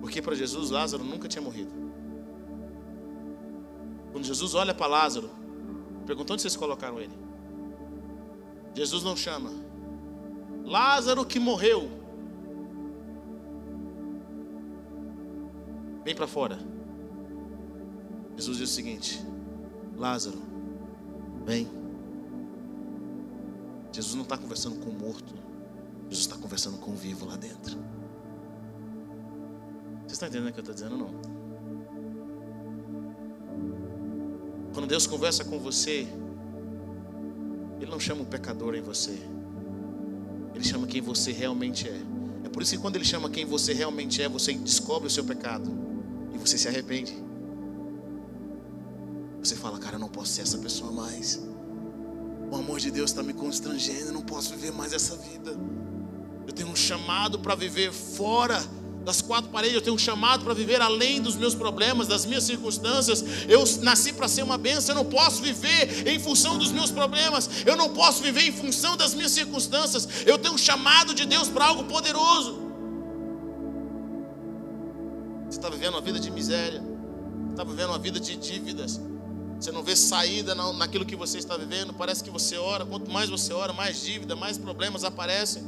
Porque 0.00 0.20
para 0.20 0.34
Jesus 0.34 0.70
Lázaro 0.70 1.04
nunca 1.04 1.28
tinha 1.28 1.42
morrido. 1.42 1.87
Quando 4.18 4.26
Jesus 4.26 4.52
olha 4.56 4.74
para 4.74 4.88
Lázaro, 4.88 5.30
perguntou 6.04 6.34
onde 6.34 6.42
vocês 6.42 6.56
colocaram 6.56 6.98
ele. 6.98 7.16
Jesus 8.74 9.04
não 9.04 9.16
chama. 9.16 9.52
Lázaro 10.64 11.24
que 11.24 11.38
morreu. 11.38 11.88
Vem 16.04 16.16
para 16.16 16.26
fora. 16.26 16.58
Jesus 18.36 18.58
diz 18.58 18.70
o 18.70 18.74
seguinte: 18.74 19.24
Lázaro, 19.96 20.42
vem. 21.44 21.68
Jesus 23.92 24.16
não 24.16 24.24
está 24.24 24.36
conversando 24.36 24.80
com 24.80 24.90
o 24.90 24.94
morto. 24.94 25.32
Jesus 26.10 26.26
está 26.26 26.36
conversando 26.36 26.78
com 26.78 26.90
o 26.90 26.96
vivo 26.96 27.24
lá 27.24 27.36
dentro. 27.36 27.78
Você 30.08 30.14
está 30.14 30.26
entendendo 30.26 30.48
o 30.48 30.52
que 30.52 30.58
eu 30.58 30.62
estou 30.62 30.74
dizendo 30.74 31.04
ou 31.04 31.12
não? 31.12 31.37
Quando 34.78 34.90
Deus 34.90 35.08
conversa 35.08 35.44
com 35.44 35.58
você, 35.58 36.06
Ele 37.80 37.90
não 37.90 37.98
chama 37.98 38.22
o 38.22 38.24
pecador 38.24 38.76
em 38.76 38.80
você. 38.80 39.18
Ele 40.54 40.62
chama 40.62 40.86
quem 40.86 41.00
você 41.00 41.32
realmente 41.32 41.88
é. 41.88 42.00
É 42.44 42.48
por 42.48 42.62
isso 42.62 42.76
que 42.76 42.78
quando 42.80 42.94
Ele 42.94 43.04
chama 43.04 43.28
quem 43.28 43.44
você 43.44 43.72
realmente 43.72 44.22
é, 44.22 44.28
você 44.28 44.52
descobre 44.52 45.08
o 45.08 45.10
seu 45.10 45.24
pecado 45.24 45.68
e 46.32 46.38
você 46.38 46.56
se 46.56 46.68
arrepende. 46.68 47.12
Você 49.42 49.56
fala, 49.56 49.80
cara, 49.80 49.96
eu 49.96 49.98
não 49.98 50.08
posso 50.08 50.30
ser 50.30 50.42
essa 50.42 50.58
pessoa 50.58 50.92
mais. 50.92 51.42
O 52.48 52.54
amor 52.54 52.78
de 52.78 52.92
Deus 52.92 53.10
está 53.10 53.20
me 53.20 53.32
constrangendo, 53.32 54.10
eu 54.10 54.12
não 54.12 54.22
posso 54.22 54.50
viver 54.50 54.70
mais 54.70 54.92
essa 54.92 55.16
vida. 55.16 55.58
Eu 56.46 56.52
tenho 56.52 56.68
um 56.68 56.76
chamado 56.76 57.40
para 57.40 57.56
viver 57.56 57.92
fora 57.92 58.64
das 59.08 59.22
quatro 59.22 59.50
paredes, 59.50 59.74
eu 59.74 59.80
tenho 59.80 59.96
um 59.96 59.98
chamado 59.98 60.44
para 60.44 60.52
viver 60.52 60.82
além 60.82 61.18
dos 61.18 61.34
meus 61.34 61.54
problemas, 61.54 62.06
das 62.06 62.26
minhas 62.26 62.44
circunstâncias. 62.44 63.24
Eu 63.48 63.64
nasci 63.80 64.12
para 64.12 64.28
ser 64.28 64.42
uma 64.42 64.58
bênção, 64.58 64.94
eu 64.94 65.02
não 65.02 65.10
posso 65.10 65.40
viver 65.40 66.06
em 66.06 66.20
função 66.20 66.58
dos 66.58 66.70
meus 66.70 66.90
problemas, 66.90 67.48
eu 67.64 67.74
não 67.74 67.88
posso 67.94 68.22
viver 68.22 68.42
em 68.42 68.52
função 68.52 68.98
das 68.98 69.14
minhas 69.14 69.32
circunstâncias. 69.32 70.06
Eu 70.26 70.36
tenho 70.36 70.52
um 70.52 70.58
chamado 70.58 71.14
de 71.14 71.24
Deus 71.24 71.48
para 71.48 71.64
algo 71.64 71.84
poderoso. 71.84 72.58
Você 75.46 75.58
está 75.58 75.70
vivendo 75.70 75.94
uma 75.94 76.02
vida 76.02 76.20
de 76.20 76.30
miséria, 76.30 76.82
está 77.48 77.64
vivendo 77.64 77.88
uma 77.88 77.98
vida 77.98 78.20
de 78.20 78.36
dívidas. 78.36 79.00
Você 79.58 79.72
não 79.72 79.82
vê 79.82 79.96
saída 79.96 80.54
naquilo 80.54 81.06
que 81.06 81.16
você 81.16 81.38
está 81.38 81.56
vivendo. 81.56 81.94
Parece 81.94 82.22
que 82.22 82.28
você 82.28 82.58
ora. 82.58 82.84
Quanto 82.84 83.10
mais 83.10 83.30
você 83.30 83.54
ora, 83.54 83.72
mais 83.72 84.02
dívida, 84.02 84.36
mais 84.36 84.58
problemas 84.58 85.02
aparecem. 85.02 85.62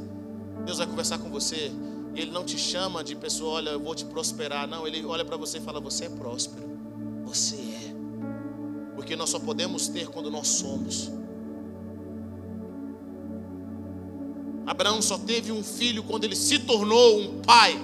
Deus 0.63 0.77
vai 0.77 0.85
conversar 0.85 1.17
com 1.17 1.31
você. 1.31 1.71
Ele 2.15 2.31
não 2.31 2.43
te 2.43 2.57
chama 2.57 3.03
de 3.03 3.15
pessoa, 3.15 3.53
olha, 3.53 3.69
eu 3.69 3.79
vou 3.79 3.95
te 3.95 4.05
prosperar. 4.05 4.67
Não, 4.67 4.85
ele 4.85 5.05
olha 5.05 5.23
para 5.23 5.37
você 5.37 5.59
e 5.59 5.61
fala: 5.61 5.79
Você 5.79 6.05
é 6.05 6.09
próspero. 6.09 6.69
Você 7.23 7.55
é. 7.55 7.93
Porque 8.95 9.15
nós 9.15 9.29
só 9.29 9.39
podemos 9.39 9.87
ter 9.87 10.07
quando 10.07 10.29
nós 10.29 10.47
somos. 10.47 11.11
Abraão 14.65 15.01
só 15.01 15.17
teve 15.17 15.51
um 15.51 15.63
filho 15.63 16.03
quando 16.03 16.23
ele 16.25 16.35
se 16.35 16.59
tornou 16.59 17.19
um 17.19 17.41
pai. 17.41 17.79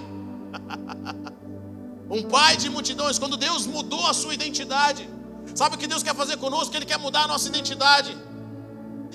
um 2.10 2.22
pai 2.22 2.56
de 2.56 2.68
multidões. 2.68 3.18
Quando 3.18 3.36
Deus 3.36 3.66
mudou 3.66 4.06
a 4.06 4.14
sua 4.14 4.34
identidade. 4.34 5.08
Sabe 5.54 5.76
o 5.76 5.78
que 5.78 5.86
Deus 5.86 6.02
quer 6.02 6.14
fazer 6.14 6.36
conosco? 6.36 6.76
Ele 6.76 6.84
quer 6.84 6.98
mudar 6.98 7.24
a 7.24 7.28
nossa 7.28 7.48
identidade. 7.48 8.16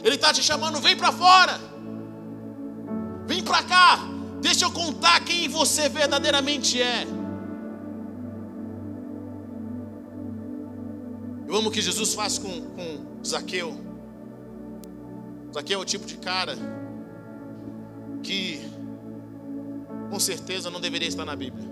Ele 0.03 0.15
está 0.15 0.33
te 0.33 0.41
chamando, 0.41 0.79
vem 0.79 0.97
para 0.97 1.11
fora. 1.11 1.59
Vem 3.27 3.43
para 3.43 3.63
cá. 3.63 4.12
Deixa 4.43 4.65
eu 4.65 4.71
contar 4.71 5.23
quem 5.23 5.47
você 5.47 5.87
verdadeiramente 5.87 6.81
é. 6.81 7.05
Eu 11.47 11.55
amo 11.55 11.69
o 11.69 11.71
que 11.71 11.81
Jesus 11.81 12.13
faz 12.13 12.37
com, 12.37 12.51
com 12.75 13.23
Zaqueu. 13.25 13.73
Zaqueu 15.53 15.79
é 15.79 15.81
o 15.81 15.85
tipo 15.85 16.05
de 16.05 16.17
cara 16.17 16.57
que 18.21 18.59
com 20.09 20.19
certeza 20.19 20.69
não 20.69 20.81
deveria 20.81 21.07
estar 21.07 21.23
na 21.23 21.37
Bíblia. 21.37 21.71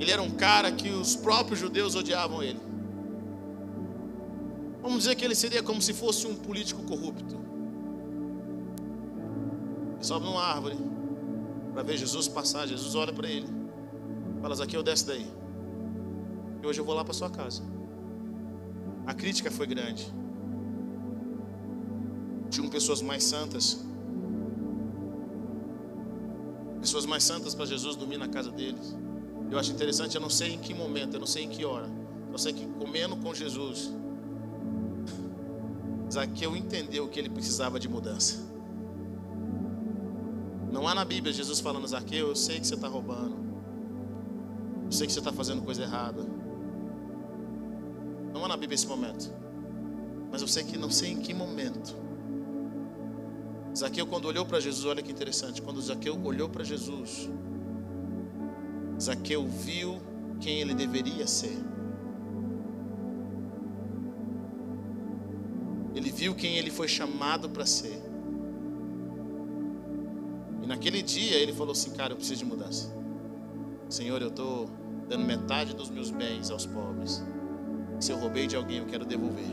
Ele 0.00 0.10
era 0.10 0.20
um 0.20 0.32
cara 0.32 0.72
que 0.72 0.88
os 0.88 1.14
próprios 1.14 1.60
judeus 1.60 1.94
odiavam 1.94 2.42
ele. 2.42 2.60
Vamos 4.82 4.98
dizer 4.98 5.14
que 5.14 5.24
ele 5.24 5.34
seria 5.34 5.62
como 5.62 5.80
se 5.80 5.92
fosse 5.92 6.26
um 6.26 6.34
político 6.34 6.82
corrupto. 6.84 7.36
Ele 9.94 10.04
sobe 10.04 10.24
numa 10.24 10.42
árvore 10.42 10.76
para 11.72 11.82
ver 11.82 11.96
Jesus 11.96 12.28
passar. 12.28 12.66
Jesus 12.66 12.94
olha 12.94 13.12
para 13.12 13.28
ele. 13.28 13.46
Fala, 14.40 14.54
Zaqueu, 14.54 14.82
desce 14.82 15.06
daí. 15.06 15.26
E 16.62 16.66
hoje 16.66 16.80
eu 16.80 16.84
vou 16.84 16.94
lá 16.94 17.04
para 17.04 17.12
sua 17.12 17.30
casa. 17.30 17.62
A 19.06 19.14
crítica 19.14 19.50
foi 19.50 19.66
grande. 19.66 20.10
Tinham 22.48 22.68
pessoas 22.68 23.02
mais 23.02 23.24
santas. 23.24 23.84
Pessoas 26.80 27.04
mais 27.04 27.22
santas 27.22 27.54
para 27.54 27.66
Jesus 27.66 27.96
dormir 27.96 28.16
na 28.16 28.28
casa 28.28 28.50
deles. 28.50 28.96
Eu 29.50 29.58
acho 29.58 29.72
interessante, 29.72 30.14
eu 30.14 30.20
não 30.20 30.30
sei 30.30 30.54
em 30.54 30.58
que 30.58 30.72
momento, 30.72 31.14
eu 31.14 31.20
não 31.20 31.26
sei 31.26 31.44
em 31.44 31.48
que 31.48 31.64
hora. 31.64 31.88
Eu 32.32 32.38
sei 32.38 32.52
que 32.52 32.66
comendo 32.78 33.16
com 33.16 33.34
Jesus, 33.34 33.90
Zaqueu 36.10 36.56
entendeu 36.56 37.08
que 37.08 37.18
ele 37.18 37.30
precisava 37.30 37.78
de 37.78 37.88
mudança. 37.88 38.48
Não 40.72 40.86
há 40.88 40.94
na 40.94 41.04
Bíblia 41.04 41.32
Jesus 41.32 41.60
falando, 41.60 41.86
Zaqueu, 41.86 42.28
eu 42.28 42.36
sei 42.36 42.58
que 42.58 42.66
você 42.66 42.74
está 42.74 42.88
roubando. 42.88 43.36
Eu 44.86 44.92
sei 44.92 45.06
que 45.06 45.12
você 45.12 45.20
está 45.20 45.32
fazendo 45.32 45.62
coisa 45.62 45.82
errada. 45.82 46.26
Não 48.32 48.44
há 48.44 48.48
na 48.48 48.56
Bíblia 48.56 48.74
esse 48.74 48.86
momento. 48.86 49.32
Mas 50.30 50.42
eu 50.42 50.48
sei 50.48 50.64
que 50.64 50.76
não 50.76 50.90
sei 50.90 51.12
em 51.12 51.20
que 51.20 51.32
momento. 51.32 51.96
Zaqueu, 53.76 54.06
quando 54.06 54.26
olhou 54.26 54.44
para 54.44 54.58
Jesus, 54.58 54.84
olha 54.84 55.02
que 55.02 55.12
interessante. 55.12 55.62
Quando 55.62 55.80
Zaqueu 55.80 56.20
olhou 56.24 56.48
para 56.48 56.64
Jesus, 56.64 57.28
Zaqueu 59.00 59.46
viu 59.46 60.00
quem 60.40 60.60
ele 60.60 60.74
deveria 60.74 61.26
ser. 61.26 61.69
Viu 66.20 66.34
quem 66.34 66.58
ele 66.58 66.70
foi 66.70 66.86
chamado 66.86 67.48
para 67.48 67.64
ser. 67.64 67.98
E 70.62 70.66
naquele 70.66 71.00
dia 71.00 71.36
ele 71.38 71.54
falou 71.54 71.72
assim: 71.72 71.92
Cara, 71.92 72.12
eu 72.12 72.16
preciso 72.16 72.40
de 72.40 72.44
mudança. 72.44 72.94
Senhor, 73.88 74.20
eu 74.20 74.28
estou 74.28 74.68
dando 75.08 75.24
metade 75.24 75.74
dos 75.74 75.88
meus 75.88 76.10
bens 76.10 76.50
aos 76.50 76.66
pobres. 76.66 77.22
Se 77.98 78.12
eu 78.12 78.18
roubei 78.18 78.46
de 78.46 78.54
alguém, 78.54 78.78
eu 78.78 78.86
quero 78.86 79.06
devolver. 79.06 79.46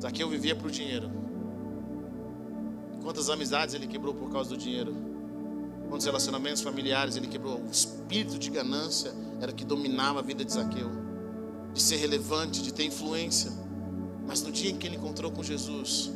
Zaqueu 0.00 0.30
vivia 0.30 0.56
para 0.56 0.66
o 0.66 0.70
dinheiro. 0.70 1.10
Quantas 3.02 3.28
amizades 3.28 3.74
ele 3.74 3.86
quebrou 3.86 4.14
por 4.14 4.30
causa 4.30 4.48
do 4.48 4.56
dinheiro? 4.56 4.94
Quantos 5.90 6.06
relacionamentos 6.06 6.62
familiares 6.62 7.16
ele 7.16 7.26
quebrou? 7.26 7.60
O 7.60 7.70
espírito 7.70 8.38
de 8.38 8.48
ganância 8.48 9.12
era 9.40 9.52
que 9.52 9.64
dominava 9.64 10.20
a 10.20 10.22
vida 10.22 10.42
de 10.42 10.52
Zaqueu 10.52 11.01
de 11.72 11.80
ser 11.82 11.96
relevante, 11.96 12.62
de 12.62 12.72
ter 12.72 12.84
influência. 12.84 13.50
Mas 14.26 14.42
no 14.42 14.52
dia 14.52 14.70
em 14.70 14.76
que 14.76 14.86
ele 14.86 14.96
encontrou 14.96 15.30
com 15.30 15.42
Jesus, 15.42 16.12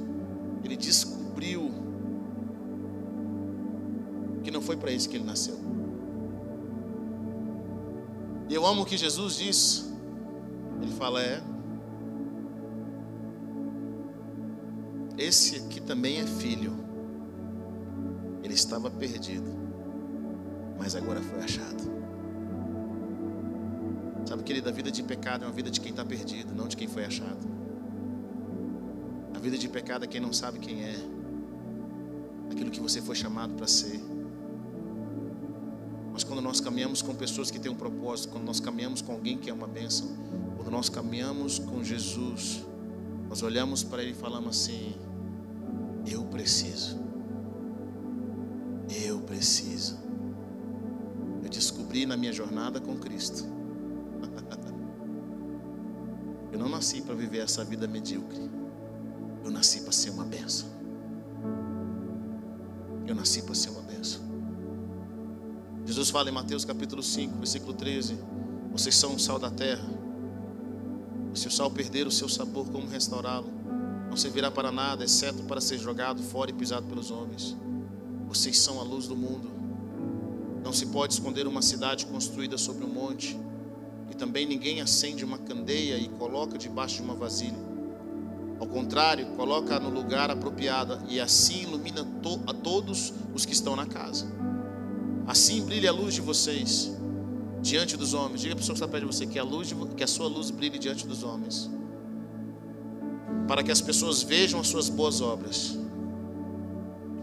ele 0.65 0.77
descobriu 0.77 1.71
que 4.43 4.51
não 4.51 4.63
foi 4.63 4.77
para 4.77 4.91
isso 4.91 5.09
que 5.09 5.17
ele 5.17 5.25
nasceu. 5.25 5.59
E 8.49 8.55
eu 8.55 8.65
amo 8.65 8.83
o 8.83 8.87
que 8.87 8.97
Jesus 8.97 9.37
diz. 9.37 9.93
Ele 10.81 10.93
fala: 10.93 11.21
é. 11.21 11.43
Esse 15.19 15.57
aqui 15.57 15.81
também 15.81 16.21
é 16.21 16.27
filho. 16.27 16.73
Ele 18.43 18.55
estava 18.55 18.89
perdido, 18.91 19.51
mas 20.79 20.95
agora 20.95 21.21
foi 21.21 21.41
achado. 21.41 21.83
Sabe, 24.27 24.43
querido, 24.43 24.69
a 24.69 24.73
vida 24.73 24.91
de 24.91 25.05
pecado 25.05 25.45
é 25.45 25.47
uma 25.47 25.53
vida 25.53 25.71
de 25.71 25.81
quem 25.81 25.93
está 25.93 26.05
perdido, 26.05 26.53
não 26.53 26.67
de 26.67 26.77
quem 26.77 26.89
foi 26.89 27.05
achado. 27.05 27.39
A 29.33 29.39
vida 29.39 29.57
de 29.57 29.69
pecado 29.69 30.05
é 30.05 30.09
quem 30.09 30.21
não 30.21 30.33
sabe 30.33 30.59
quem 30.59 30.83
é, 30.83 30.97
aquilo 32.51 32.73
que 32.73 32.81
você 32.81 33.01
foi 33.01 33.15
chamado 33.15 33.55
para 33.55 33.69
ser. 33.69 34.01
Mas 36.13 36.25
quando 36.25 36.43
nós 36.43 36.61
caminhamos 36.61 37.03
com 37.03 37.15
pessoas 37.15 37.53
que 37.53 37.59
têm 37.61 37.71
um 37.71 37.77
propósito, 37.77 38.33
quando 38.33 38.45
nós 38.45 38.59
caminhamos 38.59 39.01
com 39.01 39.13
alguém 39.13 39.39
que 39.39 39.49
é 39.49 39.53
uma 39.53 39.69
bênção, 39.69 40.09
quando 40.57 40.71
nós 40.71 40.89
caminhamos 40.89 41.61
com 41.61 41.85
Jesus, 41.85 42.65
nós 43.29 43.43
olhamos 43.43 43.85
para 43.85 44.03
Ele 44.03 44.11
e 44.11 44.15
falamos 44.15 44.57
assim: 44.57 44.97
Eu 46.05 46.25
preciso. 46.25 46.99
Eu 49.05 49.21
preciso. 49.21 49.99
Eu 51.45 51.49
descobri 51.49 52.07
na 52.07 52.17
minha 52.17 52.33
jornada 52.33 52.81
com 52.81 52.97
Cristo. 52.97 53.56
Eu 56.57 56.61
não 56.61 56.71
nasci 56.71 57.03
para 57.03 57.15
viver 57.15 57.41
essa 57.41 57.63
vida 57.63 57.87
medíocre. 57.87 58.51
Eu 59.45 59.51
nasci 59.51 59.83
para 59.83 59.93
ser 59.93 60.09
uma 60.09 60.25
benção. 60.25 60.67
Eu 63.07 63.15
nasci 63.15 63.43
para 63.43 63.55
ser 63.55 63.69
uma 63.69 63.83
benção. 63.83 64.23
Jesus 65.85 66.09
fala 66.09 66.31
em 66.31 66.33
Mateus 66.33 66.65
capítulo 66.65 67.03
5, 67.03 67.37
versículo 67.37 67.75
13: 67.75 68.19
Vocês 68.73 68.97
são 68.97 69.15
o 69.15 69.19
sal 69.19 69.39
da 69.39 69.51
terra. 69.51 69.87
Se 71.35 71.47
o 71.47 71.51
sal 71.51 71.71
perder 71.71 72.07
o 72.07 72.11
seu 72.11 72.27
sabor, 72.27 72.67
como 72.71 72.87
restaurá-lo? 72.87 73.53
Não 74.09 74.17
servirá 74.17 74.51
para 74.51 74.73
nada, 74.73 75.05
exceto 75.05 75.43
para 75.43 75.61
ser 75.61 75.77
jogado 75.77 76.23
fora 76.23 76.51
e 76.51 76.55
pisado 76.55 76.87
pelos 76.87 77.11
homens. 77.11 77.55
Vocês 78.27 78.59
são 78.59 78.81
a 78.81 78.83
luz 78.83 79.07
do 79.07 79.15
mundo. 79.15 79.51
Não 80.65 80.73
se 80.73 80.87
pode 80.87 81.13
esconder 81.13 81.47
uma 81.47 81.61
cidade 81.61 82.07
construída 82.07 82.57
sobre 82.57 82.83
um 82.83 82.89
monte. 82.89 83.39
Também 84.19 84.47
ninguém 84.47 84.81
acende 84.81 85.25
uma 85.25 85.39
candeia 85.39 85.99
e 85.99 86.09
coloca 86.09 86.57
debaixo 86.57 86.97
de 86.97 87.03
uma 87.03 87.15
vasilha. 87.15 87.67
Ao 88.59 88.67
contrário, 88.67 89.27
coloca 89.37 89.79
no 89.79 89.91
lugar 89.91 90.31
apropriado 90.31 90.99
e 91.09 91.21
assim 91.21 91.63
ilumina 91.63 92.05
to 92.23 92.41
a 92.47 92.55
todos 92.55 93.13
os 93.35 93.45
que 93.45 93.53
estão 93.53 93.77
na 93.77 93.85
casa. 93.85 94.27
Assim 95.27 95.63
brilha 95.65 95.91
a 95.91 95.93
luz 95.93 96.15
de 96.15 96.23
vocês 96.23 96.97
diante 97.61 97.97
dos 97.97 98.15
homens. 98.15 98.41
Diga 98.41 98.55
a 98.55 98.57
pessoa 98.57 98.75
que 98.75 98.83
está 98.83 98.89
perto 98.89 99.07
de 99.07 99.15
você 99.15 99.27
que 99.27 99.39
a, 99.39 99.45
luz 99.45 99.69
de, 99.69 99.75
que 99.95 100.03
a 100.03 100.07
sua 100.07 100.27
luz 100.27 100.51
brilhe 100.51 100.79
diante 100.79 101.07
dos 101.07 101.23
homens. 101.23 101.71
Para 103.47 103.63
que 103.63 103.71
as 103.71 103.81
pessoas 103.81 104.23
vejam 104.23 104.59
as 104.61 104.69
suas 104.69 104.89
boas 104.89 105.21
obras 105.21 105.79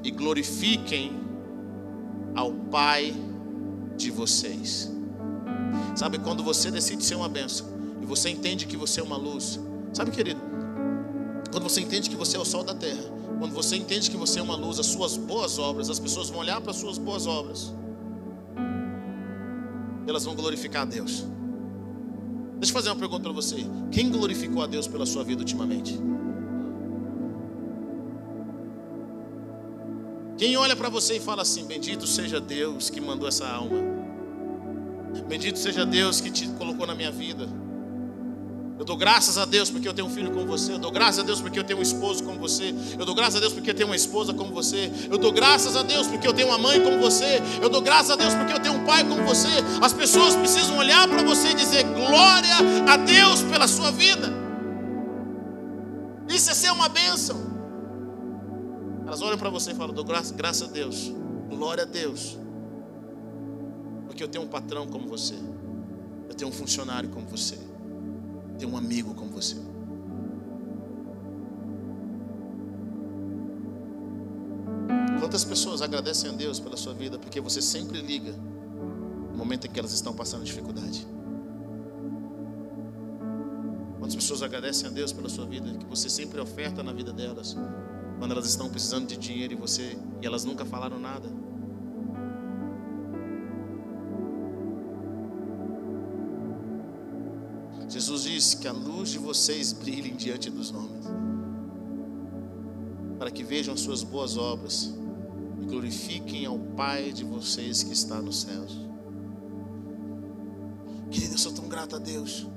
e 0.03 0.11
glorifiquem 0.11 1.11
ao 2.35 2.51
Pai 2.53 3.13
de 3.97 4.11
vocês. 4.11 4.92
Sabe 5.95 6.17
quando 6.17 6.43
você 6.43 6.71
decide 6.71 7.03
ser 7.03 7.15
uma 7.15 7.29
benção 7.29 7.67
e 8.01 8.05
você 8.05 8.29
entende 8.29 8.65
que 8.65 8.75
você 8.75 8.99
é 8.99 9.03
uma 9.03 9.17
luz? 9.17 9.59
Sabe, 9.93 10.11
querido? 10.11 10.41
Quando 11.51 11.63
você 11.63 11.81
entende 11.81 12.09
que 12.09 12.15
você 12.15 12.35
é 12.35 12.39
o 12.39 12.45
sol 12.45 12.63
da 12.63 12.73
terra, 12.73 13.03
quando 13.37 13.53
você 13.53 13.75
entende 13.75 14.09
que 14.09 14.17
você 14.17 14.39
é 14.39 14.41
uma 14.41 14.55
luz, 14.55 14.79
as 14.79 14.87
suas 14.87 15.15
boas 15.15 15.59
obras, 15.59 15.89
as 15.89 15.99
pessoas 15.99 16.29
vão 16.29 16.39
olhar 16.39 16.59
para 16.61 16.71
as 16.71 16.77
suas 16.77 16.97
boas 16.97 17.27
obras. 17.27 17.71
Elas 20.07 20.25
vão 20.25 20.35
glorificar 20.35 20.81
a 20.81 20.85
Deus. 20.85 21.25
Deixa 22.57 22.71
eu 22.71 22.73
fazer 22.73 22.89
uma 22.89 22.95
pergunta 22.95 23.23
para 23.23 23.31
você. 23.31 23.57
Quem 23.91 24.09
glorificou 24.09 24.63
a 24.63 24.67
Deus 24.67 24.87
pela 24.87 25.05
sua 25.05 25.23
vida 25.23 25.41
ultimamente? 25.41 25.99
Quem 30.37 30.57
olha 30.57 30.75
para 30.75 30.89
você 30.89 31.17
e 31.17 31.19
fala 31.19 31.43
assim: 31.43 31.65
Bendito 31.65 32.07
seja 32.07 32.41
Deus 32.41 32.89
que 32.89 32.99
mandou 32.99 33.27
essa 33.27 33.47
alma. 33.47 34.02
Bendito 35.27 35.59
seja 35.59 35.85
Deus 35.85 36.19
que 36.19 36.31
te 36.31 36.47
colocou 36.49 36.85
na 36.85 36.95
minha 36.95 37.11
vida. 37.11 37.47
Eu 38.77 38.85
dou 38.85 38.97
graças 38.97 39.37
a 39.37 39.45
Deus 39.45 39.69
porque 39.69 39.87
eu 39.87 39.93
tenho 39.93 40.07
um 40.07 40.11
filho 40.11 40.31
como 40.31 40.45
você. 40.45 40.73
Eu 40.73 40.79
dou 40.79 40.91
graças 40.91 41.19
a 41.19 41.23
Deus 41.23 41.39
porque 41.39 41.57
eu 41.59 41.63
tenho 41.63 41.79
um 41.79 41.81
esposo 41.81 42.23
como 42.23 42.39
você. 42.39 42.73
Eu 42.99 43.05
dou 43.05 43.13
graças 43.13 43.35
a 43.35 43.39
Deus 43.39 43.53
porque 43.53 43.69
eu 43.69 43.73
tenho 43.73 43.87
uma 43.87 43.95
esposa 43.95 44.33
como 44.33 44.51
você. 44.51 44.91
Eu 45.09 45.17
dou 45.17 45.31
graças 45.31 45.75
a 45.75 45.83
Deus 45.83 46.07
porque 46.07 46.27
eu 46.27 46.33
tenho 46.33 46.49
uma 46.49 46.57
mãe 46.57 46.81
como 46.81 46.99
você. 46.99 47.41
Eu 47.61 47.69
dou 47.69 47.81
graças 47.81 48.11
a 48.11 48.15
Deus 48.15 48.33
porque 48.33 48.51
eu 48.51 48.59
tenho 48.59 48.75
um 48.75 48.83
pai 48.83 49.03
como 49.03 49.23
você. 49.23 49.47
As 49.81 49.93
pessoas 49.93 50.35
precisam 50.35 50.77
olhar 50.77 51.07
para 51.07 51.21
você 51.23 51.49
e 51.49 51.53
dizer 51.53 51.83
glória 51.83 52.55
a 52.91 52.97
Deus 52.97 53.41
pela 53.43 53.67
sua 53.67 53.91
vida. 53.91 54.33
Isso 56.27 56.49
é 56.49 56.53
ser 56.53 56.71
uma 56.71 56.89
bênção. 56.89 57.53
Elas 59.05 59.21
olham 59.21 59.37
para 59.37 59.49
você 59.49 59.71
e 59.71 59.75
falam: 59.75 59.93
dou 59.93 60.03
graças, 60.03 60.31
graças 60.31 60.69
a 60.69 60.71
Deus, 60.71 61.11
glória 61.49 61.83
a 61.83 61.85
Deus, 61.85 62.37
porque 64.23 64.25
eu 64.25 64.27
tenho 64.29 64.45
um 64.45 64.47
patrão 64.47 64.87
como 64.87 65.07
você, 65.07 65.35
eu 66.29 66.35
tenho 66.35 66.49
um 66.49 66.53
funcionário 66.53 67.09
como 67.09 67.27
você, 67.27 67.55
eu 67.55 68.57
tenho 68.57 68.71
um 68.71 68.77
amigo 68.77 69.13
como 69.13 69.31
você. 69.31 69.57
Quantas 75.19 75.43
pessoas 75.43 75.81
agradecem 75.81 76.29
a 76.29 76.33
Deus 76.33 76.59
pela 76.59 76.77
sua 76.77 76.93
vida 76.93 77.17
porque 77.17 77.41
você 77.41 77.61
sempre 77.61 78.01
liga 78.01 78.31
no 79.31 79.37
momento 79.37 79.67
em 79.67 79.69
que 79.69 79.79
elas 79.79 79.91
estão 79.91 80.13
passando 80.13 80.43
dificuldade? 80.43 81.05
Quantas 83.99 84.15
pessoas 84.15 84.41
agradecem 84.41 84.87
a 84.89 84.91
Deus 84.91 85.11
pela 85.11 85.29
sua 85.29 85.45
vida 85.45 85.69
que 85.77 85.85
você 85.85 86.09
sempre 86.09 86.39
oferta 86.39 86.81
na 86.83 86.93
vida 86.93 87.11
delas? 87.11 87.57
quando 88.19 88.31
elas 88.31 88.45
estão 88.45 88.69
precisando 88.69 89.05
de 89.05 89.17
dinheiro 89.17 89.51
e 89.51 89.55
você 89.57 89.97
e 90.21 90.25
elas 90.25 90.45
nunca 90.45 90.63
falaram 90.63 90.97
nada. 90.97 91.27
Jesus 97.93 98.23
disse 98.23 98.57
que 98.57 98.67
a 98.67 98.71
luz 98.71 99.11
de 99.11 99.19
vocês 99.19 99.71
brilhe 99.71 100.09
diante 100.09 100.49
dos 100.49 100.71
homens, 100.71 101.05
para 103.19 103.29
que 103.29 103.43
vejam 103.43 103.75
as 103.75 103.81
suas 103.81 104.01
boas 104.01 104.35
obras 104.35 104.91
e 105.61 105.65
glorifiquem 105.67 106.43
ao 106.47 106.57
Pai 106.57 107.11
de 107.11 107.23
vocês 107.23 107.83
que 107.83 107.93
está 107.93 108.19
nos 108.19 108.41
céus. 108.41 108.79
Querido, 111.11 111.35
eu 111.35 111.37
sou 111.37 111.51
tão 111.51 111.67
grato 111.67 111.95
a 111.95 111.99
Deus. 111.99 112.47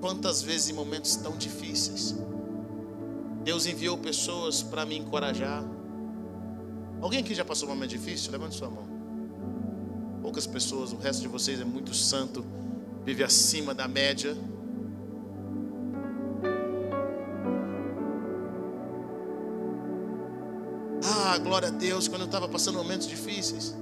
Quantas 0.00 0.40
vezes 0.40 0.68
em 0.68 0.72
momentos 0.72 1.16
tão 1.16 1.36
difíceis, 1.36 2.14
Deus 3.42 3.66
enviou 3.66 3.98
pessoas 3.98 4.62
para 4.62 4.86
me 4.86 4.96
encorajar. 4.96 5.64
Alguém 7.00 7.18
aqui 7.18 7.34
já 7.34 7.44
passou 7.44 7.68
um 7.68 7.72
momento 7.74 7.90
difícil? 7.90 8.30
Levante 8.30 8.54
sua 8.54 8.70
mão. 8.70 8.88
Poucas 10.22 10.46
pessoas, 10.46 10.92
o 10.92 10.96
resto 10.96 11.22
de 11.22 11.28
vocês 11.28 11.58
é 11.60 11.64
muito 11.64 11.92
santo, 11.92 12.44
vive 13.04 13.24
acima 13.24 13.74
da 13.74 13.88
média. 13.88 14.38
Glória 21.40 21.68
a 21.68 21.70
Deus, 21.70 22.06
quando 22.06 22.22
eu 22.22 22.26
estava 22.26 22.48
passando 22.48 22.76
momentos 22.76 23.06
difíceis. 23.06 23.76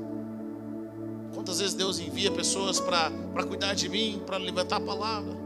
Quantas 1.35 1.61
vezes 1.61 1.75
Deus 1.75 1.99
envia 1.99 2.31
pessoas 2.31 2.81
para 2.81 3.11
cuidar 3.47 3.75
de 3.75 3.89
mim, 3.89 4.23
para 4.27 4.37
levantar 4.39 4.77
a 4.77 4.81
palavra. 4.81 5.37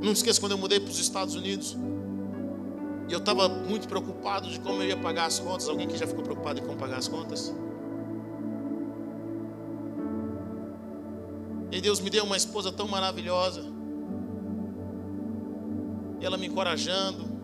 Não 0.00 0.12
esqueça 0.12 0.38
quando 0.40 0.52
eu 0.52 0.58
mudei 0.58 0.78
para 0.78 0.90
os 0.90 0.98
Estados 0.98 1.34
Unidos. 1.34 1.76
E 3.08 3.12
eu 3.12 3.18
estava 3.18 3.48
muito 3.48 3.88
preocupado 3.88 4.48
de 4.48 4.60
como 4.60 4.82
eu 4.82 4.88
ia 4.88 4.96
pagar 4.96 5.26
as 5.26 5.38
contas. 5.38 5.68
Alguém 5.68 5.88
que 5.88 5.96
já 5.96 6.06
ficou 6.06 6.22
preocupado 6.22 6.60
em 6.60 6.62
como 6.62 6.76
pagar 6.76 6.98
as 6.98 7.08
contas? 7.08 7.52
E 11.72 11.80
Deus 11.80 12.00
me 12.00 12.10
deu 12.10 12.24
uma 12.24 12.36
esposa 12.36 12.70
tão 12.70 12.86
maravilhosa. 12.86 13.64
E 16.20 16.24
ela 16.24 16.36
me 16.36 16.46
encorajando. 16.46 17.37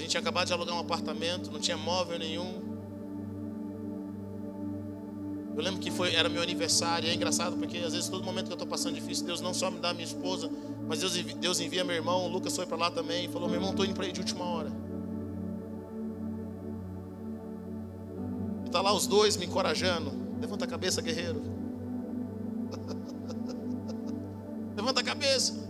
A 0.00 0.02
gente 0.02 0.12
tinha 0.12 0.20
acabado 0.22 0.46
de 0.46 0.52
alugar 0.54 0.74
um 0.74 0.78
apartamento, 0.78 1.52
não 1.52 1.60
tinha 1.60 1.76
móvel 1.76 2.18
nenhum. 2.18 2.62
Eu 5.54 5.62
lembro 5.62 5.78
que 5.78 5.90
foi, 5.90 6.14
era 6.14 6.26
meu 6.26 6.42
aniversário, 6.42 7.06
e 7.06 7.10
é 7.10 7.14
engraçado 7.14 7.54
porque 7.58 7.76
às 7.76 7.92
vezes 7.92 8.08
todo 8.08 8.24
momento 8.24 8.46
que 8.46 8.52
eu 8.52 8.54
estou 8.54 8.66
passando 8.66 8.94
difícil, 8.94 9.26
Deus 9.26 9.42
não 9.42 9.52
só 9.52 9.70
me 9.70 9.78
dá 9.78 9.92
minha 9.92 10.06
esposa, 10.06 10.50
mas 10.88 11.00
Deus, 11.00 11.12
Deus 11.12 11.60
envia 11.60 11.84
meu 11.84 11.94
irmão, 11.94 12.24
o 12.24 12.28
Lucas 12.28 12.56
foi 12.56 12.64
para 12.64 12.78
lá 12.78 12.90
também, 12.90 13.26
e 13.26 13.28
falou: 13.28 13.46
Meu 13.46 13.58
irmão, 13.58 13.72
estou 13.72 13.84
indo 13.84 13.92
para 13.92 14.06
aí 14.06 14.12
de 14.12 14.20
última 14.20 14.42
hora. 14.42 14.72
E 18.64 18.68
está 18.68 18.80
lá 18.80 18.94
os 18.94 19.06
dois 19.06 19.36
me 19.36 19.44
encorajando. 19.44 20.12
Levanta 20.40 20.64
a 20.64 20.68
cabeça, 20.68 21.02
guerreiro. 21.02 21.42
Levanta 24.74 25.00
a 25.00 25.04
cabeça. 25.04 25.69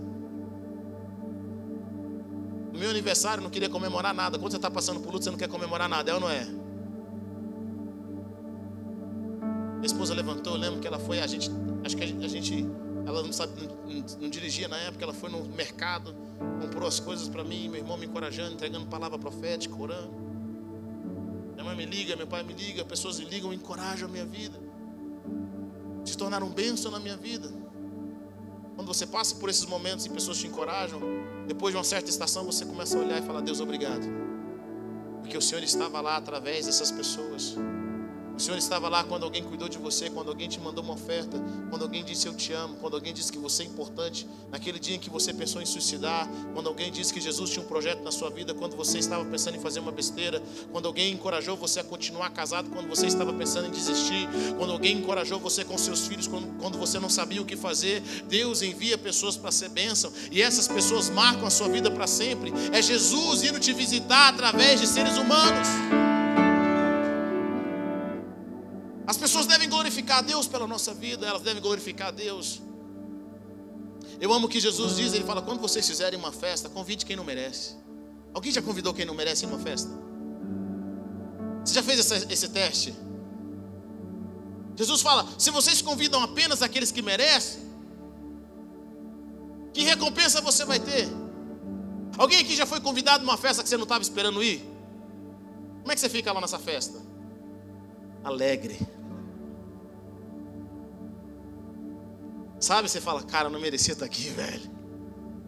Meu 2.80 2.88
aniversário, 2.88 3.42
não 3.42 3.50
queria 3.50 3.68
comemorar 3.68 4.14
nada. 4.14 4.38
Quando 4.38 4.52
você 4.52 4.56
está 4.56 4.70
passando 4.70 5.00
por 5.00 5.12
luto, 5.12 5.22
você 5.22 5.30
não 5.30 5.36
quer 5.36 5.50
comemorar 5.50 5.86
nada, 5.86 6.10
é 6.10 6.14
ou 6.14 6.20
não 6.20 6.30
é? 6.30 6.46
Minha 9.74 9.84
esposa 9.84 10.14
levantou, 10.14 10.54
eu 10.54 10.58
lembro 10.58 10.80
que 10.80 10.86
ela 10.86 10.98
foi, 10.98 11.20
a 11.20 11.26
gente, 11.26 11.50
acho 11.84 11.94
que 11.94 12.02
a 12.02 12.06
gente, 12.06 12.66
ela 13.06 13.22
não, 13.22 13.34
sabe, 13.34 13.52
não, 13.60 14.04
não 14.22 14.30
dirigia 14.30 14.66
na 14.66 14.78
época, 14.78 15.04
ela 15.04 15.12
foi 15.12 15.28
no 15.28 15.44
mercado, 15.44 16.16
comprou 16.62 16.88
as 16.88 16.98
coisas 16.98 17.28
para 17.28 17.44
mim, 17.44 17.68
meu 17.68 17.80
irmão 17.80 17.98
me 17.98 18.06
encorajando, 18.06 18.54
entregando 18.54 18.86
palavra 18.86 19.18
profética, 19.18 19.76
orando. 19.76 20.14
Minha 21.52 21.64
mãe 21.64 21.76
me 21.76 21.84
liga, 21.84 22.16
meu 22.16 22.26
pai 22.26 22.42
me 22.42 22.54
liga, 22.54 22.82
pessoas 22.82 23.18
me 23.18 23.26
ligam, 23.26 23.52
encorajam 23.52 24.08
a 24.08 24.10
minha 24.10 24.24
vida. 24.24 24.58
Se 26.02 26.16
tornaram 26.16 26.48
bênção 26.48 26.90
na 26.90 26.98
minha 26.98 27.18
vida. 27.18 27.52
Quando 28.74 28.88
você 28.88 29.06
passa 29.06 29.34
por 29.34 29.50
esses 29.50 29.66
momentos 29.66 30.06
e 30.06 30.08
pessoas 30.08 30.38
te 30.38 30.46
encorajam, 30.46 30.98
depois 31.46 31.72
de 31.72 31.78
uma 31.78 31.84
certa 31.84 32.10
estação 32.10 32.44
você 32.44 32.64
começa 32.64 32.96
a 32.96 33.00
olhar 33.00 33.18
e 33.18 33.22
falar: 33.22 33.40
Deus, 33.40 33.60
obrigado. 33.60 34.06
Porque 35.20 35.36
o 35.36 35.42
Senhor 35.42 35.62
estava 35.62 36.00
lá 36.00 36.16
através 36.16 36.66
dessas 36.66 36.90
pessoas. 36.90 37.56
O 38.40 38.42
Senhor 38.42 38.56
estava 38.56 38.88
lá 38.88 39.04
quando 39.04 39.24
alguém 39.24 39.44
cuidou 39.44 39.68
de 39.68 39.76
você, 39.76 40.08
quando 40.08 40.30
alguém 40.30 40.48
te 40.48 40.58
mandou 40.58 40.82
uma 40.82 40.94
oferta, 40.94 41.38
quando 41.68 41.82
alguém 41.82 42.02
disse 42.02 42.26
eu 42.26 42.32
te 42.32 42.54
amo, 42.54 42.74
quando 42.76 42.94
alguém 42.94 43.12
disse 43.12 43.30
que 43.30 43.36
você 43.36 43.64
é 43.64 43.66
importante, 43.66 44.26
naquele 44.50 44.78
dia 44.78 44.96
em 44.96 44.98
que 44.98 45.10
você 45.10 45.30
pensou 45.30 45.60
em 45.60 45.66
suicidar, 45.66 46.26
quando 46.54 46.66
alguém 46.66 46.90
disse 46.90 47.12
que 47.12 47.20
Jesus 47.20 47.50
tinha 47.50 47.62
um 47.62 47.68
projeto 47.68 48.02
na 48.02 48.10
sua 48.10 48.30
vida, 48.30 48.54
quando 48.54 48.78
você 48.78 48.98
estava 48.98 49.26
pensando 49.26 49.58
em 49.58 49.60
fazer 49.60 49.80
uma 49.80 49.92
besteira, 49.92 50.42
quando 50.72 50.86
alguém 50.86 51.12
encorajou 51.12 51.54
você 51.54 51.80
a 51.80 51.84
continuar 51.84 52.30
casado, 52.30 52.70
quando 52.70 52.88
você 52.88 53.06
estava 53.06 53.30
pensando 53.30 53.66
em 53.68 53.70
desistir, 53.70 54.26
quando 54.56 54.72
alguém 54.72 54.96
encorajou 54.96 55.38
você 55.38 55.62
com 55.62 55.76
seus 55.76 56.06
filhos, 56.06 56.26
quando, 56.26 56.46
quando 56.58 56.78
você 56.78 56.98
não 56.98 57.10
sabia 57.10 57.42
o 57.42 57.44
que 57.44 57.58
fazer, 57.58 58.00
Deus 58.26 58.62
envia 58.62 58.96
pessoas 58.96 59.36
para 59.36 59.52
ser 59.52 59.68
bênção 59.68 60.10
e 60.32 60.40
essas 60.40 60.66
pessoas 60.66 61.10
marcam 61.10 61.46
a 61.46 61.50
sua 61.50 61.68
vida 61.68 61.90
para 61.90 62.06
sempre. 62.06 62.54
É 62.72 62.80
Jesus 62.80 63.42
indo 63.42 63.60
te 63.60 63.74
visitar 63.74 64.30
através 64.30 64.80
de 64.80 64.86
seres 64.86 65.18
humanos. 65.18 65.68
As 69.06 69.16
pessoas 69.16 69.46
devem 69.46 69.68
glorificar 69.68 70.18
a 70.18 70.22
Deus 70.22 70.46
pela 70.46 70.66
nossa 70.66 70.94
vida, 70.94 71.26
elas 71.26 71.42
devem 71.42 71.62
glorificar 71.62 72.08
a 72.08 72.10
Deus. 72.10 72.60
Eu 74.20 74.32
amo 74.32 74.46
o 74.46 74.48
que 74.48 74.60
Jesus 74.60 74.96
diz, 74.96 75.12
ele 75.12 75.24
fala: 75.24 75.42
quando 75.42 75.60
vocês 75.60 75.86
fizerem 75.86 76.18
uma 76.18 76.32
festa, 76.32 76.68
convide 76.68 77.06
quem 77.06 77.16
não 77.16 77.24
merece. 77.24 77.76
Alguém 78.32 78.52
já 78.52 78.62
convidou 78.62 78.94
quem 78.94 79.04
não 79.04 79.14
merece 79.14 79.44
em 79.44 79.48
uma 79.48 79.58
festa? 79.58 79.90
Você 81.64 81.74
já 81.74 81.82
fez 81.82 81.98
esse, 82.00 82.32
esse 82.32 82.48
teste? 82.48 82.94
Jesus 84.76 85.00
fala: 85.00 85.26
se 85.38 85.50
vocês 85.50 85.82
convidam 85.82 86.22
apenas 86.22 86.62
aqueles 86.62 86.92
que 86.92 87.02
merecem, 87.02 87.62
que 89.72 89.82
recompensa 89.82 90.40
você 90.40 90.64
vai 90.64 90.78
ter? 90.78 91.08
Alguém 92.18 92.40
aqui 92.40 92.54
já 92.54 92.66
foi 92.66 92.80
convidado 92.80 93.24
numa 93.24 93.36
festa 93.36 93.62
que 93.62 93.68
você 93.68 93.76
não 93.76 93.84
estava 93.84 94.02
esperando 94.02 94.42
ir? 94.42 94.60
Como 95.80 95.90
é 95.90 95.94
que 95.94 96.00
você 96.00 96.08
fica 96.08 96.32
lá 96.32 96.40
nessa 96.40 96.58
festa? 96.58 97.09
Alegre. 98.22 98.78
Sabe, 102.58 102.88
você 102.88 103.00
fala, 103.00 103.22
cara, 103.22 103.48
eu 103.48 103.52
não 103.52 103.60
merecia 103.60 103.94
estar 103.94 104.04
aqui, 104.04 104.28
velho. 104.30 104.70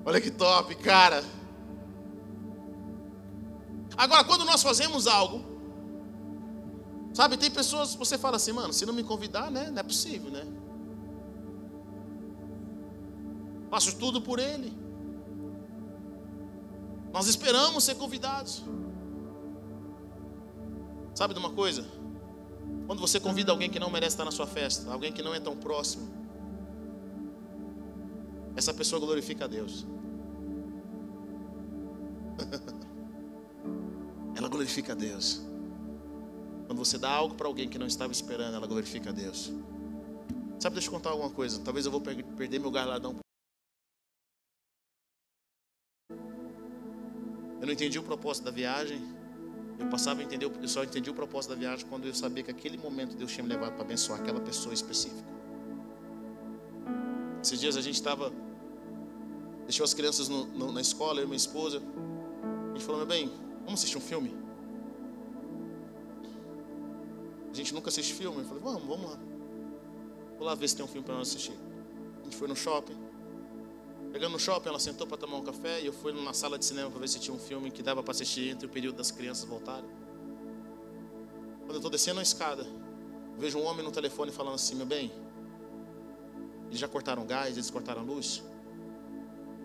Olha 0.04 0.20
que 0.20 0.30
top, 0.30 0.74
cara. 0.76 1.22
Agora, 3.96 4.24
quando 4.24 4.44
nós 4.44 4.62
fazemos 4.62 5.06
algo, 5.06 5.44
sabe, 7.12 7.36
tem 7.36 7.50
pessoas, 7.50 7.94
você 7.94 8.16
fala 8.16 8.36
assim, 8.36 8.52
mano, 8.52 8.72
se 8.72 8.86
não 8.86 8.94
me 8.94 9.04
convidar, 9.04 9.50
né, 9.50 9.70
não 9.70 9.78
é 9.78 9.82
possível, 9.82 10.30
né? 10.30 10.46
Faço 13.70 13.96
tudo 13.96 14.20
por 14.20 14.38
ele. 14.38 14.72
Nós 17.12 17.26
esperamos 17.26 17.84
ser 17.84 17.94
convidados. 17.96 18.64
Sabe 21.14 21.34
de 21.34 21.40
uma 21.40 21.50
coisa? 21.50 21.86
Quando 22.86 23.00
você 23.00 23.20
convida 23.20 23.52
alguém 23.52 23.70
que 23.70 23.78
não 23.78 23.90
merece 23.90 24.14
estar 24.14 24.24
na 24.24 24.30
sua 24.30 24.46
festa, 24.46 24.90
alguém 24.92 25.12
que 25.12 25.22
não 25.22 25.34
é 25.34 25.40
tão 25.40 25.56
próximo, 25.56 26.10
essa 28.56 28.74
pessoa 28.74 29.00
glorifica 29.00 29.44
a 29.44 29.48
Deus. 29.48 29.86
ela 34.36 34.48
glorifica 34.48 34.92
a 34.92 34.96
Deus. 34.96 35.40
Quando 36.66 36.78
você 36.78 36.98
dá 36.98 37.10
algo 37.10 37.34
para 37.34 37.46
alguém 37.46 37.68
que 37.68 37.78
não 37.78 37.86
estava 37.86 38.12
esperando, 38.12 38.54
ela 38.54 38.66
glorifica 38.66 39.10
a 39.10 39.12
Deus. 39.12 39.52
Sabe, 40.58 40.74
deixa 40.74 40.88
eu 40.88 40.92
contar 40.92 41.10
alguma 41.10 41.30
coisa. 41.30 41.60
Talvez 41.60 41.86
eu 41.86 41.92
vou 41.92 42.00
perder 42.00 42.58
meu 42.58 42.70
galardão. 42.70 43.16
Eu 47.60 47.66
não 47.66 47.72
entendi 47.72 47.98
o 47.98 48.02
propósito 48.02 48.44
da 48.44 48.50
viagem. 48.50 49.21
Eu 49.82 49.88
passava 49.88 50.20
a 50.20 50.24
entender, 50.24 50.46
eu 50.46 50.68
só 50.68 50.84
entendi 50.84 51.10
o 51.10 51.14
propósito 51.14 51.50
da 51.50 51.56
viagem 51.56 51.84
quando 51.88 52.06
eu 52.06 52.14
sabia 52.14 52.44
que 52.44 52.50
aquele 52.50 52.78
momento 52.78 53.16
Deus 53.16 53.32
tinha 53.32 53.42
me 53.42 53.48
levado 53.48 53.72
para 53.72 53.82
abençoar 53.82 54.20
aquela 54.20 54.40
pessoa 54.40 54.72
específica. 54.72 55.22
Esses 57.42 57.58
dias 57.58 57.76
a 57.76 57.80
gente 57.80 57.96
estava. 57.96 58.32
Deixou 59.64 59.82
as 59.82 59.92
crianças 59.92 60.28
no, 60.28 60.46
no, 60.46 60.70
na 60.70 60.80
escola, 60.80 61.18
eu 61.18 61.24
e 61.24 61.26
minha 61.26 61.36
esposa. 61.36 61.82
A 62.70 62.74
gente 62.74 62.84
falou, 62.84 62.98
meu 62.98 63.06
bem, 63.06 63.32
vamos 63.64 63.80
assistir 63.80 63.98
um 63.98 64.00
filme? 64.00 64.32
A 67.50 67.54
gente 67.54 67.74
nunca 67.74 67.88
assiste 67.88 68.14
filme. 68.14 68.38
Eu 68.38 68.44
falei, 68.44 68.62
vamos, 68.62 68.82
vamos 68.84 69.10
lá. 69.10 69.18
Vou 70.38 70.46
lá 70.46 70.54
ver 70.54 70.68
se 70.68 70.76
tem 70.76 70.84
um 70.84 70.88
filme 70.88 71.04
para 71.04 71.16
nós 71.16 71.28
assistir. 71.28 71.58
A 72.20 72.24
gente 72.24 72.36
foi 72.36 72.46
no 72.46 72.54
shopping. 72.54 72.96
Chegando 74.12 74.32
no 74.32 74.38
shopping, 74.38 74.68
ela 74.68 74.78
sentou 74.78 75.06
para 75.06 75.16
tomar 75.16 75.38
um 75.38 75.42
café 75.42 75.80
e 75.80 75.86
eu 75.86 75.92
fui 75.92 76.12
na 76.12 76.34
sala 76.34 76.58
de 76.58 76.66
cinema 76.66 76.90
para 76.90 77.00
ver 77.00 77.08
se 77.08 77.18
tinha 77.18 77.34
um 77.34 77.38
filme 77.38 77.70
que 77.70 77.82
dava 77.82 78.02
para 78.02 78.10
assistir 78.10 78.50
entre 78.50 78.66
o 78.66 78.68
período 78.68 78.96
das 78.96 79.10
crianças 79.10 79.46
voltarem. 79.46 79.88
Quando 81.60 81.70
eu 81.70 81.76
estou 81.76 81.90
descendo 81.90 82.20
a 82.20 82.22
escada, 82.22 82.66
vejo 83.38 83.58
um 83.58 83.64
homem 83.64 83.82
no 83.82 83.90
telefone 83.90 84.30
falando 84.30 84.56
assim: 84.56 84.74
Meu 84.74 84.84
bem, 84.84 85.10
eles 86.68 86.78
já 86.78 86.86
cortaram 86.86 87.24
gás, 87.24 87.56
eles 87.56 87.70
cortaram 87.70 88.04
luz. 88.04 88.44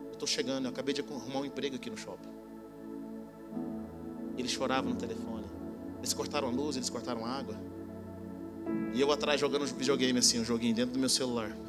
Eu 0.06 0.14
estou 0.14 0.28
chegando, 0.28 0.64
eu 0.64 0.72
acabei 0.72 0.94
de 0.94 1.02
arrumar 1.02 1.42
um 1.42 1.46
emprego 1.46 1.76
aqui 1.76 1.90
no 1.90 1.98
shopping. 1.98 2.30
Ele 4.38 4.48
chorava 4.48 4.88
no 4.88 4.96
telefone. 4.96 5.46
Eles 5.98 6.14
cortaram 6.14 6.50
luz, 6.52 6.78
eles 6.78 6.90
cortaram 6.90 7.26
água. 7.26 7.56
E 8.94 9.02
eu 9.02 9.12
atrás 9.12 9.42
jogando 9.42 9.66
videogame 9.66 10.20
assim, 10.20 10.40
um 10.40 10.46
joguinho 10.46 10.74
dentro 10.74 10.94
do 10.94 11.00
meu 11.00 11.10
celular. 11.10 11.67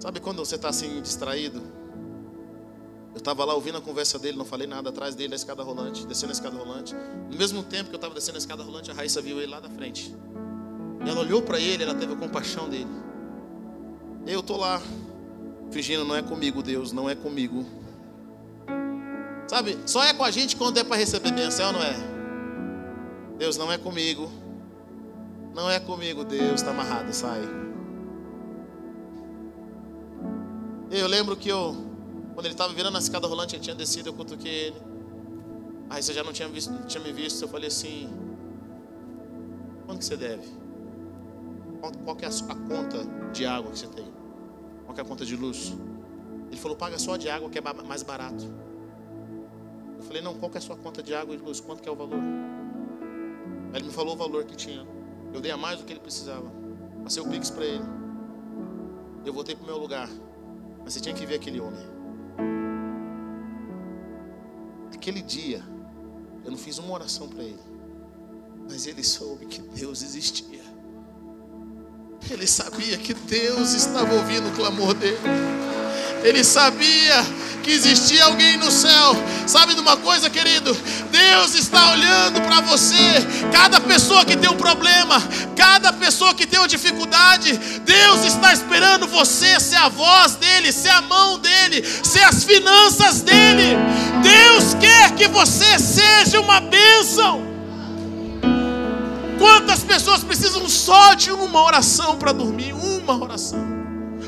Sabe 0.00 0.18
quando 0.18 0.38
você 0.38 0.54
está 0.54 0.70
assim 0.70 1.02
distraído? 1.02 1.60
Eu 3.12 3.18
estava 3.18 3.44
lá 3.44 3.54
ouvindo 3.54 3.76
a 3.76 3.80
conversa 3.82 4.18
dele, 4.18 4.38
não 4.38 4.46
falei 4.46 4.66
nada 4.66 4.88
atrás 4.88 5.14
dele, 5.14 5.28
na 5.28 5.36
escada 5.36 5.62
rolante, 5.62 6.06
descendo 6.06 6.30
a 6.30 6.32
escada 6.32 6.56
rolante. 6.56 6.94
No 7.30 7.36
mesmo 7.36 7.62
tempo 7.62 7.90
que 7.90 7.94
eu 7.94 7.98
estava 7.98 8.14
descendo 8.14 8.36
a 8.36 8.38
escada 8.38 8.62
rolante, 8.62 8.90
a 8.90 8.94
Raíssa 8.94 9.20
viu 9.20 9.38
ele 9.38 9.50
lá 9.50 9.60
da 9.60 9.68
frente. 9.68 10.14
E 11.04 11.08
ela 11.08 11.20
olhou 11.20 11.42
para 11.42 11.60
ele, 11.60 11.82
ela 11.82 11.94
teve 11.94 12.14
a 12.14 12.16
compaixão 12.16 12.68
dele. 12.68 12.88
Eu 14.26 14.42
tô 14.42 14.56
lá, 14.56 14.80
fingindo, 15.70 16.04
não 16.04 16.16
é 16.16 16.22
comigo, 16.22 16.62
Deus, 16.62 16.92
não 16.92 17.10
é 17.10 17.14
comigo. 17.14 17.66
Sabe, 19.48 19.76
só 19.84 20.02
é 20.04 20.14
com 20.14 20.24
a 20.24 20.30
gente 20.30 20.56
quando 20.56 20.78
é 20.78 20.84
para 20.84 20.96
receber 20.96 21.32
bênção, 21.32 21.64
é 21.64 21.68
ou 21.68 21.72
não 21.74 21.82
é? 21.82 21.96
Deus, 23.36 23.56
não 23.58 23.70
é 23.70 23.76
comigo. 23.76 24.30
Não 25.54 25.68
é 25.68 25.78
comigo, 25.78 26.24
Deus, 26.24 26.60
está 26.60 26.70
amarrado, 26.70 27.12
sai. 27.12 27.42
Eu 30.90 31.06
lembro 31.06 31.36
que 31.36 31.48
eu, 31.48 31.72
quando 32.34 32.46
ele 32.46 32.54
estava 32.54 32.72
virando 32.72 32.96
a 32.96 32.98
escada 32.98 33.24
rolante, 33.28 33.54
ele 33.54 33.62
tinha 33.62 33.76
descido, 33.76 34.08
eu 34.08 34.12
cutuquei 34.12 34.52
ele. 34.52 34.82
Aí 35.88 36.02
você 36.02 36.12
já 36.12 36.24
não 36.24 36.32
tinha, 36.32 36.48
visto, 36.48 36.72
tinha 36.86 37.02
me 37.02 37.12
visto, 37.12 37.42
eu 37.42 37.48
falei 37.48 37.68
assim, 37.68 38.10
quanto 39.86 40.00
que 40.00 40.04
você 40.04 40.16
deve? 40.16 40.48
Qual, 41.80 41.92
qual 42.04 42.16
que 42.16 42.24
é 42.24 42.28
a, 42.28 42.30
a 42.30 42.54
conta 42.54 43.06
de 43.32 43.46
água 43.46 43.70
que 43.70 43.78
você 43.78 43.86
tem? 43.86 44.04
Qual 44.84 44.92
que 44.92 45.00
é 45.00 45.04
a 45.04 45.06
conta 45.06 45.24
de 45.24 45.36
luz? 45.36 45.72
Ele 46.50 46.60
falou, 46.60 46.76
paga 46.76 46.98
só 46.98 47.16
de 47.16 47.30
água 47.30 47.48
que 47.48 47.58
é 47.58 47.62
mais 47.84 48.02
barato. 48.02 48.44
Eu 49.96 50.02
falei, 50.02 50.20
não, 50.20 50.34
qual 50.34 50.50
que 50.50 50.56
é 50.56 50.60
a 50.60 50.62
sua 50.62 50.76
conta 50.76 51.04
de 51.04 51.14
água 51.14 51.32
e 51.32 51.38
luz? 51.38 51.60
Quanto 51.60 51.82
que 51.82 51.88
é 51.88 51.92
o 51.92 51.94
valor? 51.94 52.18
Aí 53.72 53.78
ele 53.78 53.84
me 53.84 53.92
falou 53.92 54.14
o 54.14 54.16
valor 54.16 54.44
que 54.44 54.56
tinha. 54.56 54.84
Eu 55.32 55.40
dei 55.40 55.52
a 55.52 55.56
mais 55.56 55.78
do 55.78 55.84
que 55.84 55.92
ele 55.92 56.00
precisava. 56.00 56.50
Passei 57.04 57.22
o 57.22 57.28
pix 57.28 57.48
para 57.48 57.64
ele. 57.64 57.84
Eu 59.24 59.32
voltei 59.32 59.54
para 59.54 59.62
o 59.62 59.66
meu 59.66 59.78
lugar. 59.78 60.08
Mas 60.84 60.94
você 60.94 61.00
tinha 61.00 61.14
que 61.14 61.26
ver 61.26 61.36
aquele 61.36 61.60
homem. 61.60 61.86
Aquele 64.94 65.22
dia, 65.22 65.62
eu 66.44 66.50
não 66.50 66.58
fiz 66.58 66.78
uma 66.78 66.92
oração 66.92 67.28
para 67.28 67.42
ele. 67.42 67.60
Mas 68.68 68.86
ele 68.86 69.02
soube 69.02 69.46
que 69.46 69.60
Deus 69.60 70.02
existia. 70.02 70.60
Ele 72.30 72.46
sabia 72.46 72.96
que 72.98 73.14
Deus 73.14 73.72
estava 73.72 74.14
ouvindo 74.14 74.48
o 74.48 74.52
clamor 74.52 74.94
dele. 74.94 75.18
Ele 76.22 76.44
sabia 76.44 77.24
que 77.62 77.70
existia 77.70 78.24
alguém 78.24 78.56
no 78.56 78.70
céu. 78.70 79.16
Sabe 79.46 79.74
de 79.74 79.80
uma 79.80 79.96
coisa, 79.96 80.28
querido? 80.28 80.76
Deus 81.10 81.54
está 81.54 81.92
olhando 81.92 82.40
para 82.42 82.60
você. 82.60 82.94
Cada 83.52 83.80
pessoa 83.80 84.24
que 84.24 84.36
tem 84.36 84.50
um 84.50 84.56
problema, 84.56 85.16
cada 85.56 85.89
pessoa 86.10 86.34
que 86.34 86.44
tem 86.44 86.58
uma 86.58 86.66
dificuldade, 86.66 87.56
Deus 87.84 88.24
está 88.24 88.52
esperando 88.52 89.06
você 89.06 89.60
ser 89.60 89.76
a 89.76 89.88
voz 89.88 90.34
dele, 90.34 90.72
ser 90.72 90.88
a 90.88 91.00
mão 91.00 91.38
dele, 91.38 91.84
ser 92.02 92.24
as 92.24 92.42
finanças 92.42 93.22
dele. 93.22 93.76
Deus 94.20 94.74
quer 94.74 95.14
que 95.14 95.28
você 95.28 95.78
seja 95.78 96.40
uma 96.40 96.60
bênção. 96.60 97.42
Quantas 99.38 99.84
pessoas 99.84 100.24
precisam 100.24 100.68
só 100.68 101.14
de 101.14 101.30
uma 101.30 101.62
oração 101.62 102.16
para 102.16 102.32
dormir? 102.32 102.72
Uma 102.72 103.16
oração. 103.16 103.64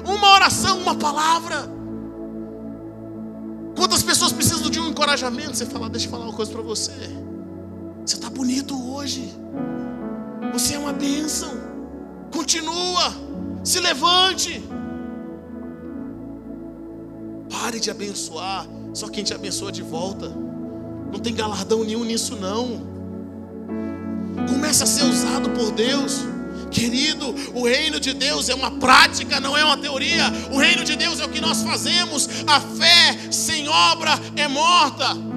Uma 0.07 0.35
oração, 0.35 0.79
uma 0.79 0.95
palavra. 0.95 1.69
Quantas 3.75 4.05
pessoas 4.05 4.31
precisam 4.31 4.71
de 4.71 4.79
um 4.79 4.89
encorajamento? 4.89 5.57
Você 5.57 5.67
fala, 5.67 5.91
deixa 5.91 6.07
eu 6.07 6.13
falar 6.13 6.27
uma 6.27 6.33
coisa 6.33 6.53
para 6.53 6.63
você. 6.63 6.93
Você 8.07 8.15
está 8.15 8.31
bonito 8.31 8.73
hoje. 8.95 9.35
Você 10.53 10.75
é 10.75 10.79
uma 10.79 10.93
bênção. 10.93 11.62
Continua. 12.33 13.15
Se 13.63 13.79
levante. 13.79 14.63
Pare 17.51 17.79
de 17.79 17.91
abençoar. 17.91 18.67
Só 18.95 19.09
quem 19.09 19.23
te 19.23 19.35
abençoa 19.35 19.71
de 19.71 19.83
volta. 19.83 20.29
Não 21.13 21.21
tem 21.21 21.35
galardão 21.35 21.85
nenhum 21.85 22.05
nisso, 22.05 22.37
não. 22.37 22.91
Comece 24.49 24.83
a 24.83 24.87
ser 24.87 25.05
usado 25.05 25.51
por 25.51 25.71
Deus. 25.73 26.21
Querido, 26.71 27.35
o 27.55 27.67
reino 27.67 28.01
de 28.01 28.15
Deus 28.15 28.49
é 28.49 28.55
uma 28.55 28.71
prática, 28.71 29.39
não 29.39 29.57
é 29.57 29.63
uma 29.63 29.77
teoria. 29.77 30.25
O 30.51 30.59
reino 30.59 30.83
de 30.83 30.97
Deus 30.97 31.21
é 31.21 31.27
o 31.27 31.29
que 31.29 31.41
nós 31.41 31.63
fazemos. 31.63 32.29
A 32.47 32.59
fé 32.61 33.31
sem 33.31 33.69
obra 33.69 34.13
é 34.37 34.49
morta. 34.49 35.32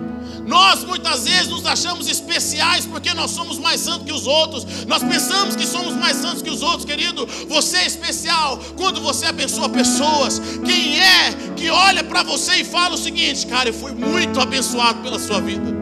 Nós 0.45 0.83
muitas 0.83 1.25
vezes 1.25 1.47
nos 1.47 1.65
achamos 1.65 2.07
especiais 2.07 2.85
porque 2.85 3.13
nós 3.13 3.31
somos 3.31 3.57
mais 3.57 3.81
santos 3.81 4.05
que 4.05 4.13
os 4.13 4.27
outros. 4.27 4.85
Nós 4.85 5.03
pensamos 5.03 5.55
que 5.55 5.65
somos 5.65 5.93
mais 5.95 6.17
santos 6.17 6.41
que 6.41 6.49
os 6.49 6.61
outros, 6.61 6.85
querido. 6.85 7.25
Você 7.47 7.77
é 7.77 7.85
especial 7.85 8.59
quando 8.77 9.01
você 9.01 9.25
abençoa 9.25 9.67
pessoas. 9.69 10.39
Quem 10.63 10.99
é 10.99 11.33
que 11.55 11.69
olha 11.69 12.03
para 12.03 12.21
você 12.21 12.57
e 12.57 12.63
fala 12.63 12.93
o 12.93 12.97
seguinte, 12.97 13.47
cara, 13.47 13.69
eu 13.69 13.73
fui 13.73 13.91
muito 13.91 14.39
abençoado 14.39 15.01
pela 15.01 15.17
sua 15.17 15.41
vida. 15.41 15.73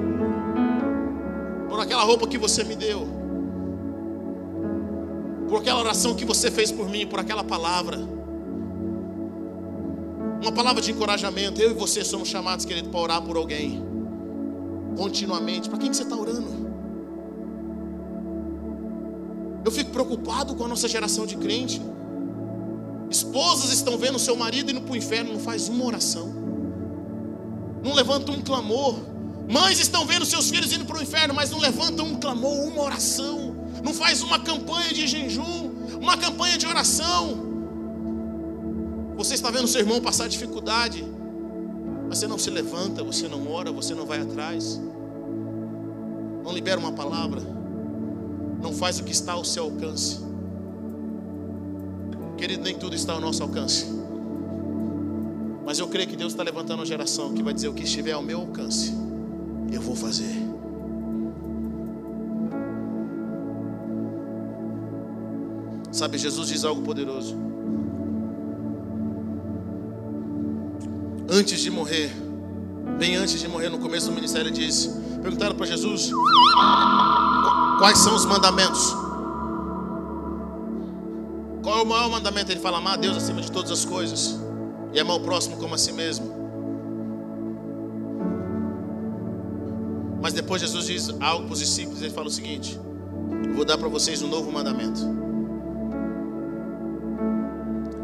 Por 1.70 1.80
aquela 1.82 2.04
roupa 2.04 2.26
que 2.28 2.38
você 2.38 2.64
me 2.64 2.76
deu. 2.76 3.08
Por 5.50 5.60
aquela 5.60 5.80
oração 5.80 6.16
que 6.16 6.24
você 6.24 6.50
fez 6.50 6.72
por 6.72 6.90
mim, 6.90 7.06
por 7.06 7.20
aquela 7.20 7.44
palavra. 7.44 7.98
Uma 10.42 10.54
palavra 10.54 10.82
de 10.82 10.92
encorajamento. 10.92 11.62
Eu 11.62 11.72
e 11.72 11.74
você 11.74 12.04
somos 12.06 12.30
chamados, 12.30 12.64
querido, 12.64 12.90
para 12.90 13.00
orar 13.00 13.22
por 13.22 13.36
alguém 13.36 13.93
continuamente. 14.96 15.70
Para 15.70 15.80
quem 15.80 15.90
que 15.90 15.98
você 15.98 16.04
está 16.04 16.16
orando? 16.16 16.64
Eu 19.66 19.72
fico 19.72 19.92
preocupado 19.92 20.56
com 20.56 20.66
a 20.66 20.68
nossa 20.68 20.88
geração 20.88 21.26
de 21.26 21.38
crente. 21.38 21.82
Esposas 23.10 23.72
estão 23.72 23.98
vendo 23.98 24.18
seu 24.20 24.36
marido 24.36 24.72
indo 24.72 24.82
para 24.82 24.94
o 24.94 24.98
inferno, 24.98 25.34
não 25.34 25.40
faz 25.40 25.70
uma 25.70 25.86
oração, 25.86 26.34
não 27.84 27.94
levanta 27.94 28.32
um 28.32 28.42
clamor. 28.42 28.96
Mães 29.50 29.80
estão 29.80 30.06
vendo 30.06 30.26
seus 30.26 30.50
filhos 30.50 30.74
indo 30.74 30.86
para 30.86 30.98
o 30.98 31.02
inferno, 31.02 31.34
mas 31.34 31.52
não 31.52 31.60
levantam 31.60 32.08
um 32.08 32.16
clamor, 32.16 32.68
uma 32.68 32.82
oração, 32.82 33.56
não 33.84 33.94
faz 33.94 34.22
uma 34.22 34.40
campanha 34.40 34.92
de 34.94 35.06
jejum, 35.06 35.72
uma 36.02 36.18
campanha 36.18 36.58
de 36.58 36.66
oração. 36.66 37.54
Você 39.16 39.36
está 39.36 39.52
vendo 39.52 39.68
seu 39.68 39.82
irmão 39.82 40.02
passar 40.02 40.28
dificuldade, 40.28 41.06
você 42.16 42.28
não 42.28 42.38
se 42.38 42.50
levanta, 42.50 43.04
você 43.04 43.28
não 43.28 43.52
ora, 43.52 43.72
você 43.72 43.96
não 43.96 44.06
vai 44.06 44.22
atrás, 44.22 44.80
não 46.44 46.54
libera 46.54 46.80
uma 46.80 46.92
palavra, 46.92 47.42
não 48.62 48.72
faz 48.72 49.00
o 49.00 49.04
que 49.04 49.12
está 49.12 49.34
ao 49.34 49.44
seu 49.44 49.64
alcance. 49.64 50.20
Querido, 52.38 52.64
nem 52.64 52.78
tudo 52.78 52.96
está 52.96 53.14
ao 53.14 53.22
nosso 53.22 53.42
alcance. 53.42 53.88
Mas 55.66 55.80
eu 55.80 55.88
creio 55.88 56.08
que 56.08 56.16
Deus 56.16 56.34
está 56.34 56.44
levantando 56.44 56.80
uma 56.80 56.86
geração 56.86 57.34
que 57.34 57.42
vai 57.42 57.54
dizer 57.54 57.70
o 57.70 57.74
que 57.74 57.84
estiver 57.84 58.12
ao 58.12 58.22
meu 58.22 58.42
alcance, 58.42 58.94
eu 59.72 59.82
vou 59.82 59.96
fazer. 59.96 60.44
Sabe, 65.92 66.18
Jesus 66.18 66.50
diz 66.50 66.64
algo 66.64 66.82
poderoso. 66.82 67.36
Antes 71.34 71.62
de 71.62 71.72
morrer, 71.72 72.12
bem 73.00 73.16
antes 73.16 73.40
de 73.40 73.48
morrer, 73.48 73.68
no 73.68 73.80
começo 73.80 74.06
do 74.08 74.14
ministério, 74.14 74.50
ele 74.50 74.56
disse: 74.56 74.92
perguntaram 75.22 75.56
para 75.56 75.66
Jesus 75.66 76.12
quais 77.80 77.98
são 77.98 78.16
os 78.16 78.24
mandamentos. 78.24 78.96
Qual 81.64 81.80
é 81.80 81.82
o 81.82 81.86
maior 81.86 82.10
mandamento? 82.12 82.52
Ele 82.52 82.60
fala: 82.60 82.78
amar 82.78 82.94
a 82.94 82.98
Deus 82.98 83.18
acima 83.18 83.42
de 83.42 83.52
todas 83.52 83.72
as 83.72 83.84
coisas 83.84 84.40
e 84.94 85.00
amar 85.00 85.18
o 85.18 85.22
próximo 85.22 85.58
como 85.58 85.74
a 85.74 85.78
si 85.78 85.92
mesmo. 85.92 86.32
Mas 90.22 90.34
depois 90.34 90.62
Jesus 90.62 90.86
diz 90.86 91.10
algo 91.20 91.46
para 91.46 91.54
os 91.54 91.60
discípulos: 91.60 92.02
ele 92.04 92.14
fala 92.14 92.28
o 92.28 92.32
seguinte: 92.32 92.80
Eu 93.48 93.56
vou 93.56 93.66
dar 93.66 93.80
para 93.80 93.90
vocês 93.90 94.22
um 94.22 94.28
novo 94.28 94.52
mandamento. 94.52 95.02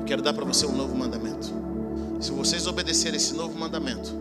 Quero 0.08 0.24
dar 0.24 0.34
para 0.34 0.46
você 0.46 0.66
um 0.66 0.76
novo 0.76 0.98
mandamento. 0.98 1.69
Se 2.20 2.32
vocês 2.32 2.68
obedecerem 2.68 3.16
esse 3.16 3.34
novo 3.34 3.58
mandamento, 3.58 4.14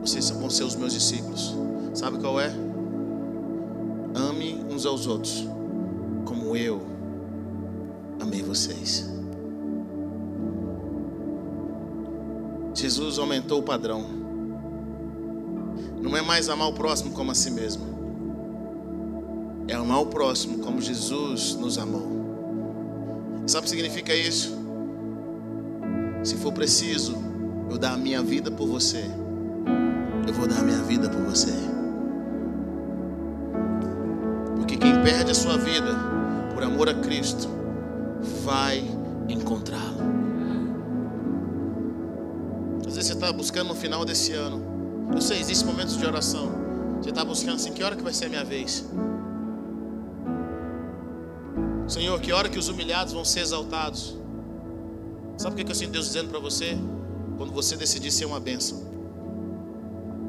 vocês 0.00 0.30
vão 0.30 0.48
ser 0.48 0.62
os 0.62 0.76
meus 0.76 0.92
discípulos. 0.92 1.52
Sabe 1.94 2.18
qual 2.18 2.40
é? 2.40 2.54
Ame 4.14 4.64
uns 4.70 4.86
aos 4.86 5.06
outros, 5.06 5.48
como 6.24 6.56
eu 6.56 6.80
amei 8.20 8.40
vocês. 8.42 9.10
Jesus 12.72 13.18
aumentou 13.18 13.58
o 13.58 13.62
padrão. 13.64 14.04
Não 16.00 16.16
é 16.16 16.22
mais 16.22 16.48
amar 16.48 16.68
o 16.68 16.72
próximo 16.72 17.10
como 17.10 17.32
a 17.32 17.34
si 17.34 17.50
mesmo. 17.50 17.84
É 19.66 19.74
amar 19.74 20.00
o 20.00 20.06
próximo 20.06 20.60
como 20.60 20.80
Jesus 20.80 21.56
nos 21.56 21.78
amou. 21.78 22.08
Sabe 23.46 23.60
o 23.60 23.62
que 23.64 23.70
significa 23.70 24.14
isso? 24.14 24.59
Se 26.22 26.36
for 26.36 26.52
preciso 26.52 27.16
eu 27.70 27.78
dar 27.78 27.94
a 27.94 27.96
minha 27.96 28.22
vida 28.22 28.50
por 28.50 28.66
você, 28.66 29.04
eu 30.26 30.34
vou 30.34 30.46
dar 30.46 30.60
a 30.60 30.62
minha 30.62 30.82
vida 30.82 31.08
por 31.08 31.22
você. 31.22 31.52
Porque 34.56 34.76
quem 34.76 35.02
perde 35.02 35.30
a 35.30 35.34
sua 35.34 35.56
vida 35.56 35.96
por 36.54 36.62
amor 36.62 36.88
a 36.90 36.94
Cristo, 36.94 37.48
vai 38.44 38.84
encontrá-lo. 39.28 40.00
Às 42.86 42.96
vezes 42.96 43.06
você 43.06 43.12
está 43.14 43.32
buscando 43.32 43.68
no 43.68 43.74
final 43.74 44.04
desse 44.04 44.32
ano. 44.32 44.62
Eu 45.14 45.20
sei, 45.22 45.40
existem 45.40 45.66
momentos 45.66 45.96
de 45.96 46.04
oração. 46.04 46.50
Você 47.00 47.10
está 47.10 47.24
buscando 47.24 47.54
assim, 47.54 47.72
que 47.72 47.82
hora 47.82 47.96
que 47.96 48.02
vai 48.02 48.12
ser 48.12 48.26
a 48.26 48.28
minha 48.28 48.44
vez? 48.44 48.84
Senhor, 51.88 52.20
que 52.20 52.30
hora 52.30 52.48
que 52.48 52.58
os 52.58 52.68
humilhados 52.68 53.14
vão 53.14 53.24
ser 53.24 53.40
exaltados? 53.40 54.19
Sabe 55.40 55.54
o 55.54 55.64
que 55.64 55.72
eu 55.72 55.74
sinto 55.74 55.92
Deus 55.92 56.04
dizendo 56.04 56.28
para 56.28 56.38
você? 56.38 56.76
Quando 57.38 57.50
você 57.50 57.74
decidir 57.74 58.10
ser 58.10 58.26
uma 58.26 58.38
bênção. 58.38 58.78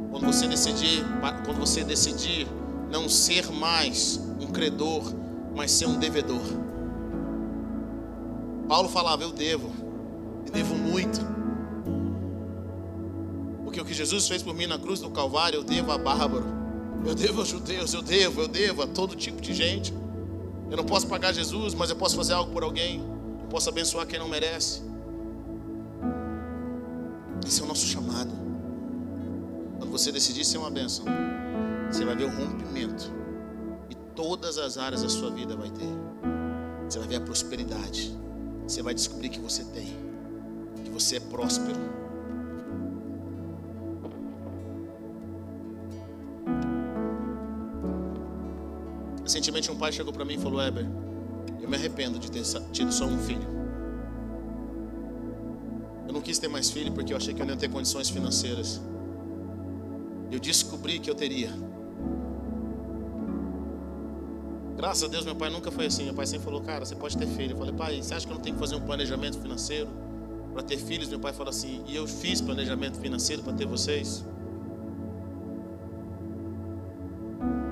Quando 0.09 0.25
você 0.25 0.47
decidir, 0.47 1.03
quando 1.43 1.59
você 1.59 1.83
decidir 1.83 2.47
não 2.89 3.09
ser 3.09 3.51
mais 3.51 4.21
um 4.39 4.47
credor, 4.47 5.03
mas 5.53 5.69
ser 5.71 5.85
um 5.87 5.99
devedor. 5.99 6.39
Paulo 8.69 8.87
falava: 8.87 9.21
Eu 9.21 9.33
devo, 9.33 9.69
e 10.47 10.51
devo 10.51 10.75
muito. 10.75 11.19
Porque 13.65 13.81
o 13.81 13.83
que 13.83 13.93
Jesus 13.93 14.29
fez 14.29 14.41
por 14.41 14.53
mim 14.53 14.65
na 14.65 14.79
cruz 14.79 15.01
do 15.01 15.09
Calvário, 15.09 15.57
eu 15.57 15.63
devo 15.65 15.91
a 15.91 15.97
bárbaro, 15.97 16.45
eu 17.05 17.13
devo 17.13 17.41
aos 17.41 17.49
judeus, 17.49 17.93
eu 17.93 18.01
devo, 18.01 18.43
eu 18.43 18.47
devo 18.47 18.83
a 18.83 18.87
todo 18.87 19.13
tipo 19.17 19.41
de 19.41 19.53
gente. 19.53 19.93
Eu 20.69 20.77
não 20.77 20.85
posso 20.85 21.05
pagar 21.05 21.33
Jesus, 21.33 21.73
mas 21.73 21.89
eu 21.89 21.97
posso 21.97 22.15
fazer 22.15 22.31
algo 22.31 22.53
por 22.53 22.63
alguém, 22.63 23.03
eu 23.41 23.47
posso 23.49 23.67
abençoar 23.67 24.07
quem 24.07 24.17
não 24.17 24.29
merece. 24.29 24.89
Esse 27.45 27.61
é 27.61 27.63
o 27.63 27.67
nosso 27.67 27.85
chamado. 27.85 28.31
Quando 29.77 29.91
você 29.91 30.11
decidir 30.11 30.45
ser 30.45 30.57
uma 30.57 30.69
bênção, 30.69 31.05
você 31.91 32.05
vai 32.05 32.15
ver 32.15 32.25
o 32.25 32.29
rompimento. 32.29 33.11
E 33.89 33.95
todas 34.15 34.57
as 34.57 34.77
áreas 34.77 35.01
da 35.01 35.09
sua 35.09 35.31
vida 35.31 35.55
vai 35.55 35.69
ter. 35.69 35.89
Você 36.87 36.99
vai 36.99 37.07
ver 37.07 37.15
a 37.15 37.21
prosperidade. 37.21 38.17
Você 38.67 38.81
vai 38.81 38.93
descobrir 38.93 39.29
que 39.29 39.39
você 39.39 39.63
tem. 39.65 39.97
Que 40.83 40.89
você 40.89 41.17
é 41.17 41.19
próspero. 41.19 41.79
Recentemente 49.23 49.71
um 49.71 49.77
pai 49.77 49.91
chegou 49.91 50.11
para 50.11 50.25
mim 50.25 50.33
e 50.35 50.37
falou: 50.37 50.61
Eber, 50.61 50.85
eu 51.61 51.69
me 51.69 51.75
arrependo 51.75 52.19
de 52.19 52.29
ter 52.29 52.43
tido 52.71 52.91
só 52.91 53.05
um 53.05 53.17
filho. 53.17 53.60
Eu 56.07 56.13
não 56.13 56.21
quis 56.21 56.39
ter 56.39 56.47
mais 56.47 56.69
filho 56.69 56.91
porque 56.91 57.13
eu 57.13 57.17
achei 57.17 57.33
que 57.33 57.41
eu 57.41 57.45
não 57.45 57.53
ia 57.53 57.59
ter 57.59 57.69
condições 57.69 58.09
financeiras. 58.09 58.81
Eu 60.31 60.39
descobri 60.39 60.99
que 60.99 61.09
eu 61.09 61.15
teria. 61.15 61.51
Graças 64.77 65.03
a 65.03 65.07
Deus, 65.07 65.25
meu 65.25 65.35
pai 65.35 65.49
nunca 65.49 65.69
foi 65.69 65.85
assim. 65.85 66.05
Meu 66.05 66.13
pai 66.13 66.25
sempre 66.25 66.45
falou, 66.45 66.61
cara, 66.61 66.85
você 66.85 66.95
pode 66.95 67.17
ter 67.17 67.27
filho. 67.27 67.51
Eu 67.51 67.57
falei, 67.57 67.73
pai, 67.73 68.01
você 68.01 68.13
acha 68.13 68.25
que 68.25 68.31
eu 68.31 68.35
não 68.35 68.41
tenho 68.41 68.55
que 68.55 68.59
fazer 68.59 68.75
um 68.75 68.81
planejamento 68.81 69.37
financeiro 69.39 69.89
para 70.53 70.63
ter 70.63 70.77
filhos? 70.77 71.07
Meu 71.09 71.19
pai 71.19 71.33
falou 71.33 71.49
assim, 71.49 71.83
e 71.85 71.95
eu 71.95 72.07
fiz 72.07 72.41
planejamento 72.41 72.97
financeiro 72.99 73.43
para 73.43 73.53
ter 73.53 73.67
vocês. 73.67 74.25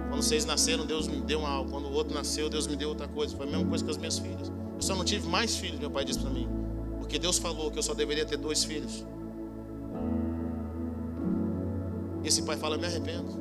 Quando 0.09 0.21
vocês 0.21 0.43
nasceram, 0.43 0.85
Deus 0.85 1.07
me 1.07 1.21
deu 1.21 1.45
algo. 1.45 1.71
Quando 1.71 1.85
o 1.85 1.93
outro 1.93 2.13
nasceu, 2.13 2.49
Deus 2.49 2.67
me 2.67 2.75
deu 2.75 2.89
outra 2.89 3.07
coisa. 3.07 3.35
Foi 3.35 3.47
a 3.47 3.49
mesma 3.49 3.65
coisa 3.65 3.85
com 3.85 3.91
as 3.91 3.97
minhas 3.97 4.19
filhas. 4.19 4.51
Eu 4.75 4.81
só 4.81 4.95
não 4.95 5.05
tive 5.05 5.27
mais 5.29 5.55
filhos, 5.55 5.79
meu 5.79 5.89
pai 5.89 6.03
disse 6.03 6.19
para 6.19 6.29
mim. 6.29 6.58
Porque 7.09 7.17
Deus 7.17 7.39
falou 7.39 7.71
que 7.71 7.79
eu 7.79 7.81
só 7.81 7.95
deveria 7.95 8.23
ter 8.23 8.37
dois 8.37 8.63
filhos. 8.63 9.03
E 12.23 12.27
esse 12.27 12.43
pai 12.43 12.55
fala: 12.55 12.77
me 12.77 12.85
arrependo. 12.85 13.31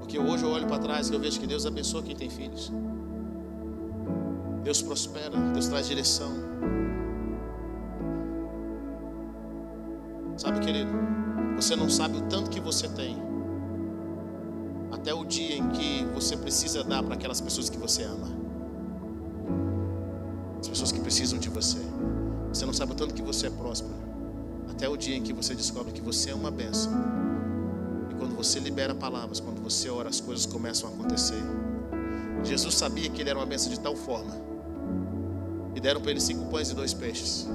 Porque 0.00 0.18
hoje 0.18 0.42
eu 0.42 0.50
olho 0.50 0.66
para 0.66 0.80
trás 0.80 1.08
e 1.10 1.14
eu 1.14 1.20
vejo 1.20 1.38
que 1.38 1.46
Deus 1.46 1.64
abençoa 1.64 2.02
quem 2.02 2.16
tem 2.16 2.28
filhos. 2.28 2.72
Deus 4.64 4.82
prospera, 4.82 5.38
Deus 5.52 5.68
traz 5.68 5.86
direção. 5.86 6.32
Sabe, 10.36 10.58
querido, 10.58 10.90
você 11.54 11.76
não 11.76 11.88
sabe 11.88 12.18
o 12.18 12.22
tanto 12.22 12.50
que 12.50 12.58
você 12.58 12.88
tem 12.88 13.16
até 14.90 15.14
o 15.14 15.24
dia 15.24 15.56
em 15.56 15.68
que 15.68 16.04
você 16.12 16.36
precisa 16.36 16.82
dar 16.82 17.00
para 17.04 17.14
aquelas 17.14 17.40
pessoas 17.40 17.70
que 17.70 17.78
você 17.78 18.02
ama. 18.02 18.37
Precisam 21.08 21.38
de 21.38 21.48
você. 21.48 21.78
Você 22.52 22.66
não 22.66 22.72
sabe 22.74 22.92
o 22.92 22.94
tanto 22.94 23.14
que 23.14 23.22
você 23.22 23.46
é 23.46 23.50
próspero. 23.50 23.94
Até 24.70 24.86
o 24.90 24.94
dia 24.94 25.16
em 25.16 25.22
que 25.22 25.32
você 25.32 25.54
descobre 25.54 25.90
que 25.90 26.02
você 26.02 26.28
é 26.28 26.34
uma 26.34 26.50
benção. 26.50 26.92
E 28.10 28.14
quando 28.16 28.36
você 28.36 28.60
libera 28.60 28.94
palavras, 28.94 29.40
quando 29.40 29.58
você 29.62 29.88
ora, 29.88 30.10
as 30.10 30.20
coisas 30.20 30.44
começam 30.44 30.86
a 30.86 30.92
acontecer. 30.92 31.42
Jesus 32.44 32.74
sabia 32.74 33.08
que 33.08 33.22
ele 33.22 33.30
era 33.30 33.38
uma 33.38 33.46
benção 33.46 33.72
de 33.72 33.80
tal 33.80 33.96
forma. 33.96 34.36
E 35.74 35.80
deram 35.80 35.98
para 36.02 36.10
ele 36.10 36.20
cinco 36.20 36.44
pães 36.50 36.68
e 36.68 36.74
dois 36.74 36.92
peixes. 36.92 37.48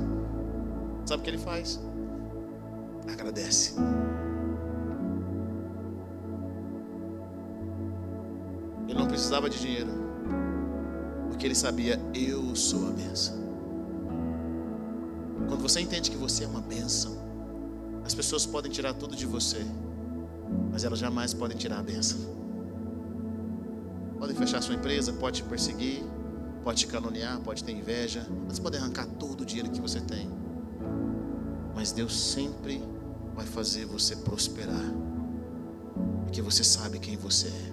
Sabe 1.06 1.22
o 1.22 1.24
que 1.24 1.30
ele 1.30 1.38
faz? 1.38 1.80
Agradece. 3.08 3.76
Ele 8.88 8.98
não 8.98 9.06
precisava 9.06 9.48
de 9.48 9.60
dinheiro, 9.60 10.03
porque 11.34 11.48
ele 11.48 11.56
sabia: 11.56 12.00
eu 12.14 12.56
sou 12.56 12.88
a 12.88 12.92
benção. 12.92 13.36
Quando 15.48 15.62
você 15.62 15.82
entende 15.82 16.12
que 16.12 16.18
você 16.18 16.44
é 16.44 16.48
uma 16.48 16.62
benção, 16.62 17.18
as 18.06 18.14
pessoas 18.14 18.46
podem 18.46 18.72
tirar 18.72 18.94
tudo 18.94 19.16
de 19.16 19.26
você, 19.26 19.66
mas 20.72 20.84
elas 20.84 21.00
jamais 21.00 21.34
podem 21.34 21.58
tirar 21.58 21.80
a 21.80 21.84
benção. 21.84 22.20
Podem 24.20 24.36
fechar 24.36 24.62
sua 24.62 24.76
empresa, 24.76 25.12
pode 25.14 25.42
te 25.42 25.50
perseguir, 25.50 26.04
pode 26.64 26.82
te 26.82 26.88
caluniar, 26.88 27.40
pode 27.42 27.64
ter 27.64 27.74
inveja, 27.74 28.26
elas 28.46 28.60
podem 28.60 28.80
arrancar 28.80 29.06
todo 29.20 29.42
o 29.42 29.46
dinheiro 29.46 29.70
que 29.70 29.82
você 29.82 30.00
tem, 30.00 30.30
mas 31.76 31.92
Deus 31.92 32.18
sempre 32.18 32.82
vai 33.36 33.46
fazer 33.46 33.86
você 33.86 34.16
prosperar, 34.16 34.94
porque 36.24 36.42
você 36.42 36.64
sabe 36.64 37.00
quem 37.00 37.18
você 37.18 37.48
é. 37.48 37.73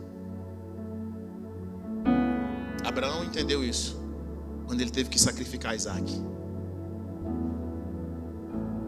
Abraão 2.91 3.23
entendeu 3.23 3.63
isso 3.63 4.01
quando 4.67 4.81
ele 4.81 4.91
teve 4.91 5.09
que 5.09 5.19
sacrificar 5.19 5.77
Isaac. 5.77 6.13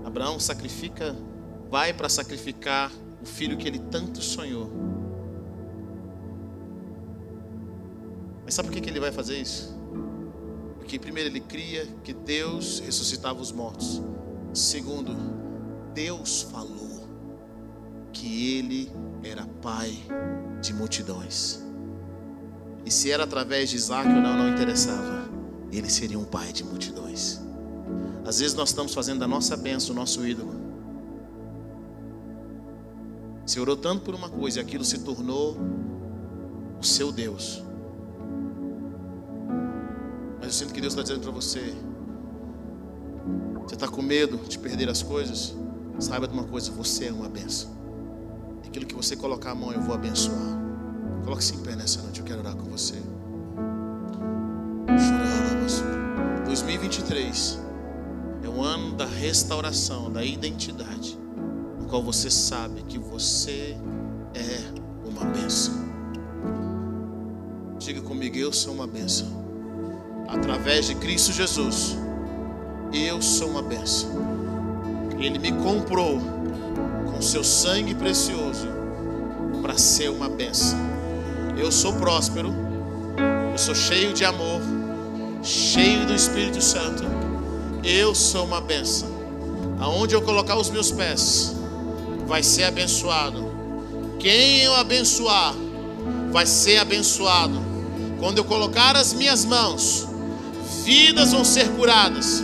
Abraão 0.04 0.40
sacrifica, 0.40 1.16
vai 1.70 1.94
para 1.94 2.08
sacrificar 2.08 2.90
o 3.22 3.24
filho 3.24 3.56
que 3.56 3.68
ele 3.68 3.78
tanto 3.78 4.20
sonhou. 4.20 4.68
Mas 8.44 8.54
sabe 8.54 8.70
por 8.70 8.80
que 8.80 8.90
ele 8.90 8.98
vai 8.98 9.12
fazer 9.12 9.38
isso? 9.38 9.72
Porque 10.78 10.98
primeiro 10.98 11.30
ele 11.30 11.40
cria 11.40 11.86
que 12.02 12.12
Deus 12.12 12.80
ressuscitava 12.80 13.40
os 13.40 13.52
mortos. 13.52 14.02
Segundo, 14.52 15.14
Deus 15.94 16.42
falou 16.42 17.06
que 18.12 18.58
ele 18.58 18.90
era 19.22 19.46
pai 19.62 19.96
de 20.60 20.74
multidões. 20.74 21.61
E 22.84 22.90
se 22.90 23.10
era 23.10 23.24
através 23.24 23.70
de 23.70 23.76
Isaac 23.76 24.08
ou 24.08 24.20
não, 24.20 24.36
não 24.36 24.48
interessava. 24.48 25.28
Ele 25.70 25.88
seria 25.88 26.18
um 26.18 26.24
pai 26.24 26.52
de 26.52 26.64
multidões. 26.64 27.40
Às 28.24 28.40
vezes 28.40 28.54
nós 28.54 28.70
estamos 28.70 28.94
fazendo 28.94 29.20
da 29.20 29.28
nossa 29.28 29.56
bênção 29.56 29.94
o 29.94 29.98
nosso 29.98 30.26
ídolo. 30.26 30.54
Você 33.44 33.58
orou 33.58 33.76
tanto 33.76 34.02
por 34.02 34.14
uma 34.14 34.28
coisa 34.28 34.60
e 34.60 34.62
aquilo 34.62 34.84
se 34.84 35.00
tornou 35.00 35.56
o 36.80 36.84
seu 36.84 37.10
Deus. 37.10 37.62
Mas 40.38 40.46
eu 40.46 40.52
sinto 40.52 40.72
que 40.72 40.80
Deus 40.80 40.92
está 40.92 41.02
dizendo 41.02 41.20
para 41.20 41.32
você: 41.32 41.74
você 43.64 43.74
está 43.74 43.88
com 43.88 44.02
medo 44.02 44.38
de 44.48 44.58
perder 44.58 44.88
as 44.88 45.02
coisas? 45.02 45.54
Saiba 45.98 46.26
de 46.28 46.34
uma 46.34 46.44
coisa: 46.44 46.70
você 46.70 47.06
é 47.06 47.12
uma 47.12 47.28
benção. 47.28 47.70
Aquilo 48.66 48.86
que 48.86 48.94
você 48.94 49.16
colocar 49.16 49.50
a 49.50 49.54
mão, 49.54 49.72
eu 49.72 49.80
vou 49.80 49.94
abençoar. 49.94 50.61
Coloque-se 51.24 51.54
em 51.54 51.58
pé 51.58 51.76
nessa 51.76 52.02
noite, 52.02 52.20
eu 52.20 52.26
quero 52.26 52.40
orar 52.40 52.54
com 52.56 52.64
você. 52.70 52.96
2023 56.52 57.58
é 58.44 58.48
o 58.48 58.62
ano 58.62 58.94
da 58.94 59.06
restauração, 59.06 60.12
da 60.12 60.22
identidade, 60.22 61.18
no 61.80 61.86
qual 61.86 62.02
você 62.02 62.30
sabe 62.30 62.82
que 62.82 62.98
você 62.98 63.74
é 64.34 65.08
uma 65.08 65.24
bênção. 65.24 65.72
Diga 67.78 68.02
comigo, 68.02 68.36
eu 68.36 68.52
sou 68.52 68.74
uma 68.74 68.86
bênção. 68.86 69.26
Através 70.28 70.88
de 70.88 70.94
Cristo 70.96 71.32
Jesus, 71.32 71.96
eu 72.92 73.22
sou 73.22 73.48
uma 73.48 73.62
bênção. 73.62 74.10
Ele 75.18 75.38
me 75.38 75.52
comprou 75.52 76.20
com 77.10 77.22
seu 77.22 77.42
sangue 77.42 77.94
precioso 77.94 78.68
para 79.62 79.78
ser 79.78 80.10
uma 80.10 80.28
bênção. 80.28 80.91
Eu 81.62 81.70
sou 81.70 81.92
próspero, 81.92 82.52
eu 83.52 83.56
sou 83.56 83.72
cheio 83.72 84.12
de 84.12 84.24
amor, 84.24 84.60
cheio 85.44 86.04
do 86.04 86.12
Espírito 86.12 86.60
Santo. 86.60 87.04
Eu 87.84 88.16
sou 88.16 88.44
uma 88.44 88.60
benção. 88.60 89.08
Aonde 89.78 90.12
eu 90.12 90.20
colocar 90.22 90.56
os 90.56 90.70
meus 90.70 90.90
pés, 90.90 91.54
vai 92.26 92.42
ser 92.42 92.64
abençoado. 92.64 93.48
Quem 94.18 94.58
eu 94.58 94.74
abençoar, 94.74 95.54
vai 96.32 96.46
ser 96.46 96.78
abençoado. 96.78 97.62
Quando 98.18 98.38
eu 98.38 98.44
colocar 98.44 98.96
as 98.96 99.12
minhas 99.12 99.44
mãos, 99.44 100.08
vidas 100.84 101.30
vão 101.30 101.44
ser 101.44 101.68
curadas, 101.76 102.42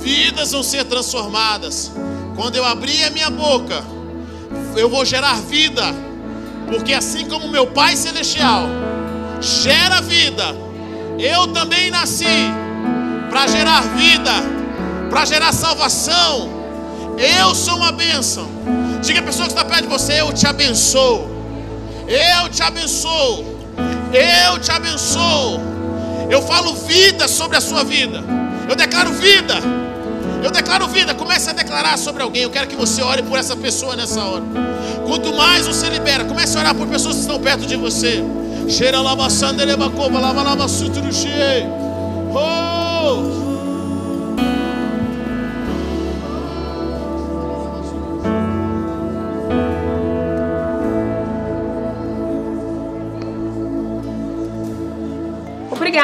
vidas 0.00 0.52
vão 0.52 0.62
ser 0.62 0.84
transformadas. 0.84 1.90
Quando 2.36 2.54
eu 2.54 2.64
abrir 2.64 3.02
a 3.02 3.10
minha 3.10 3.30
boca, 3.30 3.84
eu 4.76 4.88
vou 4.88 5.04
gerar 5.04 5.40
vida 5.40 6.13
porque 6.66 6.92
assim 6.92 7.26
como 7.26 7.48
meu 7.48 7.66
Pai 7.66 7.96
Celestial 7.96 8.66
gera 9.40 10.00
vida, 10.00 10.44
eu 11.18 11.48
também 11.48 11.90
nasci 11.90 12.50
para 13.30 13.46
gerar 13.46 13.80
vida, 13.96 14.32
para 15.10 15.24
gerar 15.24 15.52
salvação. 15.52 16.48
Eu 17.16 17.54
sou 17.54 17.76
uma 17.76 17.92
bênção. 17.92 18.48
Diga 19.02 19.20
a 19.20 19.22
pessoa 19.22 19.46
que 19.46 19.52
está 19.52 19.64
perto 19.64 19.82
de 19.82 19.88
você: 19.88 20.20
Eu 20.20 20.32
te 20.32 20.46
abençoo. 20.46 21.28
Eu 22.08 22.48
te 22.48 22.62
abençoo. 22.62 23.44
Eu 24.12 24.58
te 24.58 24.70
abençoo. 24.70 25.60
Eu 26.30 26.42
falo 26.42 26.74
vida 26.74 27.28
sobre 27.28 27.56
a 27.56 27.60
sua 27.60 27.84
vida. 27.84 28.22
Eu 28.68 28.74
declaro 28.74 29.12
vida. 29.12 29.54
Eu 30.44 30.50
declaro 30.50 30.86
vida. 30.86 31.14
Comece 31.14 31.48
a 31.48 31.54
declarar 31.54 31.96
sobre 31.96 32.22
alguém. 32.22 32.42
Eu 32.42 32.50
quero 32.50 32.68
que 32.68 32.76
você 32.76 33.00
ore 33.00 33.22
por 33.22 33.38
essa 33.38 33.56
pessoa 33.56 33.96
nessa 33.96 34.22
hora. 34.22 34.44
Quanto 35.06 35.32
mais 35.34 35.66
você 35.66 35.88
libera, 35.88 36.22
comece 36.24 36.54
a 36.58 36.60
orar 36.60 36.74
por 36.74 36.86
pessoas 36.86 37.14
que 37.14 37.22
estão 37.22 37.40
perto 37.40 37.66
de 37.66 37.76
você. 37.76 38.22
Cheira 38.68 39.00
lava 39.00 39.30
sandereba 39.30 39.88
cova, 39.88 40.20
lava 40.20 40.42
lava 40.42 40.68
suturuxi. 40.68 41.28
Oh! 42.34 43.43